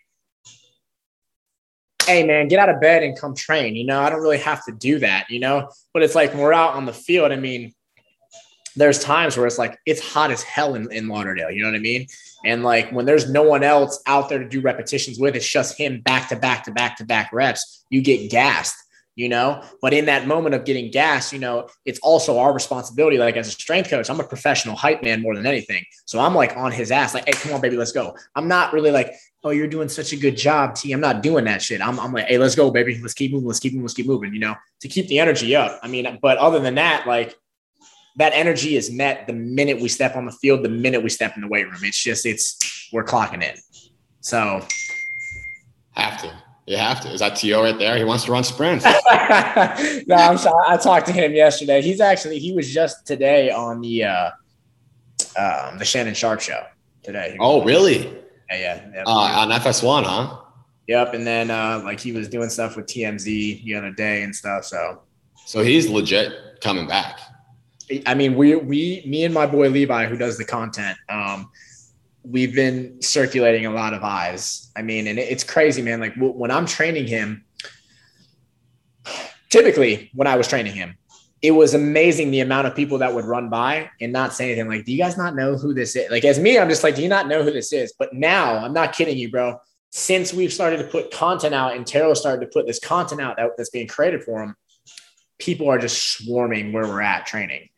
hey 2.07 2.25
man, 2.25 2.47
get 2.47 2.61
out 2.61 2.69
of 2.69 2.81
bed 2.81 3.03
and 3.03 3.19
come 3.19 3.35
train. 3.35 3.75
You 3.75 3.85
know, 3.85 4.01
I 4.01 4.11
don't 4.11 4.23
really 4.23 4.39
have 4.39 4.65
to 4.67 4.73
do 4.73 5.01
that, 5.01 5.29
you 5.29 5.41
know. 5.41 5.69
But 5.93 6.03
it's 6.03 6.15
like 6.15 6.33
when 6.33 6.43
we're 6.43 6.53
out 6.53 6.75
on 6.75 6.87
the 6.87 6.93
field, 6.93 7.33
I 7.33 7.37
mean, 7.37 7.73
there's 8.77 9.01
times 9.01 9.37
where 9.37 9.47
it's 9.47 9.59
like 9.59 9.79
it's 9.87 10.01
hot 10.01 10.31
as 10.31 10.43
hell 10.43 10.75
in, 10.75 10.91
in 10.93 11.09
Lauderdale, 11.09 11.51
you 11.51 11.63
know 11.63 11.69
what 11.69 11.77
I 11.77 11.81
mean? 11.81 12.07
And 12.45 12.63
like 12.63 12.93
when 12.93 13.07
there's 13.07 13.29
no 13.29 13.43
one 13.43 13.65
else 13.65 14.01
out 14.07 14.29
there 14.29 14.39
to 14.39 14.49
do 14.49 14.61
repetitions 14.61 15.19
with, 15.19 15.35
it's 15.35 15.49
just 15.49 15.77
him 15.77 16.01
back 16.03 16.29
to 16.29 16.37
back 16.37 16.65
to 16.65 16.71
back 16.71 16.99
to 16.99 17.05
back 17.05 17.33
reps, 17.33 17.85
you 17.91 18.03
get 18.03 18.31
gassed 18.31 18.77
you 19.17 19.29
know? 19.29 19.63
But 19.83 19.93
in 19.93 20.05
that 20.07 20.27
moment 20.29 20.55
of 20.55 20.65
getting 20.65 20.91
gas 20.91 21.33
you 21.33 21.41
know 21.41 21.69
it's 21.85 21.99
also 22.01 22.39
our 22.39 22.53
responsibility 22.53 23.19
like 23.19 23.37
as 23.37 23.49
a 23.49 23.51
strength 23.51 23.91
coach 23.91 24.09
i'm 24.09 24.21
a 24.21 24.25
professional 24.25 24.77
hype 24.77 25.03
man 25.03 25.23
more 25.23 25.35
than 25.35 25.47
anything. 25.47 25.85
So 26.05 26.21
i'm 26.21 26.35
like 26.35 26.57
on 26.57 26.71
his 26.71 26.93
ass 26.93 27.15
like 27.15 27.27
hey 27.27 27.33
come 27.33 27.53
on 27.53 27.61
baby 27.61 27.77
let's 27.77 27.93
go. 27.93 28.15
I'm 28.37 28.47
not 28.47 28.73
really 28.73 28.93
like 28.93 29.13
oh 29.43 29.51
you're 29.51 29.67
doing 29.67 29.89
such 29.89 30.13
a 30.13 30.17
good 30.17 30.37
job 30.37 30.77
t. 30.77 30.93
I'm 30.93 31.01
not 31.01 31.23
doing 31.23 31.45
that 31.47 31.63
shit. 31.63 31.81
I'm, 31.81 31.99
I'm 31.99 32.13
like 32.13 32.27
hey 32.27 32.39
let's 32.39 32.55
go 32.55 32.71
baby. 32.71 32.99
Let's 33.01 33.15
keep 33.15 33.33
moving. 33.33 33.49
Let's 33.49 33.61
keep 33.61 33.73
moving. 33.73 33.85
Let's 33.85 33.95
keep 33.95 34.07
moving 34.07 34.33
you 34.33 34.41
know 34.41 34.55
to 34.81 34.89
keep 34.89 35.09
the 35.09 35.19
energy 35.19 35.57
up. 35.57 35.81
I 35.83 35.89
mean 35.89 36.19
but 36.23 36.39
other 36.39 36.61
than 36.61 36.77
that 36.77 37.07
like 37.07 37.37
that 38.17 38.33
energy 38.33 38.77
is 38.77 38.91
met 38.91 39.27
the 39.27 39.33
minute 39.33 39.81
we 39.81 39.89
step 39.89 40.17
on 40.17 40.25
the 40.25 40.33
field 40.33 40.63
the 40.63 40.69
minute 40.69 41.03
we 41.03 41.11
step 41.11 41.37
in 41.37 41.43
the 41.43 41.49
weight 41.49 41.67
room. 41.67 41.81
It's 41.83 42.03
just 42.03 42.27
it's 42.27 42.89
we're 42.93 43.05
clocking 43.05 43.43
in. 43.43 43.57
So 44.21 44.67
have 45.91 46.21
to 46.23 46.46
you 46.67 46.77
have 46.77 47.01
to. 47.03 47.13
Is 47.13 47.21
that 47.21 47.37
T.O. 47.37 47.63
right 47.63 47.79
there? 47.79 47.97
He 47.97 48.05
wants 48.05 48.25
to 48.25 48.33
run 48.33 48.43
sprints. 48.43 48.85
no, 48.85 48.91
I'm 50.17 50.37
sorry. 50.37 50.65
I 50.67 50.77
talked 50.77 51.07
to 51.07 51.13
him 51.13 51.33
yesterday. 51.33 51.81
He's 51.81 52.01
actually 52.01 52.39
he 52.39 52.53
was 52.53 52.73
just 52.73 53.07
today 53.07 53.51
on 53.51 53.81
the 53.81 54.05
uh 54.05 54.31
um 55.39 55.79
the 55.79 55.85
Shannon 55.85 56.15
Sharpe 56.15 56.41
show 56.41 56.65
today. 57.03 57.37
Oh, 57.41 57.65
really? 57.65 58.07
Yeah, 58.51 58.57
yeah. 58.59 58.91
yeah. 58.95 59.03
Uh, 59.07 59.11
on 59.11 59.51
FS1, 59.51 60.05
huh? 60.05 60.41
Yep. 60.89 61.15
And 61.15 61.27
then 61.27 61.51
uh 61.51 61.83
like 61.85 62.01
he 62.01 62.11
was 62.11 62.29
doing 62.29 62.51
stuff 62.51 62.77
with 62.77 62.87
TMZ 62.87 63.65
the 63.65 63.75
other 63.75 63.93
day 63.93 64.23
and 64.23 64.35
stuff. 64.35 64.65
So 64.65 65.03
so 65.47 65.63
he's 65.63 65.89
legit 65.89 66.61
coming 66.61 66.89
back. 66.89 67.21
I 68.05 68.15
mean, 68.15 68.35
we 68.35 68.57
we 68.57 69.05
me 69.07 69.25
and 69.25 69.33
my 69.33 69.47
boy 69.47 69.69
Levi, 69.69 70.07
who 70.07 70.17
does 70.17 70.37
the 70.37 70.45
content, 70.45 70.99
um, 71.09 71.49
we've 72.29 72.55
been 72.55 73.01
circulating 73.01 73.67
a 73.67 73.71
lot 73.71 73.95
of 73.95 74.03
eyes. 74.03 74.71
I 74.77 74.83
mean, 74.83 75.07
and 75.07 75.19
it's 75.19 75.45
crazy, 75.45 75.83
man. 75.83 76.01
Like 76.01 76.15
when 76.17 76.51
I'm 76.51 76.67
training 76.67 77.07
him, 77.07 77.45
typically 79.49 80.11
when 80.15 80.27
I 80.27 80.37
was 80.37 80.49
training 80.49 80.75
him, 80.75 80.97
it 81.43 81.53
was 81.53 81.75
amazing 81.75 82.31
the 82.31 82.41
amount 82.41 82.67
of 82.67 82.75
people 82.75 82.99
that 82.99 83.15
would 83.15 83.25
run 83.25 83.49
by 83.49 83.91
and 84.01 84.13
not 84.13 84.33
say 84.33 84.47
anything. 84.47 84.69
Like, 84.69 84.85
do 84.85 84.93
you 84.93 84.99
guys 84.99 85.17
not 85.17 85.37
know 85.37 85.57
who 85.57 85.75
this 85.75 85.95
is? 85.95 86.11
Like, 86.11 86.25
as 86.25 86.39
me, 86.39 86.59
I'm 86.59 86.69
just 86.69 86.83
like, 86.83 86.97
do 86.97 87.03
you 87.03 87.09
not 87.09 87.29
know 87.29 87.43
who 87.45 87.53
this 87.53 87.73
is? 87.73 87.95
But 87.99 88.13
now, 88.13 88.57
I'm 88.57 88.73
not 88.73 88.93
kidding 88.93 89.17
you, 89.17 89.31
bro. 89.31 89.61
Since 89.91 90.33
we've 90.33 90.53
started 90.53 90.79
to 90.79 90.85
put 90.85 91.13
content 91.13 91.55
out 91.55 91.77
and 91.77 91.87
Taro 91.87 92.15
started 92.15 92.41
to 92.41 92.51
put 92.53 92.67
this 92.67 92.81
content 92.81 93.21
out 93.21 93.37
that's 93.57 93.71
being 93.71 93.87
created 93.87 94.25
for 94.25 94.43
him, 94.43 94.57
people 95.39 95.69
are 95.69 95.79
just 95.79 96.03
swarming 96.19 96.73
where 96.73 96.87
we're 96.87 97.03
at 97.03 97.27
training 97.27 97.69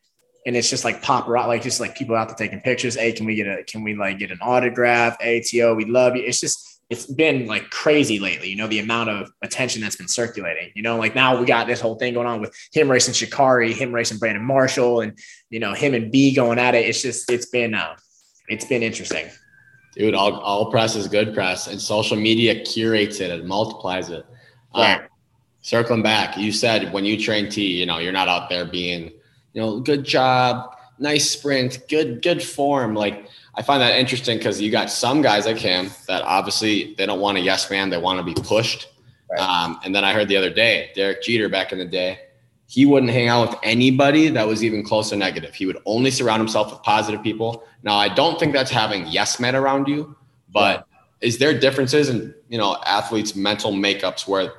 and 0.49 0.57
it's 0.57 0.71
just 0.71 0.83
like 0.83 1.03
pop 1.03 1.29
right, 1.29 1.45
like 1.45 1.63
just 1.63 1.79
like 1.79 1.95
people 1.95 2.17
out 2.17 2.27
there 2.27 2.35
taking 2.35 2.63
pictures. 2.63 2.95
Hey, 2.97 3.13
can 3.13 3.27
we 3.27 3.35
get 3.35 3.47
a 3.47 3.63
can 3.65 3.83
we 3.83 3.95
like 3.95 4.19
get 4.19 4.31
an 4.31 4.39
autograph? 4.41 5.19
ATO, 5.21 5.75
we 5.75 5.85
love 5.85 6.17
you. 6.17 6.23
It's 6.23 6.41
just 6.41 6.81
it's 6.89 7.05
been 7.05 7.47
like 7.47 7.69
crazy 7.69 8.19
lately, 8.19 8.49
you 8.49 8.57
know, 8.57 8.67
the 8.67 8.79
amount 8.79 9.11
of 9.11 9.31
attention 9.43 9.83
that's 9.83 9.97
been 9.97 10.09
circulating. 10.09 10.71
You 10.75 10.83
know, 10.83 10.97
like 10.97 11.15
now 11.15 11.39
we 11.39 11.45
got 11.45 11.67
this 11.67 11.83
whole 11.83 11.97
thing 11.97 12.15
going 12.15 12.27
on 12.27 12.41
with 12.41 12.57
him 12.73 12.91
racing 12.91 13.13
Sha'Carri, 13.13 13.75
him 13.75 13.95
racing 13.95 14.17
Brandon 14.17 14.43
Marshall, 14.43 15.03
and 15.03 15.19
you 15.51 15.61
know, 15.61 15.75
him 15.75 15.93
and 15.93 16.11
B 16.11 16.35
going 16.35 16.59
at 16.59 16.75
it. 16.75 16.87
It's 16.87 17.03
just 17.03 17.31
it's 17.31 17.51
been 17.51 17.75
uh 17.75 17.97
it's 18.49 18.65
been 18.65 18.83
interesting. 18.83 19.29
Dude, 19.97 20.15
all, 20.15 20.33
all 20.41 20.71
press 20.71 20.97
is 20.97 21.09
good 21.09 21.35
press, 21.35 21.67
and 21.67 21.79
social 21.79 22.17
media 22.17 22.65
curates 22.65 23.21
it 23.21 23.31
and 23.31 23.47
multiplies 23.47 24.09
it. 24.09 24.25
Right. 24.75 25.03
Um, 25.03 25.09
circling 25.61 26.03
back, 26.03 26.39
you 26.39 26.53
said 26.53 26.91
when 26.91 27.05
you 27.05 27.21
train 27.21 27.51
T, 27.51 27.67
you 27.67 27.85
know, 27.85 27.99
you're 27.99 28.13
not 28.13 28.29
out 28.29 28.49
there 28.49 28.65
being, 28.65 29.13
you 29.53 29.61
know, 29.61 29.81
good 29.81 30.05
job, 30.05 30.77
nice 30.99 31.31
sprint, 31.31 31.81
good, 31.89 32.23
good 32.23 32.43
form. 32.43 32.95
Like 32.95 33.29
I 33.55 33.63
find 33.63 33.81
that 33.83 33.99
interesting 33.99 34.39
because 34.39 34.61
you 34.61 34.71
got 34.71 34.91
some 34.91 35.23
guys 35.23 35.47
like 35.47 35.59
him 35.59 35.91
that 36.07 36.23
obviously 36.23 36.95
they 36.95 37.07
don't 37.07 37.21
want 37.21 37.39
a 37.39 37.41
yes 37.41 37.71
man, 37.71 37.91
they 37.91 37.99
want 37.99 38.19
to 38.19 38.25
be 38.25 38.35
pushed. 38.35 38.89
Right. 39.31 39.41
Um, 39.41 39.79
and 39.85 39.95
then 39.95 40.05
I 40.05 40.13
heard 40.13 40.29
the 40.29 40.37
other 40.37 40.51
day, 40.51 40.91
Derek 40.95 41.23
Jeter 41.23 41.49
back 41.49 41.73
in 41.73 41.79
the 41.79 41.85
day, 41.85 42.21
he 42.67 42.87
wouldn't 42.87 43.13
hang 43.13 43.29
out 43.29 43.49
with 43.49 43.59
anybody 43.63 44.29
that 44.29 44.47
was 44.47 44.63
even 44.63 44.83
close 44.83 45.11
to 45.11 45.17
negative. 45.17 45.55
He 45.55 45.67
would 45.67 45.79
only 45.87 46.11
surround 46.11 46.41
himself 46.41 46.71
with 46.71 46.83
positive 46.83 47.23
people. 47.23 47.65
Now, 47.83 47.97
I 47.97 48.09
don't 48.09 48.39
think 48.39 48.53
that's 48.53 48.71
having 48.71 49.07
yes 49.07 49.41
men 49.41 49.57
around 49.57 49.89
you, 49.89 50.17
but 50.53 50.87
is 51.21 51.39
there 51.39 51.59
differences 51.59 52.09
in 52.09 52.35
you 52.49 52.59
know 52.59 52.77
athletes' 52.87 53.35
mental 53.35 53.73
makeups 53.73 54.29
where 54.29 54.53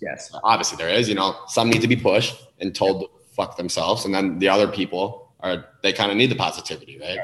Yes. 0.00 0.32
obviously 0.42 0.76
there 0.76 0.88
is, 0.88 1.08
you 1.08 1.14
know, 1.14 1.36
some 1.46 1.70
need 1.70 1.82
to 1.82 1.88
be 1.88 1.96
pushed 1.96 2.34
and 2.60 2.74
told 2.74 3.02
to 3.02 3.06
fuck 3.32 3.56
themselves, 3.56 4.04
and 4.04 4.14
then 4.14 4.38
the 4.38 4.48
other 4.48 4.68
people 4.68 5.32
are 5.40 5.66
they 5.82 5.92
kind 5.92 6.10
of 6.10 6.16
need 6.16 6.30
the 6.30 6.36
positivity, 6.36 6.98
right? 6.98 7.18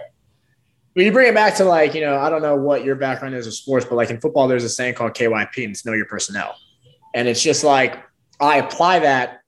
When 0.94 1.06
you 1.06 1.12
bring 1.12 1.28
it 1.28 1.34
back 1.34 1.54
to 1.56 1.64
like, 1.64 1.94
you 1.94 2.00
know, 2.00 2.18
I 2.18 2.28
don't 2.28 2.42
know 2.42 2.56
what 2.56 2.84
your 2.84 2.96
background 2.96 3.34
is 3.36 3.46
in 3.46 3.52
sports, 3.52 3.86
but 3.88 3.94
like 3.94 4.10
in 4.10 4.20
football, 4.20 4.48
there's 4.48 4.64
a 4.64 4.68
saying 4.68 4.94
called 4.94 5.14
KYP 5.14 5.64
and 5.64 5.70
it's 5.70 5.86
know 5.86 5.92
your 5.92 6.06
personnel. 6.06 6.56
And 7.14 7.28
it's 7.28 7.42
just 7.42 7.62
like 7.62 8.02
I 8.40 8.58
apply 8.58 9.00
that 9.00 9.42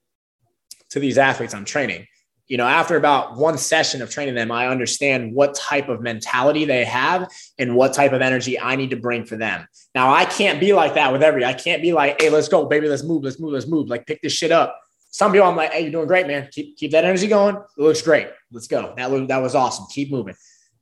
to 0.90 1.00
these 1.00 1.18
athletes 1.18 1.54
I'm 1.54 1.64
training. 1.64 2.06
You 2.46 2.56
know, 2.56 2.66
after 2.66 2.96
about 2.96 3.36
one 3.36 3.58
session 3.58 4.02
of 4.02 4.10
training 4.10 4.34
them, 4.34 4.50
I 4.50 4.66
understand 4.66 5.32
what 5.34 5.54
type 5.54 5.88
of 5.88 6.00
mentality 6.00 6.64
they 6.64 6.84
have 6.84 7.28
and 7.58 7.76
what 7.76 7.94
type 7.94 8.12
of 8.12 8.22
energy 8.22 8.58
I 8.58 8.74
need 8.74 8.90
to 8.90 8.96
bring 8.96 9.24
for 9.24 9.36
them. 9.36 9.66
Now, 9.94 10.12
I 10.12 10.24
can't 10.24 10.58
be 10.58 10.72
like 10.72 10.94
that 10.94 11.12
with 11.12 11.22
every. 11.22 11.44
I 11.44 11.52
can't 11.52 11.80
be 11.80 11.92
like, 11.92 12.20
"Hey, 12.20 12.28
let's 12.28 12.48
go, 12.48 12.64
baby, 12.66 12.88
let's 12.88 13.04
move, 13.04 13.22
let's 13.22 13.38
move, 13.38 13.52
let's 13.52 13.68
move." 13.68 13.88
Like, 13.88 14.04
pick 14.04 14.20
this 14.20 14.32
shit 14.32 14.50
up. 14.50 14.76
Some 15.10 15.32
people, 15.32 15.46
I'm 15.48 15.56
like, 15.56 15.72
"Hey, 15.72 15.82
you're 15.82 15.90
doing 15.90 16.06
great, 16.06 16.26
man. 16.26 16.48
Keep 16.52 16.76
keep 16.76 16.90
that 16.92 17.04
energy 17.04 17.26
going. 17.26 17.56
It 17.56 17.82
looks 17.82 18.02
great. 18.02 18.28
Let's 18.52 18.66
go. 18.68 18.94
That 18.96 19.28
that 19.28 19.42
was 19.42 19.54
awesome. 19.54 19.86
Keep 19.92 20.10
moving." 20.10 20.34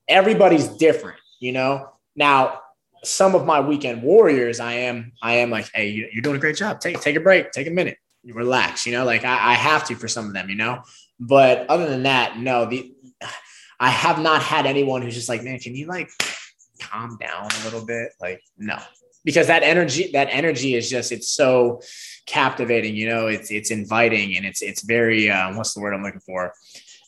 Everybody's 0.08 0.68
different, 0.68 1.18
you 1.40 1.52
know. 1.52 1.88
Now, 2.16 2.60
some 3.04 3.34
of 3.34 3.44
my 3.46 3.60
weekend 3.60 4.02
warriors, 4.02 4.60
I 4.60 4.72
am, 4.74 5.12
I 5.22 5.34
am 5.36 5.50
like, 5.50 5.70
"Hey, 5.74 5.88
you- 5.88 6.08
you're 6.12 6.22
doing 6.22 6.36
a 6.36 6.40
great 6.40 6.56
job. 6.56 6.80
Take 6.80 7.00
take 7.00 7.16
a 7.16 7.20
break. 7.20 7.52
Take 7.52 7.66
a 7.66 7.70
minute. 7.70 7.96
You 8.22 8.34
relax. 8.34 8.86
You 8.86 8.92
know, 8.92 9.04
like 9.04 9.24
I, 9.24 9.52
I 9.52 9.54
have 9.54 9.84
to 9.88 9.94
for 9.94 10.08
some 10.08 10.26
of 10.26 10.32
them, 10.34 10.48
you 10.50 10.56
know. 10.56 10.82
But 11.20 11.68
other 11.68 11.88
than 11.88 12.02
that, 12.04 12.38
no. 12.38 12.66
The 12.66 12.92
I 13.80 13.90
have 13.90 14.18
not 14.20 14.42
had 14.42 14.66
anyone 14.66 15.02
who's 15.02 15.14
just 15.14 15.28
like, 15.28 15.42
man, 15.44 15.58
can 15.60 15.74
you 15.74 15.86
like 15.86 16.10
calm 16.80 17.16
down 17.20 17.48
a 17.60 17.64
little 17.64 17.84
bit? 17.84 18.10
Like, 18.20 18.42
no, 18.56 18.76
because 19.24 19.46
that 19.46 19.62
energy, 19.62 20.10
that 20.14 20.28
energy 20.32 20.74
is 20.74 20.90
just, 20.90 21.12
it's 21.12 21.28
so 21.28 21.80
captivating, 22.28 22.94
you 22.94 23.08
know, 23.08 23.26
it's, 23.26 23.50
it's 23.50 23.70
inviting 23.70 24.36
and 24.36 24.44
it's, 24.46 24.62
it's 24.62 24.82
very, 24.82 25.30
uh, 25.30 25.56
what's 25.56 25.74
the 25.74 25.80
word 25.80 25.94
I'm 25.94 26.02
looking 26.02 26.20
for? 26.20 26.52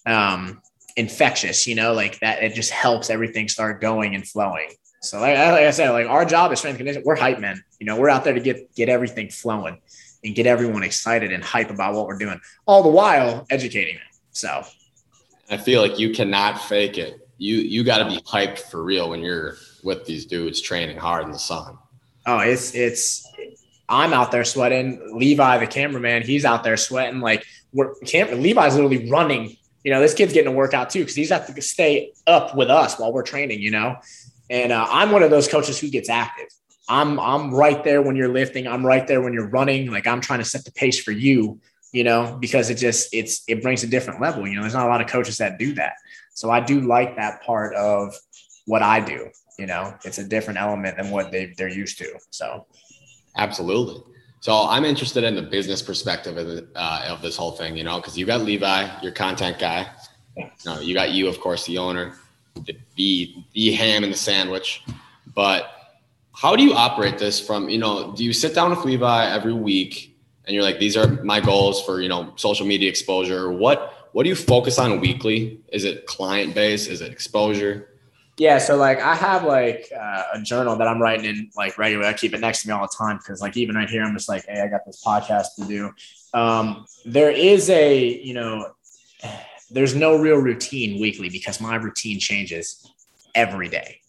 Um, 0.06 0.62
infectious, 0.96 1.66
you 1.66 1.74
know, 1.74 1.92
like 1.92 2.18
that, 2.20 2.42
it 2.42 2.54
just 2.54 2.70
helps 2.70 3.10
everything 3.10 3.48
start 3.48 3.80
going 3.80 4.14
and 4.14 4.26
flowing. 4.26 4.70
So 5.02 5.20
like, 5.20 5.36
I- 5.36 5.52
like 5.52 5.64
I 5.64 5.70
said, 5.70 5.90
like 5.90 6.06
our 6.08 6.24
job 6.24 6.52
is 6.52 6.58
strength 6.58 6.74
and 6.74 6.78
conditioning. 6.78 7.06
We're 7.06 7.16
hype 7.16 7.38
men, 7.38 7.62
you 7.78 7.86
know, 7.86 7.96
we're 8.00 8.08
out 8.08 8.24
there 8.24 8.34
to 8.34 8.40
get, 8.40 8.74
get 8.74 8.88
everything 8.88 9.28
flowing 9.28 9.80
and 10.24 10.34
get 10.34 10.46
everyone 10.46 10.82
excited 10.82 11.32
and 11.32 11.44
hype 11.44 11.70
about 11.70 11.94
what 11.94 12.06
we're 12.06 12.18
doing 12.18 12.40
all 12.66 12.82
the 12.82 12.88
while 12.90 13.46
educating 13.50 13.94
them. 13.94 14.04
So 14.32 14.64
I 15.50 15.56
feel 15.56 15.82
like 15.82 15.98
you 15.98 16.10
cannot 16.10 16.60
fake 16.60 16.98
it. 16.98 17.26
You 17.38 17.56
you 17.56 17.84
got 17.84 17.98
to 17.98 18.04
be 18.04 18.20
hyped 18.22 18.58
for 18.58 18.82
real 18.82 19.08
when 19.10 19.20
you're 19.20 19.56
with 19.82 20.04
these 20.04 20.26
dudes 20.26 20.60
training 20.60 20.98
hard 20.98 21.24
in 21.24 21.32
the 21.32 21.38
sun. 21.38 21.78
Oh, 22.26 22.38
it's 22.40 22.74
it's 22.74 23.26
I'm 23.90 24.12
out 24.12 24.30
there 24.30 24.44
sweating. 24.44 25.18
Levi, 25.18 25.58
the 25.58 25.66
cameraman, 25.66 26.22
he's 26.22 26.44
out 26.44 26.62
there 26.62 26.76
sweating. 26.76 27.20
Like 27.20 27.44
we're 27.72 27.94
cam- 28.06 28.40
Levi's 28.40 28.74
literally 28.74 29.10
running. 29.10 29.56
You 29.82 29.90
know, 29.90 30.00
this 30.00 30.14
kid's 30.14 30.32
getting 30.32 30.52
a 30.52 30.56
workout 30.56 30.90
too 30.90 31.00
because 31.00 31.16
he's 31.16 31.30
have 31.30 31.52
to 31.52 31.60
stay 31.60 32.12
up 32.26 32.56
with 32.56 32.70
us 32.70 32.98
while 32.98 33.12
we're 33.12 33.24
training. 33.24 33.60
You 33.60 33.72
know, 33.72 33.96
and 34.48 34.70
uh, 34.70 34.86
I'm 34.88 35.10
one 35.10 35.24
of 35.24 35.30
those 35.30 35.48
coaches 35.48 35.78
who 35.78 35.90
gets 35.90 36.08
active. 36.08 36.46
I'm 36.88 37.18
I'm 37.18 37.52
right 37.52 37.82
there 37.82 38.00
when 38.00 38.14
you're 38.14 38.32
lifting. 38.32 38.68
I'm 38.68 38.86
right 38.86 39.06
there 39.06 39.20
when 39.20 39.32
you're 39.32 39.48
running. 39.48 39.90
Like 39.90 40.06
I'm 40.06 40.20
trying 40.20 40.38
to 40.38 40.44
set 40.44 40.64
the 40.64 40.72
pace 40.72 41.02
for 41.02 41.12
you. 41.12 41.60
You 41.92 42.04
know, 42.04 42.38
because 42.40 42.70
it 42.70 42.76
just 42.76 43.12
it's 43.12 43.42
it 43.48 43.60
brings 43.60 43.82
a 43.82 43.88
different 43.88 44.20
level. 44.20 44.46
You 44.46 44.54
know, 44.54 44.60
there's 44.60 44.74
not 44.74 44.86
a 44.86 44.88
lot 44.88 45.00
of 45.00 45.08
coaches 45.08 45.38
that 45.38 45.58
do 45.58 45.74
that. 45.74 45.94
So 46.34 46.48
I 46.48 46.60
do 46.60 46.82
like 46.82 47.16
that 47.16 47.42
part 47.42 47.74
of 47.74 48.14
what 48.66 48.82
I 48.82 49.00
do. 49.00 49.30
You 49.58 49.66
know, 49.66 49.94
it's 50.04 50.18
a 50.18 50.24
different 50.24 50.60
element 50.60 50.96
than 50.96 51.10
what 51.10 51.32
they 51.32 51.54
they're 51.56 51.68
used 51.68 51.98
to. 51.98 52.12
So. 52.30 52.66
Absolutely. 53.36 54.02
So 54.40 54.66
I'm 54.68 54.84
interested 54.84 55.22
in 55.22 55.34
the 55.34 55.42
business 55.42 55.82
perspective 55.82 56.36
of, 56.38 56.46
the, 56.46 56.66
uh, 56.74 57.06
of 57.08 57.20
this 57.20 57.36
whole 57.36 57.52
thing, 57.52 57.76
you 57.76 57.84
know, 57.84 57.96
because 57.96 58.16
you 58.16 58.24
got 58.24 58.40
Levi, 58.40 58.88
your 59.02 59.12
content 59.12 59.58
guy. 59.58 59.86
You, 60.36 60.46
know, 60.64 60.80
you 60.80 60.94
got 60.94 61.10
you, 61.10 61.28
of 61.28 61.40
course, 61.40 61.66
the 61.66 61.76
owner, 61.76 62.14
the, 62.64 62.76
the 62.96 63.34
the 63.52 63.72
ham 63.72 64.04
and 64.04 64.12
the 64.12 64.16
sandwich. 64.16 64.82
But 65.34 65.70
how 66.32 66.56
do 66.56 66.62
you 66.62 66.72
operate 66.72 67.18
this 67.18 67.38
from, 67.38 67.68
you 67.68 67.78
know, 67.78 68.12
do 68.12 68.24
you 68.24 68.32
sit 68.32 68.54
down 68.54 68.70
with 68.70 68.84
Levi 68.84 69.26
every 69.30 69.52
week 69.52 70.16
and 70.46 70.54
you're 70.54 70.64
like, 70.64 70.78
these 70.78 70.96
are 70.96 71.22
my 71.22 71.40
goals 71.40 71.84
for, 71.84 72.00
you 72.00 72.08
know, 72.08 72.32
social 72.36 72.66
media 72.66 72.88
exposure? 72.88 73.52
What 73.52 74.08
what 74.12 74.24
do 74.24 74.28
you 74.28 74.34
focus 74.34 74.78
on 74.78 75.00
weekly? 75.00 75.60
Is 75.68 75.84
it 75.84 76.06
client 76.06 76.54
base? 76.54 76.86
Is 76.86 77.00
it 77.00 77.12
exposure? 77.12 77.88
Yeah, 78.40 78.56
so 78.56 78.74
like 78.74 79.00
I 79.00 79.14
have 79.14 79.44
like 79.44 79.92
uh, 79.94 80.22
a 80.32 80.40
journal 80.40 80.74
that 80.76 80.88
I'm 80.88 80.98
writing 80.98 81.26
in 81.26 81.50
like 81.54 81.76
regularly. 81.76 82.08
I 82.08 82.14
keep 82.14 82.32
it 82.32 82.40
next 82.40 82.62
to 82.62 82.68
me 82.68 82.72
all 82.72 82.80
the 82.80 82.96
time 82.96 83.18
because 83.18 83.42
like 83.42 83.54
even 83.58 83.76
right 83.76 83.88
here, 83.88 84.02
I'm 84.02 84.14
just 84.14 84.30
like, 84.30 84.46
hey, 84.48 84.62
I 84.62 84.66
got 84.66 84.86
this 84.86 85.04
podcast 85.04 85.56
to 85.58 85.66
do. 85.66 85.90
Um, 86.32 86.86
there 87.04 87.30
is 87.30 87.68
a 87.68 88.02
you 88.02 88.32
know, 88.32 88.72
there's 89.70 89.94
no 89.94 90.16
real 90.16 90.38
routine 90.38 90.98
weekly 91.02 91.28
because 91.28 91.60
my 91.60 91.76
routine 91.76 92.18
changes 92.18 92.90
every 93.34 93.68
day. 93.68 94.00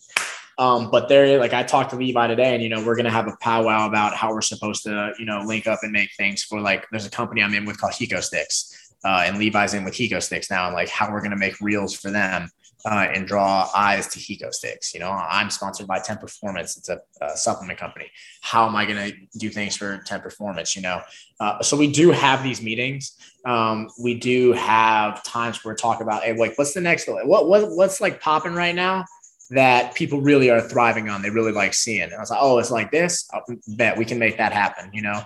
Um, 0.57 0.89
but 0.89 1.09
there, 1.09 1.37
like 1.37 1.51
I 1.51 1.63
talked 1.63 1.89
to 1.89 1.97
Levi 1.97 2.27
today, 2.27 2.53
and 2.53 2.63
you 2.63 2.69
know, 2.69 2.81
we're 2.85 2.95
gonna 2.95 3.11
have 3.11 3.27
a 3.27 3.35
powwow 3.41 3.85
about 3.85 4.15
how 4.15 4.31
we're 4.31 4.39
supposed 4.39 4.83
to, 4.83 5.11
you 5.19 5.25
know, 5.25 5.41
link 5.41 5.67
up 5.67 5.79
and 5.83 5.91
make 5.91 6.09
things 6.15 6.41
for 6.41 6.61
like. 6.61 6.87
There's 6.89 7.05
a 7.05 7.11
company 7.11 7.43
I'm 7.43 7.53
in 7.53 7.65
with 7.65 7.81
called 7.81 7.95
Hiko 7.95 8.23
Sticks, 8.23 8.93
uh, 9.03 9.23
and 9.25 9.39
Levi's 9.39 9.73
in 9.73 9.83
with 9.83 9.93
Hiko 9.93 10.23
Sticks 10.23 10.49
now, 10.49 10.67
and 10.67 10.73
like 10.73 10.87
how 10.87 11.11
we're 11.11 11.21
gonna 11.21 11.35
make 11.35 11.59
reels 11.59 11.93
for 11.93 12.11
them 12.11 12.49
uh, 12.85 13.07
and 13.13 13.27
draw 13.27 13.69
eyes 13.75 14.07
to 14.07 14.19
Hiko 14.19 14.53
Sticks. 14.53 14.93
You 14.93 14.99
know, 14.99 15.11
I'm 15.11 15.49
sponsored 15.49 15.87
by 15.87 15.99
10 15.99 16.17
Performance. 16.17 16.77
It's 16.77 16.89
a, 16.89 17.01
a 17.21 17.37
supplement 17.37 17.79
company. 17.79 18.09
How 18.41 18.67
am 18.67 18.75
I 18.75 18.85
going 18.85 19.11
to 19.11 19.17
do 19.37 19.49
things 19.49 19.75
for 19.75 19.97
10 20.05 20.21
Performance? 20.21 20.75
You 20.75 20.81
know, 20.81 21.01
uh, 21.39 21.61
so 21.61 21.77
we 21.77 21.91
do 21.91 22.11
have 22.11 22.43
these 22.43 22.61
meetings. 22.61 23.17
Um, 23.45 23.89
we 24.01 24.15
do 24.15 24.53
have 24.53 25.23
times 25.23 25.63
where 25.63 25.73
we 25.73 25.77
talk 25.77 26.01
about, 26.01 26.23
hey, 26.23 26.35
like, 26.35 26.57
what's 26.57 26.73
the 26.73 26.81
next? 26.81 27.07
What 27.07 27.47
what 27.47 27.71
what's 27.71 28.01
like 28.01 28.21
popping 28.21 28.53
right 28.53 28.75
now? 28.75 29.05
That 29.49 29.95
people 29.95 30.21
really 30.21 30.49
are 30.49 30.61
thriving 30.61 31.09
on, 31.09 31.21
they 31.21 31.29
really 31.29 31.51
like 31.51 31.73
seeing. 31.73 32.03
And 32.03 32.13
I 32.13 32.19
was 32.19 32.29
like, 32.29 32.39
oh, 32.41 32.59
it's 32.59 32.71
like 32.71 32.89
this. 32.89 33.29
I 33.33 33.41
bet 33.75 33.97
we 33.97 34.05
can 34.05 34.17
make 34.17 34.37
that 34.37 34.53
happen. 34.53 34.91
You 34.93 35.01
know, 35.01 35.23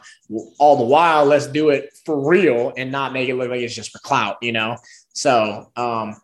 all 0.57 0.77
the 0.77 0.83
while, 0.83 1.25
let's 1.25 1.45
do 1.45 1.69
it 1.69 1.95
for 2.05 2.27
real 2.27 2.73
and 2.75 2.91
not 2.91 3.13
make 3.13 3.29
it 3.29 3.35
look 3.35 3.51
like 3.51 3.59
it's 3.59 3.75
just 3.75 3.91
for 3.91 3.99
clout. 3.99 4.37
You 4.41 4.53
know, 4.53 4.77
so 5.13 5.71
um, 5.75 6.15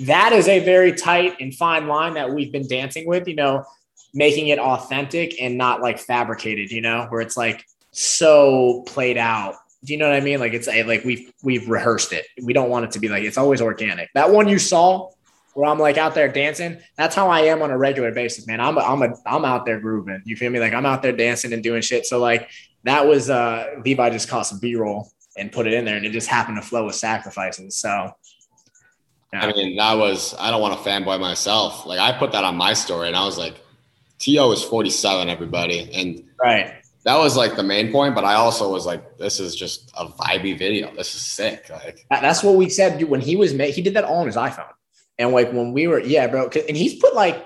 that 0.00 0.32
is 0.32 0.48
a 0.48 0.60
very 0.60 0.92
tight 0.92 1.36
and 1.40 1.54
fine 1.54 1.88
line 1.88 2.14
that 2.14 2.32
we've 2.32 2.52
been 2.52 2.68
dancing 2.68 3.06
with, 3.06 3.26
you 3.26 3.34
know, 3.34 3.64
making 4.12 4.48
it 4.48 4.58
authentic 4.58 5.40
and 5.40 5.56
not 5.56 5.80
like 5.80 5.98
fabricated, 5.98 6.70
you 6.70 6.80
know, 6.80 7.06
where 7.08 7.20
it's 7.20 7.36
like 7.36 7.64
so 7.92 8.82
played 8.86 9.16
out. 9.16 9.54
Do 9.84 9.92
you 9.92 9.98
know 9.98 10.08
what 10.08 10.16
I 10.16 10.20
mean? 10.20 10.40
Like 10.40 10.52
it's 10.52 10.68
a, 10.68 10.82
like 10.82 11.04
we've 11.04 11.32
we've 11.42 11.68
rehearsed 11.68 12.12
it. 12.12 12.26
We 12.42 12.52
don't 12.52 12.70
want 12.70 12.86
it 12.86 12.90
to 12.92 12.98
be 12.98 13.08
like 13.08 13.24
it's 13.24 13.38
always 13.38 13.60
organic. 13.60 14.10
That 14.14 14.30
one 14.30 14.48
you 14.48 14.58
saw 14.58 15.10
where 15.54 15.70
I'm 15.70 15.78
like 15.78 15.96
out 15.96 16.14
there 16.14 16.28
dancing, 16.28 16.78
that's 16.96 17.14
how 17.14 17.30
I 17.30 17.42
am 17.42 17.62
on 17.62 17.70
a 17.70 17.78
regular 17.78 18.12
basis, 18.12 18.46
man. 18.46 18.60
I'm 18.60 18.76
a, 18.76 18.80
I'm 18.80 19.02
a 19.02 19.14
I'm 19.24 19.44
out 19.44 19.64
there 19.64 19.80
grooving. 19.80 20.22
You 20.24 20.36
feel 20.36 20.50
me? 20.50 20.60
Like 20.60 20.74
I'm 20.74 20.86
out 20.86 21.02
there 21.02 21.12
dancing 21.12 21.52
and 21.52 21.62
doing 21.62 21.82
shit. 21.82 22.04
So 22.04 22.18
like 22.18 22.50
that 22.84 23.06
was 23.06 23.30
uh 23.30 23.66
Levi 23.84 24.10
just 24.10 24.28
caught 24.28 24.46
some 24.46 24.58
B-roll 24.58 25.10
and 25.38 25.52
put 25.52 25.66
it 25.66 25.72
in 25.72 25.84
there 25.84 25.96
and 25.96 26.04
it 26.04 26.10
just 26.10 26.28
happened 26.28 26.56
to 26.56 26.66
flow 26.66 26.86
with 26.86 26.94
sacrifices. 26.94 27.76
So 27.76 28.10
I 29.42 29.52
mean, 29.52 29.76
that 29.76 29.94
was, 29.94 30.34
I 30.38 30.50
don't 30.50 30.60
want 30.60 30.80
to 30.80 30.88
fanboy 30.88 31.20
myself. 31.20 31.86
Like, 31.86 31.98
I 31.98 32.16
put 32.16 32.32
that 32.32 32.44
on 32.44 32.56
my 32.56 32.72
story 32.72 33.08
and 33.08 33.16
I 33.16 33.24
was 33.24 33.38
like, 33.38 33.54
T.O. 34.18 34.52
is 34.52 34.62
47, 34.62 35.28
everybody. 35.28 35.90
And 35.94 36.24
right. 36.42 36.74
that 37.04 37.16
was 37.16 37.36
like 37.36 37.56
the 37.56 37.62
main 37.62 37.92
point. 37.92 38.14
But 38.14 38.24
I 38.24 38.34
also 38.34 38.70
was 38.70 38.86
like, 38.86 39.18
this 39.18 39.40
is 39.40 39.54
just 39.54 39.92
a 39.96 40.06
vibey 40.06 40.58
video. 40.58 40.94
This 40.94 41.14
is 41.14 41.20
sick. 41.20 41.68
Like, 41.70 42.06
That's 42.10 42.42
what 42.42 42.56
we 42.56 42.68
said 42.68 42.98
dude, 42.98 43.10
when 43.10 43.20
he 43.20 43.36
was 43.36 43.52
made. 43.54 43.74
He 43.74 43.82
did 43.82 43.94
that 43.94 44.04
all 44.04 44.20
on 44.20 44.26
his 44.26 44.36
iPhone. 44.36 44.72
And 45.18 45.32
like 45.32 45.52
when 45.52 45.72
we 45.72 45.86
were, 45.86 46.00
yeah, 46.00 46.26
bro. 46.26 46.48
And 46.68 46.76
he's 46.76 46.94
put 47.00 47.14
like, 47.14 47.44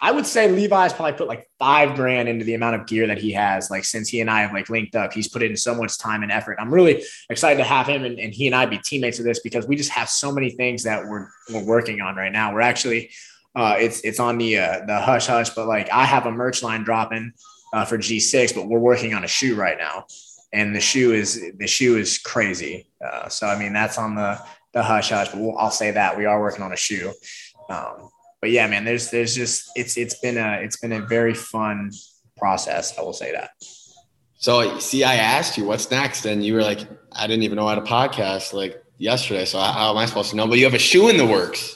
I 0.00 0.12
would 0.12 0.26
say 0.26 0.50
Levi's 0.50 0.92
probably 0.92 1.14
put 1.14 1.26
like 1.26 1.48
five 1.58 1.96
grand 1.96 2.28
into 2.28 2.44
the 2.44 2.54
amount 2.54 2.76
of 2.76 2.86
gear 2.86 3.06
that 3.08 3.18
he 3.18 3.32
has. 3.32 3.70
Like 3.70 3.84
since 3.84 4.08
he 4.08 4.20
and 4.20 4.30
I 4.30 4.42
have 4.42 4.52
like 4.52 4.68
linked 4.68 4.94
up, 4.94 5.12
he's 5.12 5.28
put 5.28 5.42
in 5.42 5.56
so 5.56 5.74
much 5.74 5.98
time 5.98 6.22
and 6.22 6.30
effort. 6.30 6.56
I'm 6.60 6.72
really 6.72 7.02
excited 7.30 7.58
to 7.58 7.64
have 7.64 7.88
him 7.88 8.04
and, 8.04 8.18
and 8.18 8.32
he 8.32 8.46
and 8.46 8.54
I 8.54 8.66
be 8.66 8.78
teammates 8.78 9.18
of 9.18 9.24
this 9.24 9.40
because 9.40 9.66
we 9.66 9.76
just 9.76 9.90
have 9.90 10.08
so 10.08 10.30
many 10.30 10.50
things 10.50 10.84
that 10.84 11.04
we're 11.06 11.28
we're 11.52 11.64
working 11.64 12.00
on 12.00 12.14
right 12.16 12.32
now. 12.32 12.54
We're 12.54 12.60
actually 12.60 13.10
uh, 13.56 13.76
it's 13.78 14.00
it's 14.02 14.20
on 14.20 14.38
the 14.38 14.58
uh, 14.58 14.86
the 14.86 15.00
hush 15.00 15.26
hush. 15.26 15.50
But 15.50 15.66
like 15.66 15.90
I 15.90 16.04
have 16.04 16.26
a 16.26 16.30
merch 16.30 16.62
line 16.62 16.84
dropping 16.84 17.32
uh, 17.72 17.84
for 17.84 17.98
G6, 17.98 18.54
but 18.54 18.68
we're 18.68 18.78
working 18.78 19.14
on 19.14 19.24
a 19.24 19.28
shoe 19.28 19.56
right 19.56 19.76
now, 19.76 20.06
and 20.52 20.74
the 20.74 20.80
shoe 20.80 21.12
is 21.12 21.42
the 21.58 21.66
shoe 21.66 21.96
is 21.96 22.18
crazy. 22.18 22.88
Uh, 23.04 23.28
so 23.28 23.48
I 23.48 23.58
mean 23.58 23.72
that's 23.72 23.98
on 23.98 24.14
the 24.14 24.40
the 24.74 24.82
hush 24.82 25.10
hush. 25.10 25.30
But 25.30 25.40
we'll, 25.40 25.58
I'll 25.58 25.72
say 25.72 25.90
that 25.90 26.16
we 26.16 26.24
are 26.24 26.40
working 26.40 26.62
on 26.62 26.72
a 26.72 26.76
shoe. 26.76 27.12
Um, 27.68 28.10
but 28.40 28.50
yeah, 28.50 28.66
man, 28.68 28.84
there's 28.84 29.10
there's 29.10 29.34
just 29.34 29.70
it's 29.74 29.96
it's 29.96 30.18
been 30.18 30.38
a 30.38 30.60
it's 30.62 30.76
been 30.76 30.92
a 30.92 31.00
very 31.00 31.34
fun 31.34 31.90
process. 32.36 32.96
I 32.98 33.02
will 33.02 33.12
say 33.12 33.32
that. 33.32 33.50
So 34.36 34.78
see, 34.78 35.02
I 35.02 35.16
asked 35.16 35.58
you 35.58 35.64
what's 35.64 35.90
next, 35.90 36.24
and 36.24 36.44
you 36.44 36.54
were 36.54 36.62
like, 36.62 36.80
I 37.12 37.26
didn't 37.26 37.42
even 37.42 37.56
know 37.56 37.66
how 37.66 37.74
to 37.74 37.80
podcast 37.80 38.52
like 38.52 38.82
yesterday. 38.98 39.44
So 39.44 39.58
how 39.58 39.90
am 39.90 39.96
I 39.98 40.06
supposed 40.06 40.30
to 40.30 40.36
know? 40.36 40.46
But 40.46 40.58
you 40.58 40.64
have 40.64 40.74
a 40.74 40.78
shoe 40.78 41.08
in 41.08 41.16
the 41.16 41.26
works. 41.26 41.74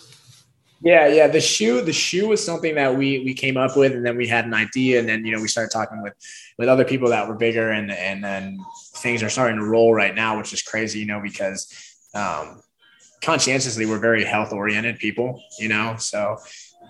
Yeah, 0.84 1.06
yeah. 1.06 1.28
The 1.28 1.40
shoe, 1.40 1.80
the 1.80 1.92
shoe 1.92 2.28
was 2.28 2.44
something 2.44 2.74
that 2.74 2.96
we 2.96 3.20
we 3.20 3.34
came 3.34 3.56
up 3.56 3.76
with, 3.76 3.92
and 3.92 4.04
then 4.04 4.16
we 4.16 4.26
had 4.26 4.44
an 4.44 4.54
idea, 4.54 4.98
and 4.98 5.08
then 5.08 5.24
you 5.24 5.34
know 5.34 5.40
we 5.40 5.48
started 5.48 5.72
talking 5.72 6.02
with 6.02 6.14
with 6.58 6.68
other 6.68 6.84
people 6.84 7.08
that 7.10 7.28
were 7.28 7.34
bigger, 7.34 7.70
and 7.70 7.90
and 7.90 8.22
then 8.22 8.58
things 8.96 9.22
are 9.22 9.30
starting 9.30 9.58
to 9.58 9.64
roll 9.64 9.94
right 9.94 10.14
now, 10.14 10.38
which 10.38 10.52
is 10.52 10.62
crazy, 10.62 11.00
you 11.00 11.06
know, 11.06 11.20
because 11.20 11.72
um, 12.14 12.62
conscientiously 13.22 13.86
we're 13.86 13.98
very 14.00 14.24
health 14.24 14.52
oriented 14.52 14.98
people, 14.98 15.42
you 15.58 15.68
know, 15.68 15.96
so 15.96 16.36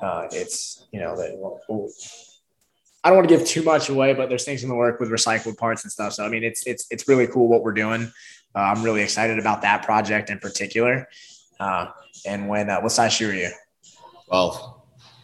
uh, 0.02 0.26
it's 0.32 0.86
you 0.92 1.00
know 1.00 1.16
that. 1.16 1.36
We'll, 1.68 1.90
I 3.04 3.08
don't 3.08 3.18
want 3.18 3.28
to 3.28 3.36
give 3.36 3.46
too 3.46 3.62
much 3.62 3.88
away, 3.88 4.14
but 4.14 4.28
there's 4.28 4.44
things 4.44 4.62
in 4.62 4.68
the 4.68 4.76
work 4.76 5.00
with 5.00 5.10
recycled 5.10 5.56
parts 5.56 5.82
and 5.82 5.90
stuff. 5.90 6.12
So 6.12 6.24
I 6.24 6.28
mean, 6.28 6.44
it's 6.44 6.66
it's 6.66 6.86
it's 6.90 7.08
really 7.08 7.26
cool 7.26 7.48
what 7.48 7.62
we're 7.62 7.72
doing. 7.72 8.12
Uh, 8.54 8.58
I'm 8.58 8.82
really 8.82 9.02
excited 9.02 9.38
about 9.38 9.62
that 9.62 9.84
project 9.84 10.30
in 10.30 10.38
particular. 10.38 11.08
Uh, 11.58 11.86
and 12.26 12.48
when 12.48 12.70
uh, 12.70 12.80
what 12.80 12.92
size 12.92 13.12
shoe 13.12 13.30
are 13.30 13.34
you? 13.34 13.50
12. 14.28 14.74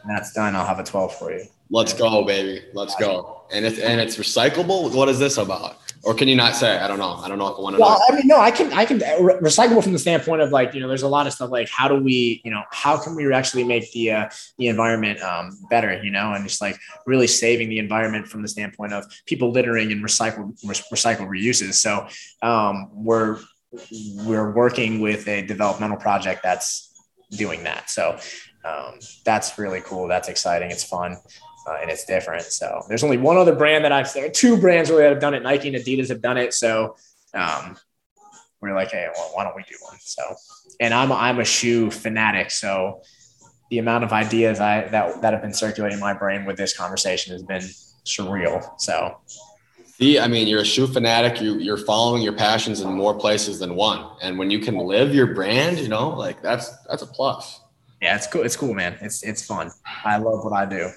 When 0.03 0.15
that's 0.15 0.33
done, 0.33 0.57
I'll 0.57 0.67
have 0.67 0.79
a 0.79 0.85
12 0.85 1.19
for 1.19 1.33
you. 1.33 1.45
Let's 1.71 1.93
go, 1.93 2.25
baby. 2.25 2.65
Let's 2.73 2.95
go. 2.97 3.43
And 3.53 3.65
it's 3.65 3.79
and 3.79 4.01
it's 4.01 4.17
recyclable. 4.17 4.93
What 4.95 5.09
is 5.09 5.19
this 5.19 5.39
about? 5.39 5.77
Or 6.05 6.15
can 6.15 6.29
you 6.29 6.37
not 6.37 6.55
say? 6.55 6.79
I 6.79 6.87
don't 6.87 6.99
know. 6.99 7.15
I 7.15 7.29
don't 7.29 7.39
know 7.39 7.49
if 7.49 7.59
I 7.59 7.61
want 7.61 7.77
to 7.77 7.81
Well, 7.81 7.99
know. 7.99 8.05
I 8.09 8.17
mean, 8.17 8.27
no, 8.27 8.39
I 8.39 8.51
can, 8.51 8.73
I 8.73 8.85
can 8.85 8.99
re- 8.99 9.35
recyclable 9.41 9.83
from 9.83 9.93
the 9.93 9.99
standpoint 9.99 10.43
of 10.43 10.51
like, 10.51 10.75
you 10.75 10.81
know, 10.81 10.89
there's 10.89 11.03
a 11.03 11.09
lot 11.09 11.27
of 11.27 11.33
stuff 11.33 11.51
like, 11.51 11.69
how 11.69 11.89
do 11.89 11.97
we, 11.97 12.41
you 12.45 12.51
know, 12.51 12.63
how 12.71 12.97
can 13.03 13.17
we 13.17 13.33
actually 13.33 13.65
make 13.65 13.91
the 13.93 14.13
uh, 14.13 14.29
the 14.59 14.69
environment 14.69 15.21
um, 15.23 15.59
better, 15.69 16.03
you 16.03 16.11
know, 16.11 16.33
and 16.33 16.45
just 16.45 16.61
like 16.61 16.79
really 17.07 17.27
saving 17.27 17.69
the 17.69 17.79
environment 17.79 18.29
from 18.29 18.43
the 18.43 18.49
standpoint 18.49 18.93
of 18.93 19.05
people 19.27 19.51
littering 19.51 19.93
and 19.93 20.05
recycle 20.05 20.57
re- 20.65 20.75
recycle 20.93 21.29
reuses. 21.29 21.75
So 21.75 22.07
um, 22.43 22.91
we're 22.93 23.41
we're 24.25 24.53
working 24.53 25.01
with 25.01 25.29
a 25.29 25.43
developmental 25.43 25.99
project 25.99 26.43
that's 26.43 26.95
doing 27.31 27.65
that. 27.65 27.91
So 27.91 28.19
um, 28.65 28.99
that's 29.25 29.59
really 29.59 29.81
cool. 29.81 30.09
That's 30.09 30.29
exciting. 30.29 30.71
It's 30.71 30.85
fun. 30.85 31.17
Uh, 31.69 31.77
and 31.83 31.91
it's 31.91 32.05
different. 32.05 32.45
So 32.45 32.83
there's 32.89 33.05
only 33.05 33.19
one 33.19 33.37
other 33.37 33.55
brand 33.55 33.85
that 33.85 33.93
I've 33.93 34.13
there 34.15 34.25
are 34.27 34.31
two 34.31 34.57
brands 34.57 34.89
really 34.89 35.03
that 35.03 35.11
have 35.11 35.21
done 35.21 35.35
it. 35.35 35.43
Nike 35.43 35.69
and 35.69 35.77
Adidas 35.77 36.09
have 36.09 36.23
done 36.23 36.39
it. 36.39 36.55
So 36.55 36.97
um, 37.35 37.77
we're 38.61 38.75
like, 38.75 38.91
hey, 38.91 39.09
well, 39.15 39.31
why 39.35 39.45
don't 39.45 39.55
we 39.55 39.63
do 39.65 39.77
one? 39.83 39.99
So, 40.01 40.23
and 40.81 40.95
I'm 40.95 41.13
I'm 41.13 41.39
a 41.41 41.45
shoe 41.45 41.91
fanatic. 41.91 42.51
So 42.51 43.03
the 43.71 43.79
amount 43.79 44.05
of 44.05 44.13
ideas 44.13 44.61
I 44.61 44.89
that 44.89 45.21
that 45.21 45.33
have 45.35 45.43
been 45.43 45.53
circulating 45.53 45.99
in 45.99 46.01
my 46.01 46.15
brain 46.15 46.47
with 46.47 46.57
this 46.57 46.77
conversation 46.77 47.33
has 47.33 47.43
been 47.43 47.65
surreal. 48.07 48.67
So 48.79 49.19
See, 50.01 50.17
I 50.19 50.29
mean, 50.29 50.47
you're 50.47 50.61
a 50.61 50.65
shoe 50.65 50.87
fanatic. 50.87 51.41
You 51.43 51.59
you're 51.59 51.77
following 51.77 52.23
your 52.23 52.33
passions 52.35 52.81
in 52.81 52.93
more 52.93 53.15
places 53.19 53.59
than 53.59 53.75
one. 53.75 54.09
And 54.23 54.39
when 54.39 54.49
you 54.51 54.61
can 54.61 54.77
live 54.77 55.13
your 55.13 55.35
brand, 55.35 55.79
you 55.79 55.89
know, 55.89 56.11
like 56.11 56.41
that's 56.41 56.71
that's 56.87 57.03
a 57.03 57.07
plus. 57.07 57.61
yeah, 58.01 58.15
it's 58.15 58.29
cool. 58.29 58.45
It's 58.45 58.57
cool, 58.57 58.75
man. 58.75 58.97
It's 59.01 59.25
it's 59.25 59.45
fun. 59.45 59.73
I 60.05 60.19
love 60.19 60.45
what 60.45 60.53
I 60.53 60.67
do. 60.67 60.91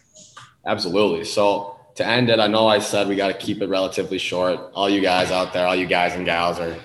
Absolutely. 0.66 1.26
So 1.26 1.80
to 1.96 2.06
end 2.06 2.30
it, 2.30 2.40
I 2.40 2.48
know 2.48 2.68
I 2.68 2.80
said 2.80 3.08
we 3.08 3.16
got 3.16 3.28
to 3.28 3.34
keep 3.34 3.62
it 3.62 3.68
relatively 3.68 4.18
short. 4.18 4.60
All 4.74 4.90
you 4.90 5.02
guys 5.02 5.32
out 5.32 5.54
there, 5.54 5.66
all 5.68 5.76
you 5.76 5.88
guys 5.88 6.14
and 6.14 6.26
gals 6.26 6.60
are, 6.60 6.76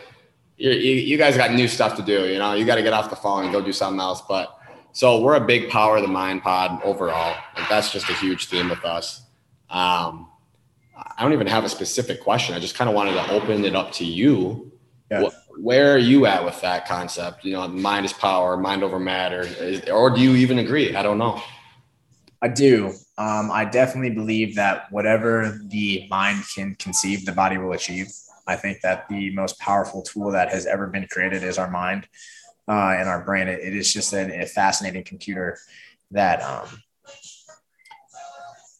you, 0.56 0.70
you, 0.70 0.94
you 0.94 1.18
guys 1.18 1.36
got 1.36 1.52
new 1.52 1.68
stuff 1.68 1.96
to 1.96 2.02
do. 2.02 2.26
You 2.26 2.38
know, 2.38 2.54
you 2.54 2.64
got 2.64 2.76
to 2.76 2.82
get 2.82 2.92
off 2.92 3.10
the 3.10 3.16
phone 3.16 3.44
and 3.44 3.52
go 3.52 3.60
do 3.60 3.72
something 3.72 4.00
else. 4.00 4.22
But 4.26 4.58
so 4.92 5.20
we're 5.20 5.36
a 5.36 5.40
big 5.44 5.68
power 5.68 5.96
of 5.96 6.02
the 6.02 6.08
mind 6.08 6.42
pod 6.42 6.82
overall. 6.82 7.36
Like 7.56 7.68
that's 7.68 7.92
just 7.92 8.08
a 8.08 8.14
huge 8.14 8.46
theme 8.46 8.70
with 8.70 8.84
us. 8.84 9.22
Um, 9.68 10.28
I 10.96 11.22
don't 11.22 11.34
even 11.34 11.46
have 11.46 11.64
a 11.64 11.68
specific 11.68 12.22
question. 12.22 12.54
I 12.54 12.58
just 12.58 12.74
kind 12.74 12.88
of 12.88 12.96
wanted 12.96 13.12
to 13.12 13.30
open 13.30 13.64
it 13.64 13.76
up 13.76 13.92
to 13.92 14.04
you. 14.04 14.72
Wh- 15.26 15.62
Where 15.64 15.92
are 15.94 15.98
you 15.98 16.24
at 16.26 16.44
with 16.44 16.58
that 16.62 16.88
concept? 16.88 17.44
You 17.44 17.52
know, 17.52 17.68
mind 17.68 18.06
is 18.06 18.12
power, 18.14 18.56
mind 18.56 18.82
over 18.82 18.98
matter, 18.98 19.40
Is- 19.42 19.88
or 19.90 20.10
do 20.10 20.20
you 20.22 20.34
even 20.36 20.58
agree? 20.58 20.96
I 20.96 21.02
don't 21.02 21.18
know. 21.18 21.40
I 22.40 22.48
do. 22.48 22.94
Um, 23.18 23.50
I 23.50 23.64
definitely 23.64 24.10
believe 24.10 24.54
that 24.56 24.92
whatever 24.92 25.58
the 25.68 26.06
mind 26.10 26.44
can 26.54 26.74
conceive, 26.74 27.24
the 27.24 27.32
body 27.32 27.56
will 27.56 27.72
achieve. 27.72 28.08
I 28.46 28.56
think 28.56 28.80
that 28.82 29.08
the 29.08 29.30
most 29.34 29.58
powerful 29.58 30.02
tool 30.02 30.30
that 30.32 30.50
has 30.50 30.66
ever 30.66 30.86
been 30.86 31.06
created 31.10 31.42
is 31.42 31.58
our 31.58 31.70
mind 31.70 32.06
uh, 32.68 32.94
and 32.98 33.08
our 33.08 33.24
brain. 33.24 33.48
It, 33.48 33.60
it 33.60 33.74
is 33.74 33.92
just 33.92 34.12
an, 34.12 34.30
a 34.30 34.46
fascinating 34.46 35.04
computer 35.04 35.58
that 36.10 36.42
um, 36.42 36.68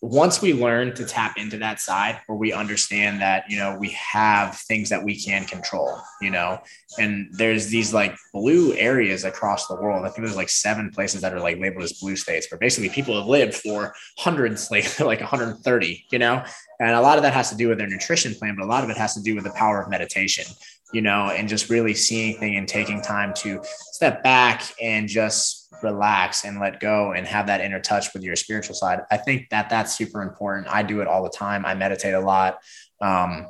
once 0.03 0.42
we 0.42 0.53
learn 0.53 0.94
to 0.94 1.05
tap 1.05 1.38
into 1.38 1.57
that 1.59 1.80
side 1.80 2.20
where 2.26 2.36
we 2.36 2.53
understand 2.53 3.20
that 3.20 3.44
you 3.49 3.57
know 3.59 3.76
we 3.80 3.90
have 3.90 4.57
things 4.57 4.90
that 4.90 5.03
we 5.03 5.20
can 5.20 5.44
control 5.44 5.99
you 6.20 6.30
know 6.30 6.61
and 6.99 7.28
there's 7.32 7.68
these 7.68 7.92
like 7.92 8.16
blue 8.32 8.74
areas 8.74 9.24
across 9.24 9.66
the 9.66 9.74
world. 9.74 10.05
I 10.05 10.09
think 10.09 10.24
there's 10.24 10.36
like 10.36 10.49
seven 10.49 10.90
places 10.90 11.20
that 11.20 11.32
are 11.32 11.40
like 11.40 11.59
labeled 11.59 11.84
as 11.84 11.94
blue 11.94 12.16
states 12.16 12.51
where 12.51 12.59
basically 12.59 12.88
people 12.88 13.16
have 13.16 13.26
lived 13.26 13.55
for 13.55 13.94
hundreds 14.18 14.70
like 14.70 15.01
like 15.01 15.20
130 15.20 16.07
you 16.11 16.18
know? 16.18 16.44
And 16.78 16.90
a 16.90 17.01
lot 17.01 17.16
of 17.16 17.22
that 17.22 17.32
has 17.32 17.51
to 17.51 17.57
do 17.57 17.68
with 17.68 17.78
their 17.78 17.88
nutrition 17.88 18.34
plan 18.34 18.57
but 18.57 18.64
a 18.64 18.68
lot 18.68 18.84
of 18.84 18.90
it 18.90 18.97
has 18.97 19.14
to 19.14 19.22
do 19.22 19.34
with 19.34 19.44
the 19.44 19.53
power 19.53 19.80
of 19.80 19.88
meditation 19.88 20.44
you 20.92 21.03
know 21.03 21.30
and 21.30 21.49
just 21.49 21.70
really 21.70 21.94
seeing 21.94 22.38
things 22.38 22.57
and 22.57 22.68
taking 22.68 23.03
time 23.03 23.32
to 23.34 23.61
step 23.92 24.22
back 24.22 24.62
and 24.80 25.09
just 25.09 25.55
relax 25.82 26.44
and 26.44 26.58
let 26.60 26.80
go 26.80 27.12
and 27.12 27.26
have 27.26 27.46
that 27.48 27.60
inner 27.60 27.80
touch 27.80 28.12
with 28.14 28.22
your 28.22 28.36
spiritual 28.36 28.74
side. 28.74 29.00
I 29.10 29.16
think 29.16 29.50
that 29.50 29.68
that's 29.70 29.96
super 29.96 30.22
important. 30.22 30.68
I 30.68 30.82
do 30.82 31.00
it 31.00 31.08
all 31.08 31.22
the 31.22 31.30
time. 31.30 31.66
I 31.66 31.74
meditate 31.74 32.14
a 32.14 32.20
lot. 32.20 32.58
Um, 33.00 33.46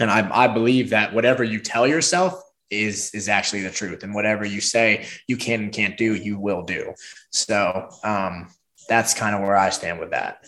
and 0.00 0.10
I, 0.10 0.44
I 0.44 0.48
believe 0.48 0.90
that 0.90 1.12
whatever 1.12 1.42
you 1.42 1.60
tell 1.60 1.86
yourself 1.86 2.40
is, 2.70 3.12
is 3.14 3.28
actually 3.28 3.62
the 3.62 3.70
truth. 3.70 4.02
And 4.02 4.14
whatever 4.14 4.44
you 4.44 4.60
say 4.60 5.06
you 5.26 5.36
can 5.36 5.64
and 5.64 5.72
can't 5.72 5.96
do, 5.96 6.14
you 6.14 6.38
will 6.38 6.62
do. 6.62 6.94
So 7.30 7.88
um, 8.04 8.48
that's 8.88 9.14
kind 9.14 9.34
of 9.34 9.42
where 9.42 9.56
I 9.56 9.70
stand 9.70 9.98
with 9.98 10.10
that. 10.10 10.46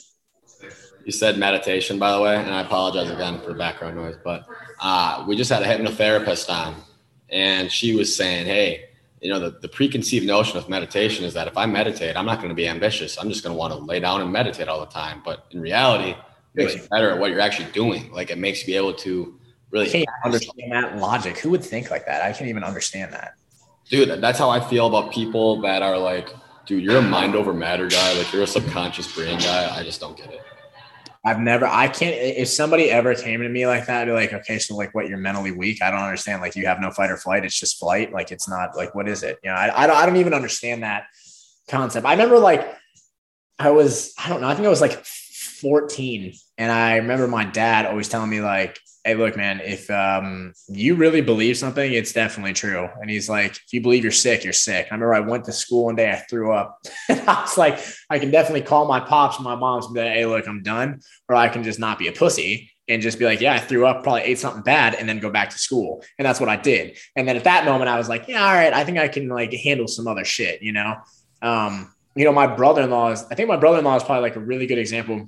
You 1.04 1.12
said 1.12 1.38
meditation, 1.38 1.98
by 1.98 2.12
the 2.12 2.20
way, 2.20 2.36
and 2.36 2.54
I 2.54 2.61
apologize 2.61 3.11
again 3.11 3.40
for 3.40 3.54
background 3.54 3.96
noise, 3.96 4.16
but 4.22 4.44
uh, 4.80 5.24
we 5.26 5.34
just 5.34 5.50
had 5.50 5.62
a 5.62 5.66
hypnotherapist 5.66 6.50
on, 6.50 6.76
and 7.30 7.72
she 7.72 7.96
was 7.96 8.14
saying, 8.14 8.46
"Hey, 8.46 8.89
you 9.21 9.31
know, 9.31 9.39
the, 9.39 9.51
the 9.61 9.68
preconceived 9.68 10.27
notion 10.27 10.57
of 10.59 10.68
meditation 10.68 11.25
is 11.25 11.35
that 11.35 11.47
if 11.47 11.57
I 11.57 11.66
meditate, 11.66 12.16
I'm 12.16 12.27
not 12.27 12.39
going 12.39 12.49
to 12.49 12.55
be 12.55 12.66
ambitious. 12.66 13.18
I'm 13.18 13.29
just 13.29 13.43
going 13.45 13.55
to 13.55 13.59
want 13.59 13.73
to 13.73 13.79
lay 13.79 14.01
down 14.01 14.21
and 14.21 14.33
meditate 14.33 14.68
all 14.68 14.81
the 14.81 14.87
time. 14.87 15.23
But 15.25 15.47
in 15.51 15.61
reality, 15.61 16.11
it 16.11 16.16
makes 16.55 16.75
you 16.75 16.83
better 16.91 17.11
at 17.11 17.18
what 17.18 17.31
you're 17.31 17.41
actually 17.41 17.71
doing. 17.73 18.11
Like 18.12 18.31
it 18.31 18.39
makes 18.39 18.61
you 18.61 18.66
be 18.66 18.77
able 18.77 18.95
to 18.95 19.39
I 19.39 19.68
really 19.71 19.91
can't 19.91 20.09
understand 20.25 20.73
that 20.73 20.97
logic. 20.99 21.39
Who 21.39 21.51
would 21.51 21.62
think 21.64 21.91
like 21.91 22.07
that? 22.07 22.23
I 22.23 22.33
can't 22.33 22.49
even 22.49 22.64
understand 22.64 23.12
that. 23.12 23.35
dude 23.89 24.21
that's 24.21 24.39
how 24.39 24.49
i 24.49 24.61
feel 24.61 24.87
about 24.87 25.12
people 25.12 25.61
that 25.61 25.83
are 25.83 25.99
like 25.99 26.29
dude 26.66 26.83
you're 26.85 26.97
a 26.99 27.03
mind 27.03 27.35
over 27.35 27.53
matter 27.53 27.87
guy 27.89 28.16
like 28.16 28.33
you're 28.33 28.43
a 28.43 28.47
subconscious 28.47 29.12
brain 29.14 29.39
guy 29.39 29.68
i 29.77 29.83
just 29.83 30.01
don't 30.01 30.16
get 30.16 30.31
it 30.31 30.41
I've 31.25 31.39
never, 31.39 31.66
I 31.66 31.89
can't, 31.89 32.14
if 32.14 32.49
somebody 32.49 32.91
ever 32.91 33.14
came 33.14 33.41
to 33.43 33.49
me 33.49 33.66
like 33.66 33.87
that, 33.87 34.03
I'd 34.03 34.05
be 34.07 34.12
like, 34.12 34.33
okay, 34.33 34.59
so 34.59 34.75
like 34.75 34.95
what, 34.95 35.09
you're 35.09 35.18
mentally 35.18 35.53
weak. 35.53 35.83
I 35.83 35.91
don't 35.91 36.01
understand. 36.01 36.41
Like 36.41 36.57
you 36.57 36.66
have 36.66 36.81
no 36.81 36.91
fight 36.91 37.11
or 37.11 37.18
flight. 37.18 37.45
It's 37.45 37.59
just 37.59 37.79
flight. 37.79 38.12
Like 38.12 38.33
it's 38.33 38.49
not 38.49 38.75
like, 38.75 38.95
what 38.95 39.07
is 39.07 39.23
it? 39.23 39.39
You 39.45 39.51
know, 39.51 39.57
I, 39.57 39.83
I 39.83 39.87
don't, 39.87 39.97
I 39.97 40.07
don't 40.07 40.16
even 40.16 40.33
understand 40.33 40.83
that 40.83 41.05
concept. 41.68 42.07
I 42.07 42.12
remember 42.12 42.39
like, 42.39 42.66
I 43.59 43.71
was, 43.71 44.14
I 44.18 44.31
don't 44.31 44.41
know, 44.41 44.49
I 44.49 44.55
think 44.55 44.66
I 44.66 44.71
was 44.71 44.81
like 44.81 45.05
14 45.05 46.33
and 46.57 46.73
I 46.73 46.97
remember 46.97 47.29
my 47.29 47.45
dad 47.45 47.85
always 47.85 48.09
telling 48.09 48.31
me 48.31 48.41
like, 48.41 48.79
Hey, 49.05 49.14
look, 49.14 49.36
man, 49.36 49.61
if 49.61 49.90
um, 49.90 50.53
you 50.68 50.94
really 50.94 51.22
believe 51.22 51.57
something, 51.57 51.92
it's 51.92 52.12
definitely 52.12 52.53
true. 52.53 52.86
And 53.01 53.09
he's 53.09 53.30
like, 53.30 53.53
if 53.53 53.72
you 53.72 53.80
believe 53.80 54.03
you're 54.03 54.12
sick, 54.12 54.44
you're 54.44 54.53
sick. 54.53 54.88
I 54.90 54.94
remember 54.94 55.14
I 55.14 55.20
went 55.20 55.46
to 55.46 55.53
school 55.53 55.86
one 55.86 55.96
day, 55.96 56.11
I 56.11 56.16
threw 56.16 56.53
up. 56.53 56.78
and 57.09 57.20
I 57.20 57.40
was 57.40 57.57
like, 57.57 57.80
I 58.11 58.18
can 58.18 58.30
definitely 58.30 58.62
call 58.62 58.86
my 58.86 59.01
pops 59.01 59.36
and 59.36 59.44
my 59.44 59.55
moms 59.55 59.86
and 59.86 59.94
be 59.94 60.01
like, 60.03 60.12
hey, 60.12 60.26
look, 60.26 60.46
I'm 60.46 60.62
done. 60.62 61.01
Or 61.28 61.34
I 61.34 61.48
can 61.48 61.62
just 61.62 61.78
not 61.78 61.98
be 61.98 62.09
a 62.09 62.12
pussy 62.12 62.70
and 62.90 63.01
just 63.01 63.18
be 63.18 63.24
like, 63.24 63.40
yeah, 63.40 63.55
I 63.55 63.59
threw 63.59 63.86
up, 63.86 64.03
probably 64.03 64.22
ate 64.22 64.38
something 64.38 64.62
bad, 64.62 64.96
and 64.96 65.09
then 65.09 65.20
go 65.20 65.30
back 65.30 65.48
to 65.51 65.59
school. 65.59 66.05
And 66.18 66.26
that's 66.26 66.40
what 66.40 66.48
I 66.48 66.57
did. 66.57 66.98
And 67.14 67.26
then 67.26 67.36
at 67.36 67.44
that 67.44 67.64
moment, 67.64 67.88
I 67.88 67.96
was 67.96 68.09
like, 68.09 68.26
yeah, 68.26 68.44
all 68.44 68.53
right, 68.53 68.72
I 68.72 68.84
think 68.84 68.98
I 68.98 69.07
can 69.07 69.28
like 69.28 69.53
handle 69.53 69.86
some 69.86 70.09
other 70.09 70.24
shit, 70.24 70.61
you 70.61 70.72
know? 70.72 70.96
Um, 71.40 71.94
you 72.16 72.24
know, 72.24 72.32
my 72.32 72.48
brother-in-law 72.48 73.12
is, 73.12 73.24
I 73.30 73.36
think 73.36 73.48
my 73.48 73.57
brother-in-law 73.57 73.96
is 73.96 74.03
probably 74.03 74.22
like 74.22 74.36
a 74.36 74.40
really 74.40 74.66
good 74.66 74.78
example. 74.78 75.26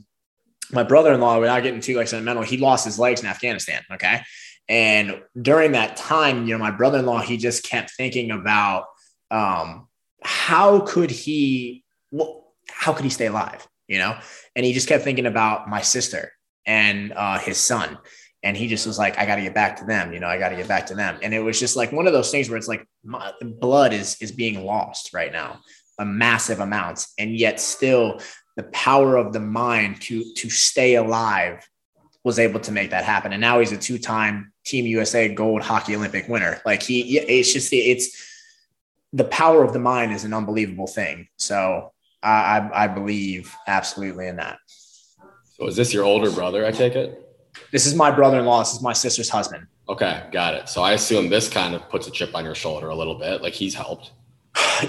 My 0.72 0.82
brother-in-law, 0.82 1.40
without 1.40 1.62
getting 1.62 1.80
too 1.80 1.96
like 1.96 2.08
sentimental, 2.08 2.42
he 2.42 2.56
lost 2.56 2.84
his 2.84 2.98
legs 2.98 3.20
in 3.20 3.26
Afghanistan. 3.26 3.82
Okay. 3.92 4.22
And 4.68 5.20
during 5.40 5.72
that 5.72 5.96
time, 5.96 6.46
you 6.46 6.54
know, 6.54 6.58
my 6.58 6.70
brother-in-law, 6.70 7.20
he 7.20 7.36
just 7.36 7.64
kept 7.64 7.90
thinking 7.90 8.30
about 8.30 8.86
um, 9.30 9.88
how 10.22 10.80
could 10.80 11.10
he, 11.10 11.84
well, 12.10 12.54
how 12.70 12.92
could 12.92 13.04
he 13.04 13.10
stay 13.10 13.26
alive? 13.26 13.66
You 13.86 13.98
know? 13.98 14.16
And 14.56 14.64
he 14.64 14.72
just 14.72 14.88
kept 14.88 15.04
thinking 15.04 15.26
about 15.26 15.68
my 15.68 15.82
sister 15.82 16.32
and 16.64 17.12
uh, 17.12 17.38
his 17.38 17.58
son. 17.58 17.98
And 18.44 18.56
he 18.56 18.66
just 18.66 18.86
was 18.86 18.98
like, 18.98 19.18
I 19.18 19.26
got 19.26 19.36
to 19.36 19.42
get 19.42 19.54
back 19.54 19.76
to 19.76 19.84
them. 19.84 20.12
You 20.12 20.20
know, 20.20 20.26
I 20.26 20.38
got 20.38 20.48
to 20.48 20.56
get 20.56 20.68
back 20.68 20.86
to 20.86 20.94
them. 20.94 21.18
And 21.22 21.32
it 21.34 21.40
was 21.40 21.60
just 21.60 21.76
like 21.76 21.92
one 21.92 22.06
of 22.06 22.12
those 22.12 22.30
things 22.30 22.48
where 22.48 22.56
it's 22.56 22.68
like 22.68 22.86
my 23.04 23.32
blood 23.40 23.92
is 23.92 24.16
is 24.20 24.32
being 24.32 24.64
lost 24.64 25.12
right 25.12 25.30
now, 25.30 25.60
a 25.98 26.04
massive 26.04 26.60
amounts, 26.60 27.12
and 27.18 27.36
yet 27.36 27.60
still 27.60 28.20
the 28.56 28.64
power 28.64 29.16
of 29.16 29.32
the 29.32 29.40
mind 29.40 30.00
to 30.02 30.32
to 30.34 30.50
stay 30.50 30.96
alive 30.96 31.68
was 32.24 32.38
able 32.38 32.60
to 32.60 32.72
make 32.72 32.90
that 32.90 33.04
happen. 33.04 33.32
And 33.32 33.40
now 33.40 33.58
he's 33.58 33.72
a 33.72 33.76
two 33.76 33.98
time 33.98 34.52
Team 34.64 34.86
USA 34.86 35.28
gold 35.32 35.62
hockey 35.62 35.96
Olympic 35.96 36.28
winner. 36.28 36.60
Like 36.64 36.82
he, 36.82 37.18
it's 37.18 37.52
just 37.52 37.72
it's 37.72 38.16
the 39.12 39.24
power 39.24 39.62
of 39.62 39.72
the 39.72 39.78
mind 39.78 40.12
is 40.12 40.24
an 40.24 40.32
unbelievable 40.32 40.86
thing. 40.86 41.28
So 41.36 41.92
I, 42.22 42.30
I, 42.30 42.84
I 42.84 42.88
believe 42.88 43.54
absolutely 43.66 44.28
in 44.28 44.36
that. 44.36 44.58
So 45.58 45.66
is 45.66 45.76
this 45.76 45.92
your 45.92 46.04
older 46.04 46.30
brother? 46.30 46.64
I 46.64 46.70
take 46.70 46.94
it. 46.94 47.18
This 47.72 47.86
is 47.86 47.94
my 47.94 48.10
brother-in-law. 48.10 48.60
This 48.60 48.72
is 48.72 48.82
my 48.82 48.92
sister's 48.92 49.28
husband. 49.28 49.66
Okay, 49.88 50.22
got 50.32 50.54
it. 50.54 50.68
So 50.68 50.82
I 50.82 50.92
assume 50.92 51.28
this 51.28 51.48
kind 51.48 51.74
of 51.74 51.88
puts 51.90 52.06
a 52.06 52.10
chip 52.10 52.34
on 52.34 52.44
your 52.44 52.54
shoulder 52.54 52.88
a 52.88 52.94
little 52.94 53.16
bit. 53.16 53.42
Like 53.42 53.52
he's 53.52 53.74
helped. 53.74 54.12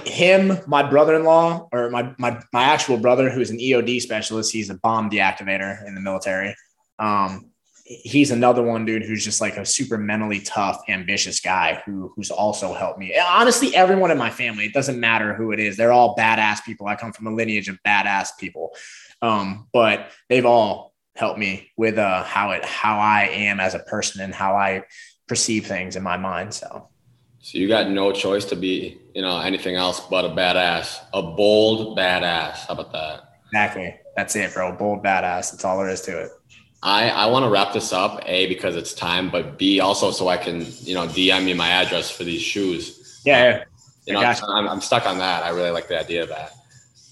Him, 0.05 0.57
my 0.67 0.83
brother-in-law, 0.83 1.69
or 1.71 1.89
my 1.89 2.13
my 2.17 2.41
my 2.51 2.63
actual 2.63 2.97
brother, 2.97 3.29
who's 3.29 3.49
an 3.49 3.59
EOD 3.59 4.01
specialist. 4.01 4.51
He's 4.51 4.69
a 4.69 4.75
bomb 4.75 5.09
deactivator 5.09 5.85
in 5.87 5.95
the 5.95 6.01
military. 6.01 6.55
Um, 6.99 7.53
he's 7.85 8.31
another 8.31 8.63
one 8.63 8.85
dude 8.85 9.03
who's 9.03 9.23
just 9.23 9.41
like 9.41 9.57
a 9.57 9.65
super 9.65 9.97
mentally 9.97 10.39
tough 10.39 10.81
ambitious 10.87 11.39
guy 11.39 11.81
who 11.85 12.13
who's 12.15 12.31
also 12.31 12.73
helped 12.73 12.97
me 12.97 13.13
honestly 13.27 13.75
everyone 13.75 14.09
in 14.09 14.17
my 14.17 14.29
family 14.29 14.65
it 14.65 14.73
doesn't 14.73 14.99
matter 14.99 15.33
who 15.33 15.51
it 15.51 15.59
is 15.59 15.75
they're 15.75 15.91
all 15.91 16.15
badass 16.15 16.63
people 16.63 16.87
i 16.87 16.95
come 16.95 17.11
from 17.11 17.27
a 17.27 17.33
lineage 17.33 17.67
of 17.67 17.77
badass 17.85 18.29
people 18.39 18.73
um, 19.21 19.67
but 19.71 20.11
they've 20.29 20.45
all 20.45 20.93
helped 21.15 21.39
me 21.39 21.71
with 21.77 21.97
uh, 21.97 22.23
how 22.23 22.51
it 22.51 22.63
how 22.63 22.99
i 22.99 23.23
am 23.23 23.59
as 23.59 23.75
a 23.75 23.79
person 23.79 24.21
and 24.21 24.33
how 24.33 24.55
i 24.55 24.83
perceive 25.27 25.67
things 25.67 25.95
in 25.95 26.03
my 26.03 26.17
mind 26.17 26.53
so 26.53 26.89
so 27.43 27.57
you 27.57 27.67
got 27.67 27.89
no 27.89 28.11
choice 28.11 28.45
to 28.45 28.55
be 28.55 28.97
you 29.13 29.21
know 29.21 29.39
anything 29.39 29.75
else 29.75 29.99
but 29.99 30.25
a 30.25 30.29
badass 30.29 30.99
a 31.13 31.21
bold 31.21 31.97
badass 31.97 32.65
how 32.67 32.73
about 32.73 32.91
that 32.93 33.39
exactly 33.47 33.93
that's 34.15 34.35
it 34.35 34.53
bro 34.53 34.71
bold 34.71 35.03
badass 35.03 35.51
that's 35.51 35.65
all 35.65 35.77
there 35.77 35.89
is 35.89 36.01
to 36.01 36.17
it 36.23 36.31
I, 36.83 37.09
I 37.09 37.25
want 37.27 37.45
to 37.45 37.49
wrap 37.49 37.71
this 37.71 37.93
up, 37.93 38.21
A, 38.25 38.47
because 38.47 38.75
it's 38.75 38.93
time, 38.93 39.29
but 39.29 39.57
B, 39.57 39.79
also 39.79 40.11
so 40.11 40.27
I 40.27 40.35
can, 40.35 40.65
you 40.81 40.93
know, 40.93 41.07
DM 41.07 41.47
you 41.47 41.55
my 41.55 41.69
address 41.69 42.11
for 42.11 42.25
these 42.25 42.41
shoes. 42.41 43.21
Yeah. 43.25 43.43
yeah. 43.43 43.63
You 44.05 44.13
know, 44.15 44.19
I'm, 44.19 44.67
I'm 44.67 44.81
stuck 44.81 45.05
on 45.05 45.17
that. 45.19 45.43
I 45.43 45.51
really 45.51 45.69
like 45.69 45.87
the 45.87 45.97
idea 45.97 46.23
of 46.23 46.29
that. 46.29 46.51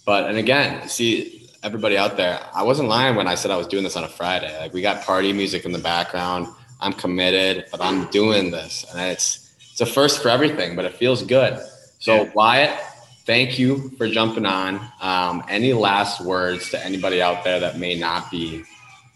But, 0.05 0.25
and 0.25 0.37
again, 0.37 0.89
see, 0.89 1.49
everybody 1.63 1.97
out 1.97 2.17
there, 2.17 2.37
I 2.53 2.63
wasn't 2.63 2.89
lying 2.89 3.15
when 3.15 3.27
I 3.27 3.35
said 3.35 3.49
I 3.49 3.55
was 3.55 3.65
doing 3.65 3.85
this 3.85 3.95
on 3.95 4.03
a 4.03 4.09
Friday. 4.09 4.59
Like, 4.59 4.73
we 4.73 4.81
got 4.81 5.05
party 5.05 5.31
music 5.31 5.63
in 5.63 5.71
the 5.71 5.79
background. 5.79 6.47
I'm 6.81 6.91
committed, 6.91 7.67
but 7.71 7.79
I'm 7.79 8.07
doing 8.07 8.51
this. 8.51 8.85
And 8.91 8.99
it's, 8.99 9.40
it's 9.71 9.81
a 9.81 9.85
first 9.85 10.21
for 10.21 10.29
everything, 10.29 10.75
but 10.75 10.85
it 10.85 10.95
feels 10.95 11.23
good. 11.23 11.59
So, 11.99 12.23
yeah. 12.23 12.31
Wyatt, 12.33 12.79
thank 13.25 13.57
you 13.57 13.89
for 13.97 14.07
jumping 14.07 14.45
on. 14.45 14.79
Um, 15.01 15.43
any 15.49 15.73
last 15.73 16.21
words 16.21 16.69
to 16.71 16.85
anybody 16.85 17.21
out 17.21 17.43
there 17.43 17.59
that 17.59 17.79
may 17.79 17.97
not 17.97 18.29
be 18.29 18.63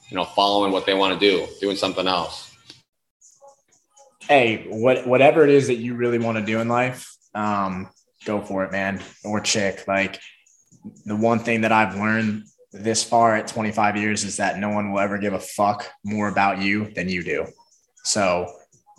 you 0.10 0.16
know, 0.18 0.26
following 0.26 0.72
what 0.72 0.86
they 0.86 0.94
want 0.94 1.20
to 1.20 1.20
do, 1.20 1.48
doing 1.60 1.76
something 1.76 2.08
else. 2.08 2.52
Hey, 4.20 4.66
what 4.70 5.06
whatever 5.06 5.44
it 5.44 5.50
is 5.50 5.68
that 5.68 5.76
you 5.76 5.96
really 5.96 6.18
want 6.18 6.38
to 6.38 6.46
do 6.46 6.60
in 6.60 6.68
life, 6.68 7.16
um, 7.34 7.90
go 8.26 8.42
for 8.42 8.64
it, 8.64 8.72
man, 8.72 9.02
or 9.24 9.40
chick. 9.40 9.84
Like 9.88 10.20
the 11.06 11.16
one 11.16 11.40
thing 11.40 11.62
that 11.62 11.72
I've 11.72 11.96
learned 11.96 12.46
this 12.72 13.04
far 13.04 13.36
at 13.36 13.48
25 13.48 13.98
years 13.98 14.24
is 14.24 14.38
that 14.38 14.60
no 14.60 14.70
one 14.70 14.92
will 14.92 15.00
ever 15.00 15.18
give 15.18 15.34
a 15.34 15.40
fuck 15.40 15.90
more 16.04 16.28
about 16.28 16.60
you 16.60 16.92
than 16.94 17.08
you 17.08 17.24
do. 17.24 17.46
So 18.04 18.52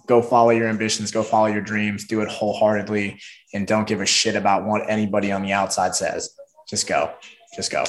go 0.06 0.22
follow 0.22 0.50
your 0.50 0.68
ambitions, 0.68 1.10
go 1.10 1.22
follow 1.22 1.46
your 1.46 1.60
dreams, 1.60 2.06
do 2.06 2.20
it 2.20 2.28
wholeheartedly, 2.28 3.20
and 3.52 3.66
don't 3.66 3.86
give 3.86 4.00
a 4.00 4.06
shit 4.06 4.36
about 4.36 4.64
what 4.64 4.88
anybody 4.88 5.32
on 5.32 5.42
the 5.42 5.52
outside 5.52 5.94
says. 5.94 6.34
Just 6.68 6.88
go. 6.88 7.12
Just 7.54 7.70
go. 7.70 7.84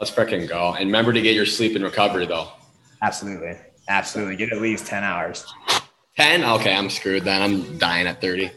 Let's 0.00 0.10
freaking 0.10 0.48
go. 0.48 0.74
And 0.74 0.86
remember 0.86 1.12
to 1.12 1.20
get 1.20 1.34
your 1.34 1.46
sleep 1.46 1.74
and 1.74 1.84
recovery 1.84 2.26
though. 2.26 2.48
Absolutely. 3.02 3.56
Absolutely. 3.88 4.36
Get 4.36 4.52
at 4.52 4.60
least 4.60 4.86
10 4.86 5.04
hours. 5.04 5.46
10? 6.16 6.44
Okay, 6.44 6.74
I'm 6.74 6.88
screwed 6.88 7.24
then. 7.24 7.42
I'm 7.42 7.78
dying 7.78 8.06
at 8.06 8.20
30. 8.20 8.44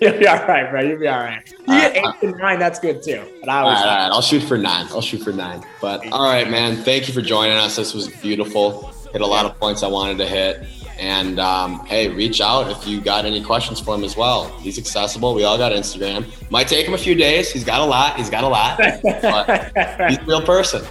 You'll 0.00 0.18
be 0.18 0.26
all 0.26 0.46
right, 0.46 0.70
bro. 0.70 0.80
You'll 0.82 0.98
be 0.98 1.08
all 1.08 1.20
right. 1.20 1.42
You 1.60 1.66
get 1.66 2.04
uh, 2.04 2.12
eight 2.22 2.32
to 2.32 2.38
nine, 2.38 2.58
that's 2.58 2.78
good 2.78 3.02
too. 3.02 3.24
But 3.40 3.48
I 3.48 3.64
was 3.64 3.78
all 3.78 3.84
right, 3.84 3.90
all 3.90 3.98
right. 3.98 4.12
I'll 4.12 4.22
shoot 4.22 4.40
for 4.40 4.58
nine. 4.58 4.86
I'll 4.90 5.00
shoot 5.00 5.22
for 5.22 5.32
nine. 5.32 5.64
But 5.80 6.06
all 6.12 6.24
right, 6.24 6.48
man. 6.48 6.76
Thank 6.76 7.08
you 7.08 7.14
for 7.14 7.22
joining 7.22 7.56
us. 7.56 7.76
This 7.76 7.94
was 7.94 8.08
beautiful. 8.08 8.92
Hit 9.12 9.20
a 9.20 9.26
lot 9.26 9.46
of 9.46 9.58
points 9.58 9.82
I 9.82 9.88
wanted 9.88 10.18
to 10.18 10.26
hit. 10.26 10.66
And 10.98 11.38
um, 11.38 11.86
hey, 11.86 12.08
reach 12.08 12.40
out 12.40 12.70
if 12.70 12.86
you 12.86 13.00
got 13.00 13.24
any 13.24 13.42
questions 13.42 13.78
for 13.78 13.94
him 13.94 14.02
as 14.02 14.16
well. 14.16 14.48
He's 14.58 14.78
accessible. 14.78 15.34
We 15.34 15.44
all 15.44 15.56
got 15.56 15.72
Instagram. 15.72 16.26
Might 16.50 16.66
take 16.66 16.86
him 16.86 16.94
a 16.94 16.98
few 16.98 17.14
days. 17.14 17.52
He's 17.52 17.64
got 17.64 17.80
a 17.80 17.84
lot. 17.84 18.16
He's 18.16 18.30
got 18.30 18.42
a 18.44 18.48
lot. 18.48 18.78
but 18.78 20.08
he's 20.08 20.18
a 20.18 20.24
real 20.24 20.42
person. 20.42 20.84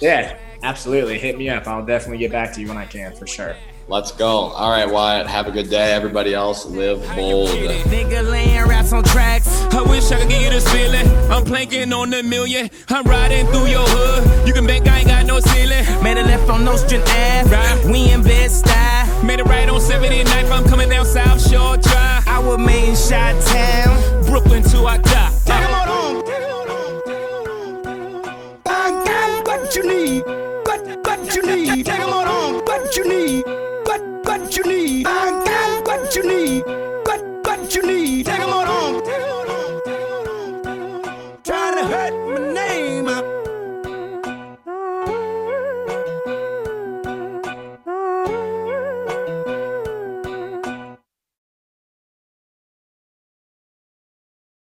Yeah, 0.00 0.36
absolutely. 0.64 1.18
Hit 1.18 1.38
me 1.38 1.48
up. 1.48 1.66
I'll 1.68 1.86
definitely 1.86 2.18
get 2.18 2.32
back 2.32 2.52
to 2.54 2.60
you 2.60 2.68
when 2.68 2.76
I 2.76 2.86
can 2.86 3.14
for 3.14 3.26
sure. 3.26 3.54
Let's 3.88 4.10
go. 4.12 4.26
All 4.26 4.70
right, 4.70 4.90
Wyatt. 4.90 5.26
Have 5.26 5.46
a 5.46 5.52
good 5.52 5.70
day. 5.70 5.92
Everybody 5.92 6.34
else, 6.34 6.66
live 6.66 7.00
bold. 7.14 7.50
Nigga 9.72 9.86
laying 9.86 9.92
raps 9.92 10.12
on 10.12 10.12
tracks. 10.12 10.12
I 10.12 10.12
wish 10.12 10.12
I 10.12 10.20
could 10.20 10.28
give 10.28 10.42
you 10.42 10.50
this 10.50 10.70
feeling. 10.72 11.30
I'm 11.30 11.44
planking 11.44 11.92
on 11.92 12.10
the 12.10 12.22
million. 12.22 12.70
I'm 12.88 13.04
riding 13.04 13.46
through 13.46 13.66
your 13.66 13.86
hood. 13.86 14.46
You 14.46 14.52
can 14.52 14.66
bet 14.66 14.86
I 14.88 14.98
ain't 14.98 15.08
got 15.08 15.26
no 15.26 15.40
ceiling. 15.40 15.84
Made 16.02 16.18
a 16.18 16.22
left 16.22 16.48
on 16.50 16.64
Nostrand 16.64 17.04
Ave. 17.04 17.50
Right. 17.50 17.84
We 17.84 18.10
in 18.10 18.22
Bed-Stuy. 18.22 19.24
Made 19.24 19.40
it 19.40 19.46
right 19.46 19.68
on 19.68 19.80
79th. 19.80 20.50
I'm 20.50 20.64
coming 20.68 20.88
down 20.88 21.06
South 21.06 21.40
Shore 21.40 21.76
Drive. 21.76 22.26
I 22.26 22.38
was 22.38 22.58
made 22.58 22.88
in 22.88 22.96
Shot 22.96 23.40
Town. 23.42 24.24
Brooklyn 24.26 24.62
to 24.64 24.86
our 24.86 24.98